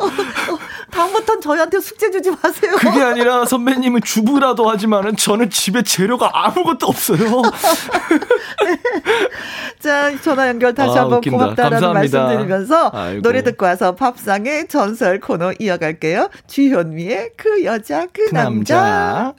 [0.98, 2.74] 다음부터는 저희한테 숙제 주지 마세요.
[2.80, 7.20] 그게 아니라 선배님은 주부라도 하지만은 저는 집에 재료가 아무것도 없어요.
[7.20, 8.80] 네.
[9.80, 11.38] 자, 전화 연결 다시 아, 한번 웃긴다.
[11.38, 12.20] 고맙다라는 감사합니다.
[12.24, 13.22] 말씀드리면서 아이고.
[13.22, 16.30] 노래 듣고 와서 밥상의 전설 코너 이어갈게요.
[16.48, 18.76] 주현미의 그 여자 그, 그 남자.
[18.82, 19.34] 남자.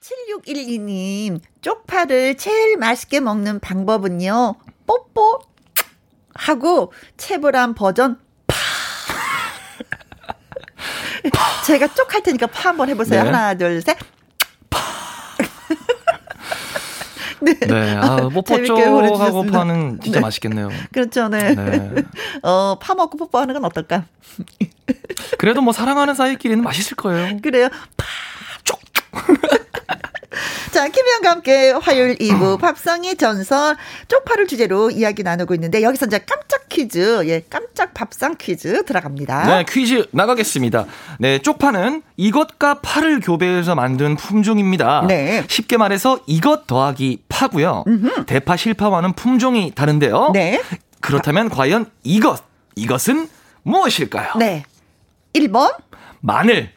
[0.00, 4.54] 7612님, 쪽파를 제일 맛있게 먹는 방법은요,
[4.86, 5.40] 뽀뽀
[6.34, 8.22] 하고 채불한 버전 파.
[11.66, 13.22] 제가 쪽 할 테니까 파 한번 해보세요.
[13.22, 13.30] 네.
[13.30, 13.96] 하나, 둘, 셋.
[14.70, 14.80] 파.
[17.40, 17.54] 네.
[17.58, 17.96] 네.
[17.96, 20.22] 아, 뽀뽀 쪽하고 파는 진짜 네.
[20.22, 20.70] 맛있겠네요.
[20.92, 21.28] 그렇죠.
[21.28, 21.54] 네.
[21.54, 22.02] 네.
[22.42, 24.04] 어, 파 먹고 뽀뽀하는 건 어떨까?
[25.38, 27.36] 그래도 뭐 사랑하는 사이끼리는 맛있을 거예요.
[27.42, 27.68] 그래요.
[27.96, 28.06] 파.
[28.64, 28.80] 쪽.
[30.72, 33.76] 자, 김희영과 함께 화요일 2부 밥상의 전설
[34.08, 39.46] 쪽파를 주제로 이야기 나누고 있는데 여기서 이제 깜짝 퀴즈, 예, 깜짝 밥상 퀴즈 들어갑니다.
[39.46, 40.86] 네, 퀴즈 나가겠습니다.
[41.18, 45.04] 네, 쪽파는 이것과 파를 교배해서 만든 품종입니다.
[45.06, 45.44] 네.
[45.48, 47.84] 쉽게 말해서 이것 더하기 파고요.
[47.86, 48.26] 음흠.
[48.26, 50.30] 대파 실파와는 품종이 다른데요.
[50.32, 50.62] 네.
[51.00, 52.42] 그렇다면 과연 이것,
[52.76, 53.28] 이것은
[53.64, 54.34] 무엇일까요?
[54.38, 54.64] 네.
[55.34, 55.74] 1번
[56.20, 56.70] 마늘.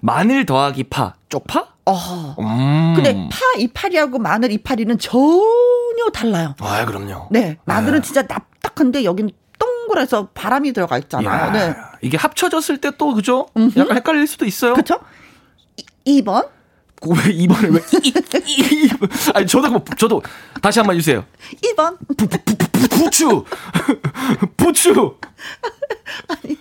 [0.00, 1.75] 마늘 더하기 파, 쪽파?
[1.86, 2.34] 어.
[2.40, 2.94] 음.
[2.96, 6.54] 근데 파 이파리하고 마늘 이파리는 전혀 달라요.
[6.60, 7.28] 아, 그럼요.
[7.30, 7.58] 네.
[7.64, 8.04] 마늘은 네.
[8.06, 11.52] 진짜 납작한데 여기는 동그래서 바람이 들어가 있잖아요.
[11.52, 11.74] 네.
[12.02, 13.46] 이게 합쳐졌을 때 또 그죠?
[13.56, 13.78] 음흠.
[13.78, 14.74] 약간 헷갈릴 수도 있어요.
[14.74, 14.98] 그렇죠?
[16.06, 16.48] 2번
[17.06, 17.80] 왜 2번을 왜?
[18.02, 18.12] 이,
[18.48, 18.90] 이, 이,
[19.34, 20.22] 아니, 저도, 뭐, 저도,
[20.62, 21.24] 다시 한번 해주세요.
[21.62, 21.96] 2번.
[22.16, 23.44] 부, 부, 부, 부, 부추!
[24.56, 25.14] 부추!
[26.28, 26.56] 아니,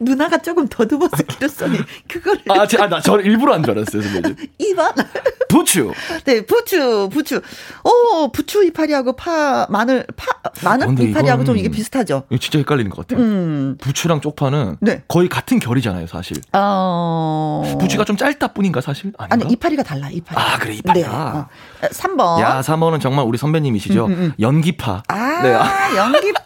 [0.00, 1.78] 누나가 조금 더듬어서 길었더니,
[2.08, 2.40] 그거를.
[2.48, 4.36] 아, 제, 아, 나, 저 일부러 한 줄 알았어요, 선배님.
[4.60, 5.06] 2번.
[5.48, 5.92] 부추!
[6.24, 7.40] 네, 부추, 부추.
[7.84, 10.26] 오, 부추 이파리하고 파, 마늘, 파,
[10.62, 12.24] 마늘 아, 이파리하고 좀 이게 비슷하죠?
[12.30, 13.24] 이거 진짜 헷갈리는 것 같아요.
[13.24, 13.76] 음.
[13.80, 15.02] 부추랑 쪽파는 네.
[15.06, 16.38] 거의 같은 결이잖아요, 사실.
[16.52, 17.76] 어.
[17.78, 19.12] 부추가 좀 짧다 뿐인가, 사실?
[19.18, 19.34] 아닌가?
[19.34, 20.40] 아니, 이파리 이파리가 달라, 이파리.
[20.40, 21.08] 아, 그래, 이파리가.
[21.08, 21.86] 네.
[21.86, 21.88] 어.
[21.88, 22.40] 3번.
[22.40, 24.06] 야, 3번은 정말 우리 선배님이시죠?
[24.06, 24.32] 음, 음, 음.
[24.40, 25.02] 연기파.
[25.08, 25.96] 아, 네.
[25.96, 26.42] 연기파.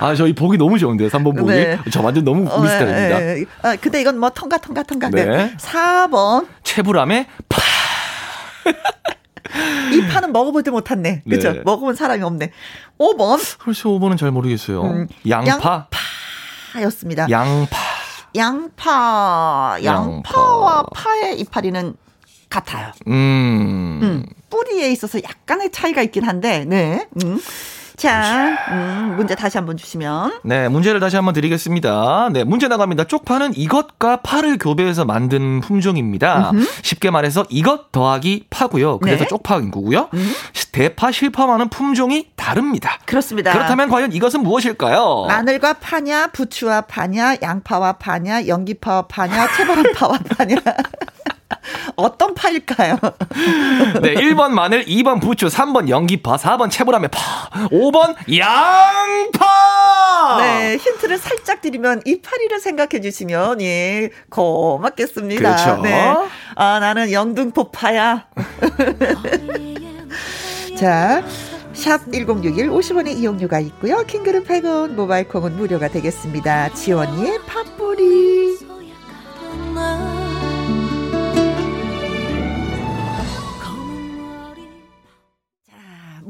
[0.00, 1.52] 아, 저희 보기 너무 좋은데요, 3번 보기.
[1.52, 1.78] 네.
[1.90, 3.18] 저 완전 너무 우리 어, 스타일입니다.
[3.18, 5.08] 네, 아, 근데 이건 뭐 통과, 통과, 통과.
[5.10, 5.54] 네.
[5.56, 6.46] 4번.
[6.64, 7.62] 채불암의 파.
[9.94, 11.22] 이 파는 먹어보지 못했네.
[11.28, 11.52] 그죠?
[11.52, 11.60] 네.
[11.64, 12.50] 먹어본 사람이 없네.
[12.98, 13.58] 5번.
[13.58, 14.82] 글쎄, 5번은 잘 모르겠어요.
[14.82, 15.88] 음, 양파.
[16.74, 17.28] 양파였습니다.
[17.30, 17.78] 양파.
[18.34, 19.78] 양파.
[19.82, 21.94] 양파와 파의 이파리는
[22.48, 22.92] 같아요.
[23.06, 24.00] 음.
[24.02, 24.26] 음.
[24.50, 27.06] 뿌리에 있어서 약간의 차이가 있긴 한데, 네.
[27.24, 27.38] 음.
[27.96, 30.40] 자, 음, 문제 다시 한번 주시면.
[30.44, 32.30] 네, 문제를 다시 한번 드리겠습니다.
[32.32, 33.04] 네, 문제 나갑니다.
[33.04, 36.50] 쪽파는 이것과 파를 교배해서 만든 품종입니다.
[36.50, 36.66] 음흠.
[36.82, 38.98] 쉽게 말해서 이것 더하기 파고요.
[38.98, 39.28] 그래서 네.
[39.28, 40.08] 쪽파인 거고요.
[40.14, 40.32] 음.
[40.72, 42.98] 대파, 실파와는 품종이 다릅니다.
[43.04, 43.52] 그렇습니다.
[43.52, 45.26] 그렇다면 과연 이것은 무엇일까요?
[45.28, 50.56] 마늘과 파냐, 부추와 파냐, 양파와 파냐, 연기파와 파냐, 채바람파와 파냐.
[51.96, 52.98] 어떤 파일까요?
[54.02, 60.38] 네, 1번 마늘, 2번 부추, 3번 연기파, 4번 채불함의 파, 5번 양파!
[60.38, 65.40] 네, 힌트를 살짝 드리면 이 파리를 생각해 주시면, 예, 고맙겠습니다.
[65.40, 65.82] 그렇죠.
[65.82, 66.14] 네.
[66.54, 68.26] 아, 나는 영등포 파야.
[70.78, 71.22] 자.
[71.74, 74.04] 샵 1061 50원의 이용료가 있고요.
[74.04, 76.74] 킹그룹 100원, 모바일 콩은 무료가 되겠습니다.
[76.74, 78.58] 지원이의 팥뿌리.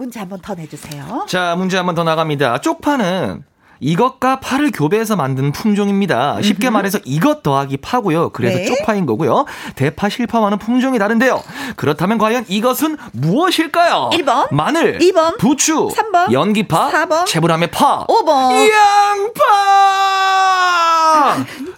[0.03, 1.27] 문제 한 번 더 내주세요.
[1.29, 2.61] 자, 문제 한 번 더 나갑니다.
[2.61, 3.45] 쪽파는
[3.79, 6.41] 이것과 파를 교배해서 만든 품종입니다.
[6.43, 6.71] 쉽게.
[6.71, 8.31] 말해서 이것 더하기 파고요.
[8.31, 8.65] 그래서 네.
[8.67, 9.45] 쪽파인 거고요.
[9.77, 11.43] 대파, 실파와는 품종이 다른데요.
[11.77, 14.11] 그렇다면 과연 이것은 무엇일까요?
[14.13, 19.43] 1번 마늘 2번 부추 3번 연기파 4번 채불함의 파 5번 양파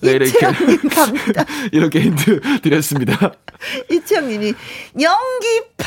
[0.03, 0.39] 네, 이렇게
[0.89, 1.45] 갑니다.
[1.73, 3.33] 이렇게 힌트 드렸습니다.
[3.91, 4.53] 이채영님이
[5.01, 5.85] 연기파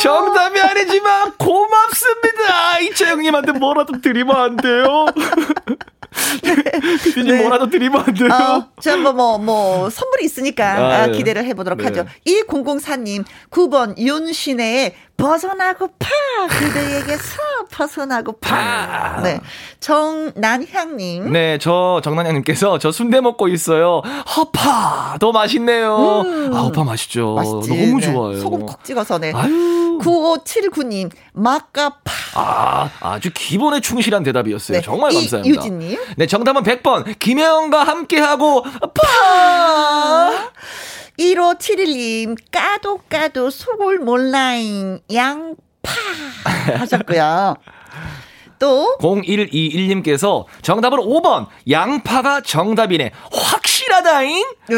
[0.00, 2.78] 정답이 아니지만 고맙습니다.
[2.80, 5.06] 이채영님한테 뭐라도 드리면 안 돼요?
[7.04, 7.42] 피디님 네.
[7.42, 8.28] 뭐라도 드리면 안 돼요?
[8.32, 11.12] 어, 저 뭐, 뭐, 선물이 있으니까 아, 네.
[11.12, 11.84] 기대를 해보도록 네.
[11.84, 12.06] 하죠.
[12.26, 16.08] 1004님, 9번 윤신의 벗어나고 파
[16.48, 17.36] 그대에게서
[17.70, 19.20] 벗어나고 파.
[19.22, 19.38] 네.
[19.80, 21.30] 정난향님.
[21.30, 24.02] 네, 저 정난향님께서 저 순대 먹고 있어요.
[24.36, 26.22] 허파 더 맛있네요.
[26.24, 26.54] 음.
[26.54, 27.34] 아, 허파 맛있죠.
[27.34, 27.68] 맛있지.
[27.68, 28.12] 너무 네.
[28.12, 28.40] 좋아요.
[28.40, 29.32] 소금 콕 찍어서 네.
[29.34, 29.98] 아유.
[30.00, 32.12] 9579님 마카파.
[32.34, 34.78] 아, 아주 기본에 충실한 대답이었어요.
[34.78, 34.82] 네.
[34.82, 35.48] 정말 감사합니다.
[35.48, 35.98] 유진님.
[36.16, 40.50] 네, 정답은 100번 김혜영과 함께하고 파.
[41.20, 45.92] 1571님, 까도 까도 속을 몰라잉, 양파
[46.78, 47.56] 하셨고요.
[48.58, 53.10] 또 0121님께서 정답은 5번 양파가 정답이네.
[53.32, 54.44] 확실하다잉?
[54.68, 54.76] 네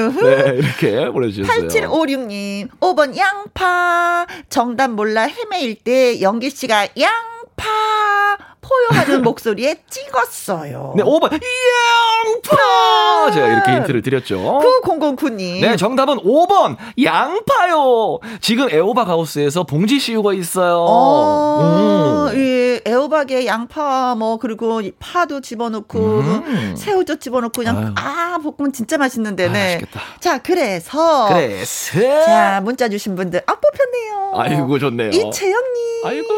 [0.56, 1.68] 이렇게 보내주셨어요.
[1.68, 10.94] 8756님 5번 양파 정답 몰라 헤매일 때 영기씨가 양파 포효하는 목소리에 찍었어요.
[10.96, 11.32] 네, 5번.
[11.32, 13.30] 양파!
[13.32, 14.60] 제가 이렇게 힌트를 드렸죠.
[14.82, 15.60] 9009님.
[15.60, 16.76] 네, 정답은 5번.
[17.02, 18.18] 양파요.
[18.40, 20.76] 지금 에오박 하우스에서 봉지 씌우고 있어요.
[20.78, 22.38] 어, 음.
[22.38, 26.74] 예, 에오박에 양파 뭐 그리고 파도 집어넣고 음.
[26.76, 27.92] 새우젓 집어넣고 그냥 아유.
[27.96, 29.48] 아, 볶으면 진짜 맛있는데.
[29.48, 29.58] 네.
[29.58, 30.00] 아, 맛있겠다.
[30.20, 34.32] 자, 그래서 그래서 자, 문자 주신 분들 아 뽑혔네요.
[34.34, 35.10] 아이고 좋네요.
[35.10, 36.06] 이채영 님.
[36.06, 36.28] 아이고.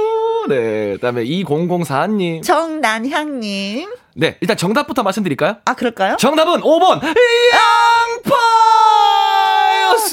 [0.49, 0.93] 네.
[0.95, 2.14] 그 다음에 2004 님.
[2.43, 3.91] 정난향님.
[4.17, 5.57] 네, 일단 정답부터 말씀드릴까요?
[5.65, 6.17] 아, 그럴까요?
[6.19, 7.01] 정답은 5번.
[7.03, 8.34] 양파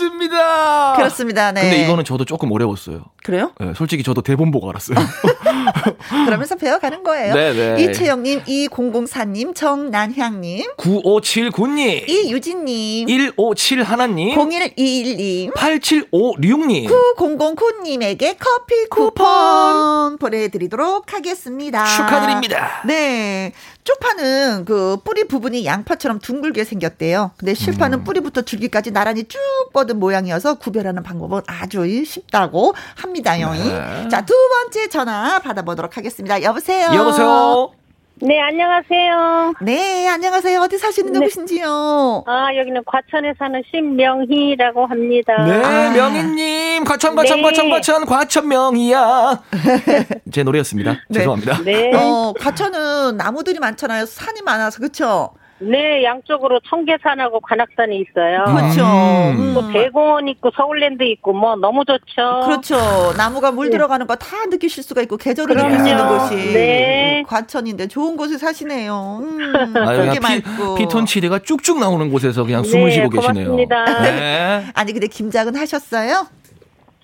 [0.01, 0.93] 였습니다.
[0.95, 1.51] 그렇습니다.
[1.51, 1.61] 네.
[1.61, 3.05] 근데 이거는 저도 조금 어려웠어요.
[3.23, 3.51] 그래요?
[3.59, 4.97] 네, 솔직히 저도 대본 보고 알았어요.
[6.25, 7.33] 그러면서 배워가는 거예요.
[7.33, 7.75] 네네.
[7.75, 7.83] 네.
[7.83, 21.85] 이채영님, 2004님, 정난향님, 9579님, 이유진님, 157하나님, 0121님, 8756님, 9009님에게 커피 쿠폰 보내드리도록 하겠습니다.
[21.85, 22.81] 축하드립니다.
[22.85, 23.51] 네.
[23.83, 27.31] 쪽파는 그 뿌리 부분이 양파처럼 둥글게 생겼대요.
[27.37, 28.03] 근데 실파는 음.
[28.03, 29.39] 뿌리부터 줄기까지 나란히 쭉
[29.73, 33.53] 뻗은 모양이어서 구별하는 방법은 아주 쉽다고 합니다요.
[33.53, 34.07] 네.
[34.09, 36.41] 자, 두 번째 전화 받아보도록 하겠습니다.
[36.41, 36.89] 여보세요.
[36.93, 37.80] 여보세요.
[38.23, 39.53] 네, 안녕하세요.
[39.61, 40.59] 네, 안녕하세요.
[40.61, 41.19] 어디 사시는 네.
[41.19, 42.23] 누구신지요?
[42.27, 45.33] 아, 여기는 과천에 사는 신명희라고 합니다.
[45.43, 45.91] 네, 아.
[45.91, 46.83] 명희님.
[46.83, 47.43] 과천, 과천, 네.
[47.43, 49.41] 과천, 과천, 과천 명희야.
[50.31, 50.99] 제 노래였습니다.
[51.09, 51.19] 네.
[51.19, 51.63] 죄송합니다.
[51.63, 51.91] 네.
[51.95, 54.05] 어, 과천은 나무들이 많잖아요.
[54.05, 55.31] 산이 많아서, 그쵸?
[55.61, 58.43] 네, 양쪽으로 청계산하고 관악산이 있어요.
[58.45, 58.83] 그렇죠.
[58.83, 59.51] 음.
[59.53, 62.41] 또 대공원 있고 서울랜드 있고 뭐 너무 좋죠.
[62.45, 62.75] 그렇죠.
[63.15, 63.71] 나무가 물 네.
[63.71, 67.23] 들어가는 거 다 느끼실 수가 있고 계절을 느낄 수 있는 곳이 네.
[67.27, 69.19] 과천인데 좋은 곳에 사시네요.
[69.21, 70.43] 음, 아, 피,
[70.77, 73.55] 피톤치드가 쭉쭉 나오는 곳에서 그냥 숨을 네, 쉬고 계시네요.
[73.55, 73.67] 네.
[74.75, 76.27] 아니 근데 김장은 하셨어요?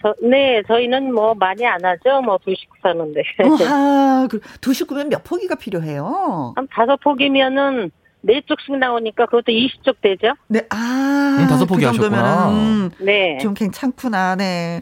[0.01, 2.21] 저, 네, 저희는 뭐 많이 안 하죠.
[2.23, 3.21] 뭐 두 식구 사는데.
[3.67, 4.27] 아,
[4.61, 6.53] 두 식구면 몇 포기가 필요해요?
[6.55, 7.89] 한 다섯 포기면은
[8.27, 10.33] 네 쪽씩 나오니까 그것도 20쪽 되죠?
[10.47, 11.37] 네, 아.
[11.39, 12.49] 음, 다섯 포기 그 하셨구나.
[12.49, 13.37] 음, 네.
[13.37, 14.81] 좀 괜찮구나, 네.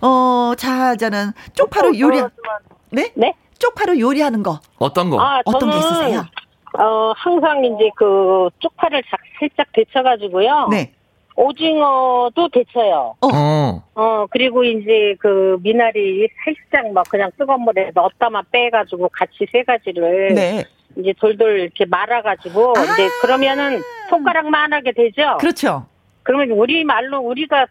[0.00, 2.22] 어, 자, 저는 쪽파로 요리.
[2.90, 3.12] 네?
[3.14, 3.34] 네?
[3.58, 4.60] 쪽파로 요리하는 거.
[4.78, 5.20] 어떤 거?
[5.20, 6.24] 아, 어떤 게 있으세요?
[6.78, 9.02] 어, 항상 이제 그 쪽파를
[9.38, 10.68] 살짝 데쳐가지고요.
[10.70, 10.94] 네.
[11.36, 13.14] 오징어도 데쳐요.
[13.20, 13.28] 어.
[13.32, 13.82] 어.
[13.94, 20.34] 어, 그리고 이제 그 미나리 살짝 막 그냥 뜨거운 물에 넣었다만 빼가지고 같이 세 가지를.
[20.34, 20.64] 네.
[20.98, 25.36] 이제 돌돌 이렇게 말아가지고 아~ 이제 그러면은 손가락만하게 되죠.
[25.38, 25.86] 그렇죠.
[26.22, 27.66] 그러면 우리 말로 우리가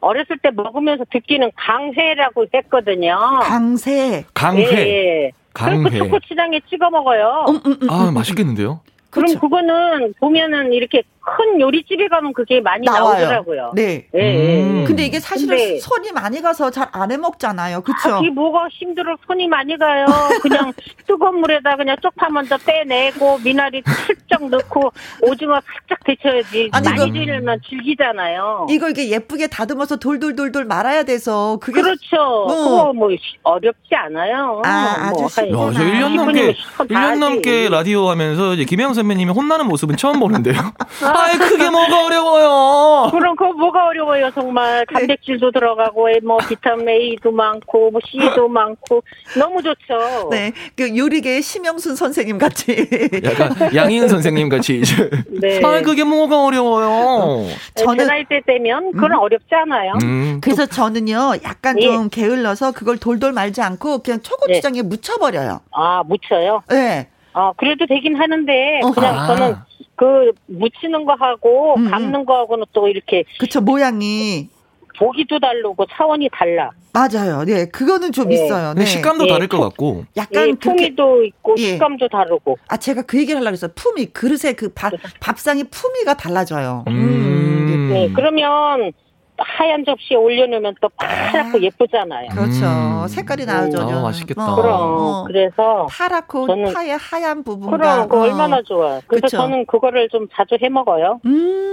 [0.00, 3.16] 어렸을 때 먹으면서 듣기는 강회라고 했거든요.
[3.42, 4.24] 강새.
[4.34, 4.62] 강회.
[4.62, 5.32] 예, 예.
[5.54, 5.88] 강회.
[5.88, 7.46] 그리고 초코치장에 찍어 먹어요.
[7.48, 8.80] 음, 음, 음, 아 맛있겠는데요?
[9.10, 9.40] 그럼 그렇죠.
[9.40, 13.02] 그거는 보면은 이렇게 큰 요리집에 가면 그게 많이 나와요.
[13.20, 13.72] 나오더라고요.
[13.74, 14.06] 네.
[14.14, 14.62] 예, 예.
[14.62, 14.84] 음.
[14.86, 17.80] 근데 이게 사실은 근데 손이 많이 가서 잘 안 해 먹잖아요.
[17.82, 18.20] 그렇죠?
[18.24, 20.06] 이 뭐가 힘들어 손이 많이 가요.
[20.42, 20.72] 그냥
[21.06, 24.92] 뜨거운 물에다 그냥 쪽파 먼저 빼내고 미나리 슬쩍 넣고
[25.22, 26.70] 오징어 살짝 데쳐야지.
[26.72, 28.66] 아니, 많이 들면 질기잖아요.
[28.70, 32.16] 이거 이게 예쁘게 다듬어서 돌돌돌돌 말아야 돼서 그게 그렇죠.
[32.16, 32.46] 어.
[32.46, 33.08] 그거 뭐
[33.42, 34.62] 어렵지 않아요.
[34.64, 39.66] 아, 뭐 아주 뭐, 저 1년 넘게 1년 넘게 라디오 하면서 이제 김영 선배님이 혼나는
[39.68, 40.54] 모습은 처음 보는데요.
[41.14, 43.10] 아이 그게 뭐가 어려워요.
[43.10, 44.94] 그럼 그 뭐가 어려워요 정말 네.
[44.98, 49.02] 단백질도 들어가고 뭐 비타민 A도 많고 뭐 C도 많고
[49.38, 50.28] 너무 좋죠.
[50.30, 52.88] 네, 그 요리계 심영순 선생님 같이.
[53.24, 54.82] 약간 양희은 선생님 같이.
[55.40, 55.60] 네.
[55.62, 57.46] 아 그게 뭐가 어려워요.
[57.74, 59.18] 저는 나이 때 되면 그건 음.
[59.18, 59.92] 어렵지 않아요.
[60.02, 60.40] 음.
[60.42, 61.86] 그래서 저는요 약간 예.
[61.86, 64.88] 좀 게을러서 그걸 돌돌 말지 않고 그냥 초고추장에 네.
[64.88, 65.60] 묻혀버려요.
[65.72, 66.62] 아 묻혀요?
[66.68, 67.08] 네.
[67.34, 69.26] 어, 그래도 되긴 하는데, 그냥 아.
[69.26, 69.56] 저는
[69.96, 71.90] 그 묻히는 거 하고 음, 음.
[71.90, 73.24] 감는 거 하고는 또 이렇게.
[73.38, 74.48] 그쵸, 모양이.
[74.96, 76.70] 보기도 다르고 차원이 달라.
[76.92, 77.44] 맞아요.
[77.44, 78.36] 네, 그거는 좀 네.
[78.36, 78.74] 있어요.
[78.74, 78.84] 네.
[78.84, 79.32] 식감도 네.
[79.32, 80.04] 다를 것 같고.
[80.16, 81.72] 약간 예, 품위도 있고 예.
[81.72, 82.58] 식감도 다르고.
[82.68, 83.72] 아, 제가 그 얘기를 하려고 했어요.
[83.74, 84.06] 품위.
[84.06, 86.84] 그릇에 그 밥, 밥상의 품위가 달라져요.
[86.86, 86.92] 음.
[86.94, 87.88] 음.
[87.92, 88.92] 네, 그러면
[89.38, 92.28] 하얀 접시에 올려놓으면 또 파랗고 아, 예쁘잖아요.
[92.30, 92.66] 그렇죠.
[92.66, 93.08] 음.
[93.08, 93.80] 색깔이 나오죠.
[93.80, 94.52] 아, 맛있겠다.
[94.52, 95.24] 어, 그럼 어.
[95.26, 98.22] 그래서 파랗고 저는, 파의 하얀 부분과 그럼 그 어.
[98.22, 99.00] 얼마나 좋아.
[99.06, 99.36] 그래서 그쵸?
[99.36, 101.20] 저는 그거를 좀 자주 해 먹어요.
[101.24, 101.72] 음.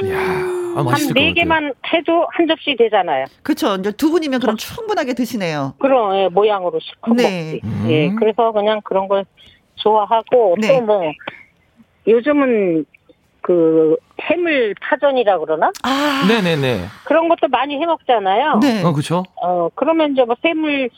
[0.75, 3.25] 아, 한네 개만 해도 한 접시 되잖아요.
[3.43, 3.75] 그렇죠.
[3.75, 5.75] 이제 두 분이면 그럼 충분하게 드시네요.
[5.79, 7.23] 그럼 예, 모양으로 시커 네.
[7.23, 7.61] 먹지.
[7.63, 7.87] 음.
[7.89, 9.25] 예, 그래서 그냥 그런 걸
[9.75, 10.79] 좋아하고 네.
[10.79, 11.11] 또 뭐
[12.07, 12.85] 요즘은
[13.41, 15.71] 그 해물 파전이라 그러나?
[15.83, 16.85] 아, 네네네.
[17.05, 18.59] 그런 것도 많이 해 먹잖아요.
[18.61, 18.83] 네.
[18.83, 19.23] 어, 그렇죠.
[19.41, 20.89] 어, 그러면 이제 뭐 해물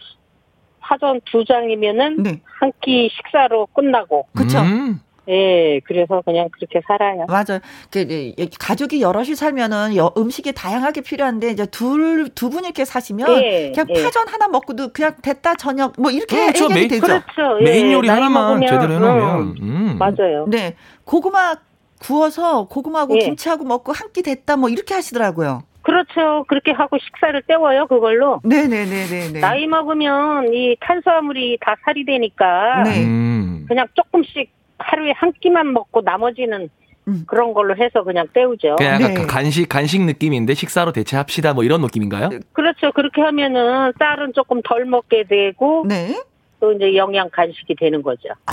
[0.82, 2.42] 파전 두 장이면은 네.
[2.60, 4.28] 한 끼 식사로 끝나고.
[4.36, 4.60] 그렇죠.
[4.60, 5.00] 음.
[5.30, 7.26] 예, 그래서 그냥 그렇게 살아요.
[7.30, 7.60] 맞아요.
[7.90, 13.72] 그, 가족이 여럿이 살면은 여, 음식이 다양하게 필요한데 이제 둘 두 분 이렇게 사시면 예,
[13.74, 14.04] 그냥 예.
[14.04, 16.66] 파전 하나 먹고도 그냥 됐다 저녁 뭐 이렇게 그렇죠.
[16.66, 17.02] 해결이 메인, 되죠.
[17.08, 17.60] 그렇죠.
[17.62, 19.98] 예, 메인 요리 하나만 제대로 해놓으면 음, 음.
[19.98, 20.46] 맞아요.
[20.50, 20.76] 네,
[21.06, 21.56] 고구마
[22.04, 23.20] 구워서 고구마하고 예.
[23.26, 25.64] 김치하고 먹고 한 끼 됐다 뭐 이렇게 하시더라고요.
[25.82, 26.46] 그렇죠.
[26.48, 28.40] 그렇게 하고 식사를 때워요, 그걸로.
[28.44, 29.40] 네네네네.
[29.42, 32.84] 나이 먹으면 이 탄수화물이 다 살이 되니까.
[32.84, 33.04] 네.
[33.04, 33.66] 음.
[33.68, 36.70] 그냥 조금씩 하루에 한 끼만 먹고 나머지는
[37.08, 37.24] 음.
[37.28, 38.76] 그런 걸로 해서 그냥 때우죠.
[38.78, 39.26] 그냥 약간 네.
[39.26, 42.30] 간식 간식 느낌인데 식사로 대체합시다 뭐 이런 느낌인가요?
[42.54, 42.92] 그렇죠.
[42.94, 46.16] 그렇게 하면은 쌀은 조금 덜 먹게 되고 네.
[46.62, 48.30] 또 이제 영양 간식이 되는 거죠.
[48.46, 48.52] 아,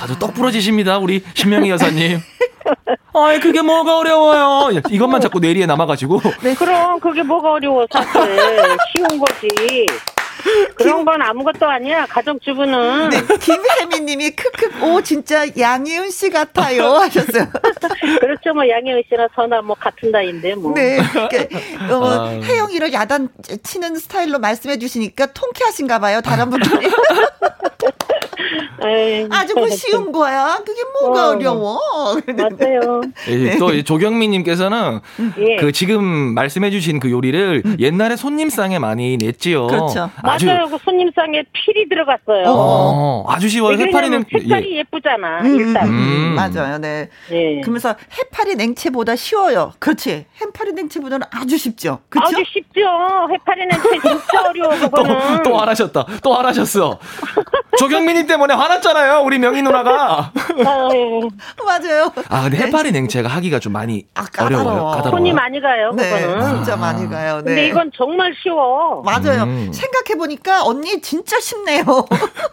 [0.00, 2.20] 아주 떡 부러지십니다, 우리 신명희 여사님.
[3.14, 4.80] 아이 그게 뭐가 어려워요.
[4.90, 6.20] 이것만 자꾸 뇌리에 남아가지고.
[6.42, 8.20] 네, 그럼 그게 뭐가 어려워 사실
[8.92, 9.86] 쉬운 거지.
[10.76, 12.06] 그런 건 아무것도 아니야.
[12.06, 13.08] 가정주부는.
[13.08, 17.46] 네, 김혜미님이 크크 오 진짜 양희은 씨 같아요 하셨어요.
[18.20, 20.74] 그렇죠, 뭐 양희은 씨나 저나 뭐 같은 나이인데 뭐.
[20.74, 22.30] 네, 그러니까, 어, 아...
[22.30, 23.28] 혜영이를 야단
[23.62, 26.20] 치는 스타일로 말씀해 주시니까 통쾌하신가 봐요.
[26.20, 26.88] 다른 분들이.
[29.30, 30.58] 아주 뭐 쉬운 거야.
[30.64, 31.80] 그게 뭐가 어, 려워
[32.26, 33.00] 맞아요.
[33.26, 33.58] 네.
[33.58, 35.00] 또 조경민님께서는
[35.38, 35.56] 예.
[35.56, 36.04] 그 지금
[36.34, 37.76] 말씀해주신 그 요리를 음.
[37.78, 39.66] 옛날에 손님상에 많이 냈지요.
[39.66, 40.10] 그렇죠.
[40.22, 40.66] 아주 맞아요.
[40.68, 42.44] 그 손님상에 필이 들어갔어요.
[42.46, 43.78] 어, 아주 쉬워요.
[43.78, 44.82] 해파리는 색깔이 예.
[44.84, 45.88] 쁘잖아 음, 일단.
[45.88, 46.34] 음.
[46.36, 46.78] 맞아요.
[46.78, 47.08] 네.
[47.30, 47.60] 예.
[47.60, 49.72] 그러면서 해파리 냉채보다 쉬워요.
[49.78, 50.26] 그렇지.
[50.40, 52.00] 해파리 냉채보다는 아주 쉽죠.
[52.08, 52.36] 그렇죠?
[52.36, 52.80] 아주 쉽죠.
[53.32, 54.70] 해파리 냉채 진짜 어려워.
[54.78, 55.42] 그거는.
[55.42, 56.06] 또, 또 화나셨다.
[56.22, 56.98] 또 화나셨어.
[57.78, 59.22] 조경민 님 때문에 화났잖아요.
[59.24, 60.32] 우리 명희 누나가.
[60.34, 61.20] 아, 예.
[61.64, 62.12] 맞아요.
[62.28, 64.84] 아, 근데 해파리 냉채가 하기가 좀 많이 아, 어려워요.
[64.96, 65.10] 까다로워.
[65.10, 65.92] 손이 많이 가요.
[65.94, 66.56] 네, 그거는.
[66.56, 66.76] 진짜 아.
[66.76, 67.36] 많이 가요.
[67.38, 67.44] 네.
[67.44, 69.02] 근데 이건 정말 쉬워.
[69.04, 69.44] 맞아요.
[69.44, 69.72] 음.
[69.72, 71.82] 생각해 보니까 언니 진짜 쉽네요.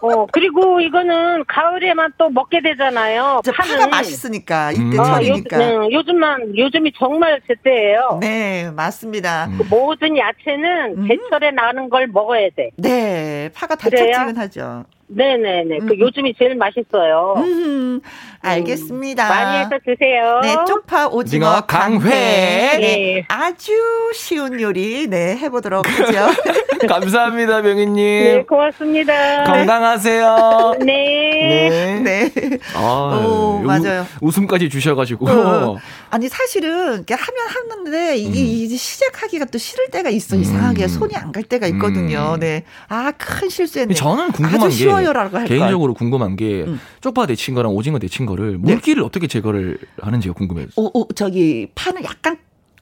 [0.02, 3.42] 어, 그리고 이거는 가을에만 또 먹게 되잖아요.
[3.56, 3.78] 파는.
[3.78, 5.04] 파가 맛있으니까 이때 음.
[5.04, 5.58] 철이니까.
[5.58, 8.20] 아, 요, 요즘만 요즘이 정말 제때예요.
[8.22, 9.50] 네, 맞습니다.
[9.58, 11.08] 그 모든 야채는 음.
[11.08, 12.70] 제철에 나는 걸 먹어야 돼.
[12.78, 14.86] 네, 파가 달짝지근하죠.
[15.16, 15.80] 네네네.
[15.80, 15.88] 그 음.
[15.88, 17.36] 그 요즘이 제일 맛있어요.
[17.38, 18.02] 음,
[18.44, 19.30] 알겠습니다.
[19.30, 20.40] 많이 해서 드세요.
[20.44, 22.10] 네, 쪽파 오징어 강회.
[22.10, 23.26] 네.
[23.30, 23.72] 아주
[24.14, 26.28] 쉬운 요리, 네, 해보도록 하죠.
[26.88, 27.96] 감사합니다, 명희님.
[27.96, 29.44] 네, 고맙습니다.
[29.46, 30.76] 건강하세요.
[30.86, 31.70] 네.
[32.04, 32.30] 네.
[32.32, 32.58] 네.
[32.76, 34.06] 아, 오, 맞아요.
[34.22, 35.30] 웃음까지 주셔가지고.
[35.30, 35.78] 어,
[36.10, 38.78] 아니, 사실은, 이렇게 하면 하는데, 이게 음.
[38.78, 40.36] 시작하기가 또 싫을 때가 있어.
[40.36, 40.88] 이상하게 음.
[40.88, 42.34] 손이 안 갈 때가 있거든요.
[42.36, 42.40] 음.
[42.42, 42.64] 네.
[42.90, 43.96] 아, 큰 실수했네.
[43.96, 45.46] 저는 궁금한 게.
[45.48, 46.80] 개인적으로 궁금한 게, 음.
[47.02, 48.58] 쪽파 데친 거랑 오징어 데친 거를 네.
[48.58, 49.06] 물기를 네.
[49.06, 50.68] 어떻게 제거를 하는지가 궁금해요.
[50.76, 52.38] 오, 오, 저기, 파는 약간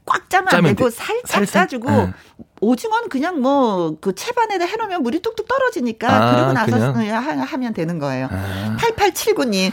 [0.06, 2.14] 꽉 짜면 안 되고 살짝 살짝 짜주고 네.
[2.60, 7.24] 오징어는 그냥 뭐 그 채반에다 해놓으면 물이 뚝뚝 떨어지니까 아, 그리고 나서 그냥?
[7.42, 8.28] 하면 되는 거예요.
[8.32, 8.78] 아.
[8.80, 9.72] 8879님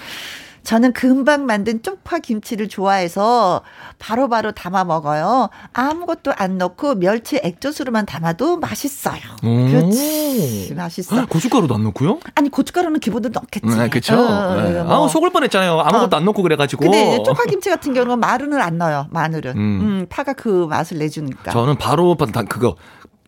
[0.68, 3.62] 저는 금방 만든 쪽파 김치를 좋아해서
[3.98, 5.48] 바로바로 바로 담아 먹어요.
[5.72, 9.18] 아무것도 안 넣고 멸치 액젓으로만 담아도 맛있어요.
[9.40, 10.74] 그렇지.
[10.76, 11.24] 맛있어.
[11.24, 12.18] 고춧가루도 안 넣고요?
[12.34, 13.66] 아니, 고춧가루는 기본으로 넣겠지.
[13.66, 14.14] 네, 그쵸.
[14.14, 14.82] 어, 네.
[14.82, 15.06] 뭐.
[15.06, 15.80] 아, 속을 뻔했잖아요.
[15.80, 16.18] 아무것도 어.
[16.18, 16.82] 안 넣고 그래가지고.
[16.82, 19.06] 근데 쪽파 김치 같은 경우는 마늘은 안 넣어요.
[19.08, 19.52] 마늘은.
[19.56, 19.58] 음.
[19.80, 21.50] 음, 파가 그 맛을 내주니까.
[21.50, 22.14] 저는 바로
[22.46, 22.76] 그거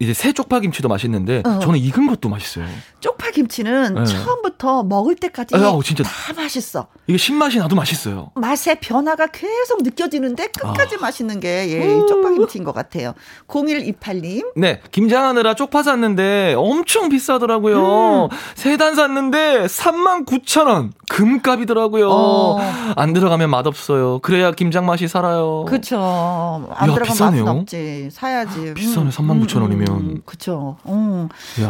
[0.01, 1.59] 이제 새 쪽파 김치도 맛있는데 어.
[1.59, 2.64] 저는 익은 것도 맛있어요.
[3.01, 4.05] 쪽파 김치는 네.
[4.06, 6.86] 처음부터 먹을 때까지 어, 진짜 다 맛있어.
[7.06, 8.31] 이게 신맛이 나도 맛있어요.
[8.35, 11.02] 맛의 변화가 계속 느껴지는데 끝까지 아.
[11.02, 13.12] 맛있는 게 예, 쪽파 김치인 것 같아요.
[13.47, 14.52] 0128님.
[14.56, 18.28] 네, 김장하느라 쪽파 샀는데 엄청 비싸더라고요.
[18.32, 18.36] 음.
[18.55, 20.93] 세단 샀는데 3만 9천 원.
[21.10, 22.09] 금값이더라고요.
[22.09, 22.59] 어.
[22.97, 24.20] 안 들어가면 맛없어요.
[24.20, 25.64] 그래야 김장 맛이 살아요.
[25.66, 25.98] 그렇죠.
[26.01, 27.44] 안 야, 들어가면 비싸네요.
[27.44, 28.09] 맛은 없지.
[28.12, 28.74] 사야지.
[28.74, 29.10] 비싸네.
[29.10, 29.89] 3만 9천 원이면.
[29.96, 30.76] 음, 그렇죠.
[30.86, 31.28] 음.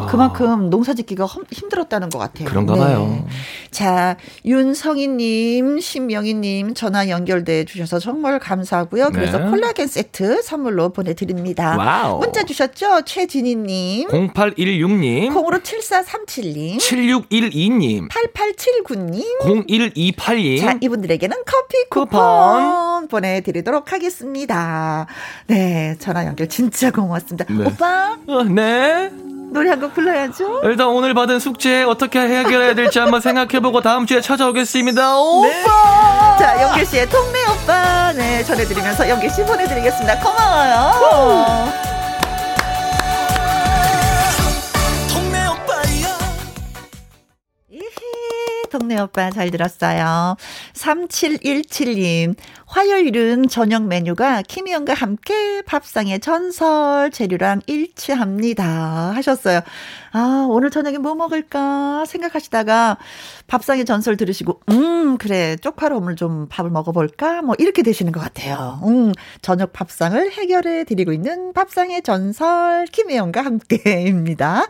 [0.09, 2.49] 그만큼 농사짓기가 힘들었다는 것 같아요.
[2.49, 2.81] 그런가 네.
[2.81, 3.27] 봐요.
[3.71, 9.11] 자, 윤성희님, 신명희님 전화 연결돼 주셔서 정말 감사하고요.
[9.11, 9.51] 그래서 네.
[9.51, 11.77] 콜라겐 세트 선물로 보내드립니다.
[11.77, 12.19] 와우.
[12.19, 13.03] 문자 주셨죠?
[13.05, 14.09] 최진희님.
[14.09, 15.33] 0816님.
[15.33, 16.79] 콩으로 7437님.
[16.79, 18.09] 7612님.
[18.09, 19.25] 8879님.
[19.43, 20.61] 0128님.
[20.61, 23.09] 자, 이분들에게는 커피 쿠폰, 쿠폰.
[23.09, 25.07] 보내드리도록 하겠습니다.
[25.47, 27.45] 네, 전화 연결 진짜 고맙습니다.
[27.53, 27.67] 네.
[27.67, 28.10] 오빠.
[28.29, 29.11] 어, 네.
[29.53, 30.61] 노래 한 곡 불러야죠.
[30.63, 35.19] 일단 오늘 받은 숙제 어떻게 해결해야 될지 한번 생각해보고 다음 주에 찾아오겠습니다.
[35.19, 35.49] 오빠.
[35.49, 35.65] 네.
[36.39, 38.13] 자, 영길 씨의 동네 오빠.
[38.13, 40.21] 네, 전해드리면서 영길 씨 보내드리겠습니다.
[40.21, 41.90] 고마워요.
[48.71, 50.37] 동네 오빠 잘 들었어요.
[50.73, 52.35] 3717님,
[52.67, 59.13] 화요일은 저녁 메뉴가 키미연과 함께 밥상의 전설 재료랑 일치합니다.
[59.15, 59.61] 하셨어요.
[60.13, 62.97] 아, 오늘 저녁에 뭐 먹을까 생각하시다가
[63.49, 67.43] 밥상의 전설 들으시고, 음, 그래, 쪽파로 오늘 좀 밥을 먹어볼까?
[67.43, 68.81] 뭐, 이렇게 되시는 것 같아요.
[68.85, 74.67] 음, 저녁 밥상을 해결해 드리고 있는 밥상의 전설 김혜영과 함께입니다.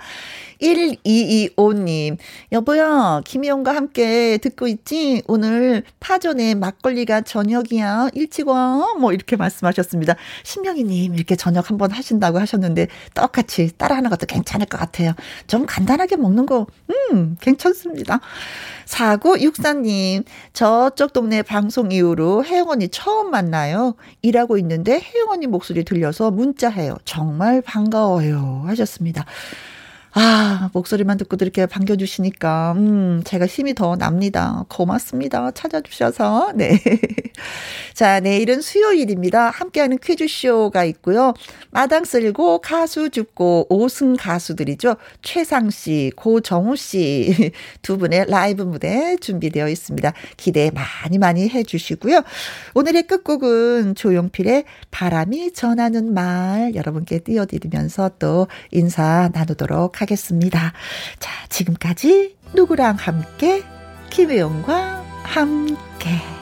[0.61, 2.17] 1225님,
[2.53, 5.23] 여보야, 김희영과 함께 듣고 있지?
[5.27, 8.11] 오늘 파전에 막걸리가 저녁이야.
[8.15, 8.95] 일찍 와.
[8.99, 10.17] 뭐, 이렇게 말씀하셨습니다.
[10.45, 15.13] 신명희님, 이렇게 저녁 한번 하신다고 하셨는데, 똑같이 따라하는 것도 괜찮을 것 같아요.
[15.47, 16.67] 좀 간단하게 먹는 거,
[17.13, 18.21] 음, 괜찮습니다.
[18.87, 23.95] 4964님, 저쪽 동네 방송 이후로 혜영 언니 처음 만나요.
[24.23, 26.97] 일하고 있는데 혜영 언니 목소리 들려서 문자해요.
[27.05, 28.65] 정말 반가워요.
[28.67, 29.25] 하셨습니다.
[30.13, 34.65] 아, 목소리만 듣고도 이렇게 반겨주시니까, 음, 제가 힘이 더 납니다.
[34.69, 35.53] 고맙습니다.
[35.53, 36.53] 찾아주셔서.
[36.57, 36.83] 네.
[37.95, 39.51] 자, 내일은 수요일입니다.
[39.51, 41.35] 함께하는 퀴즈쇼가 있고요.
[41.71, 44.97] 마당 쓸고 가수 죽고 5승 가수들이죠.
[45.23, 50.13] 최상 씨, 고정우 씨 두 분의 라이브 무대 준비되어 있습니다.
[50.37, 52.23] 기대 많이 많이 해주시고요.
[52.75, 60.73] 오늘의 끝곡은 조용필의 바람이 전하는 말 여러분께 띄워드리면서 또 인사 나누도록 하겠습니다.
[61.19, 63.63] 자, 지금까지 누구랑 함께
[64.11, 66.40] 김혜영과 함께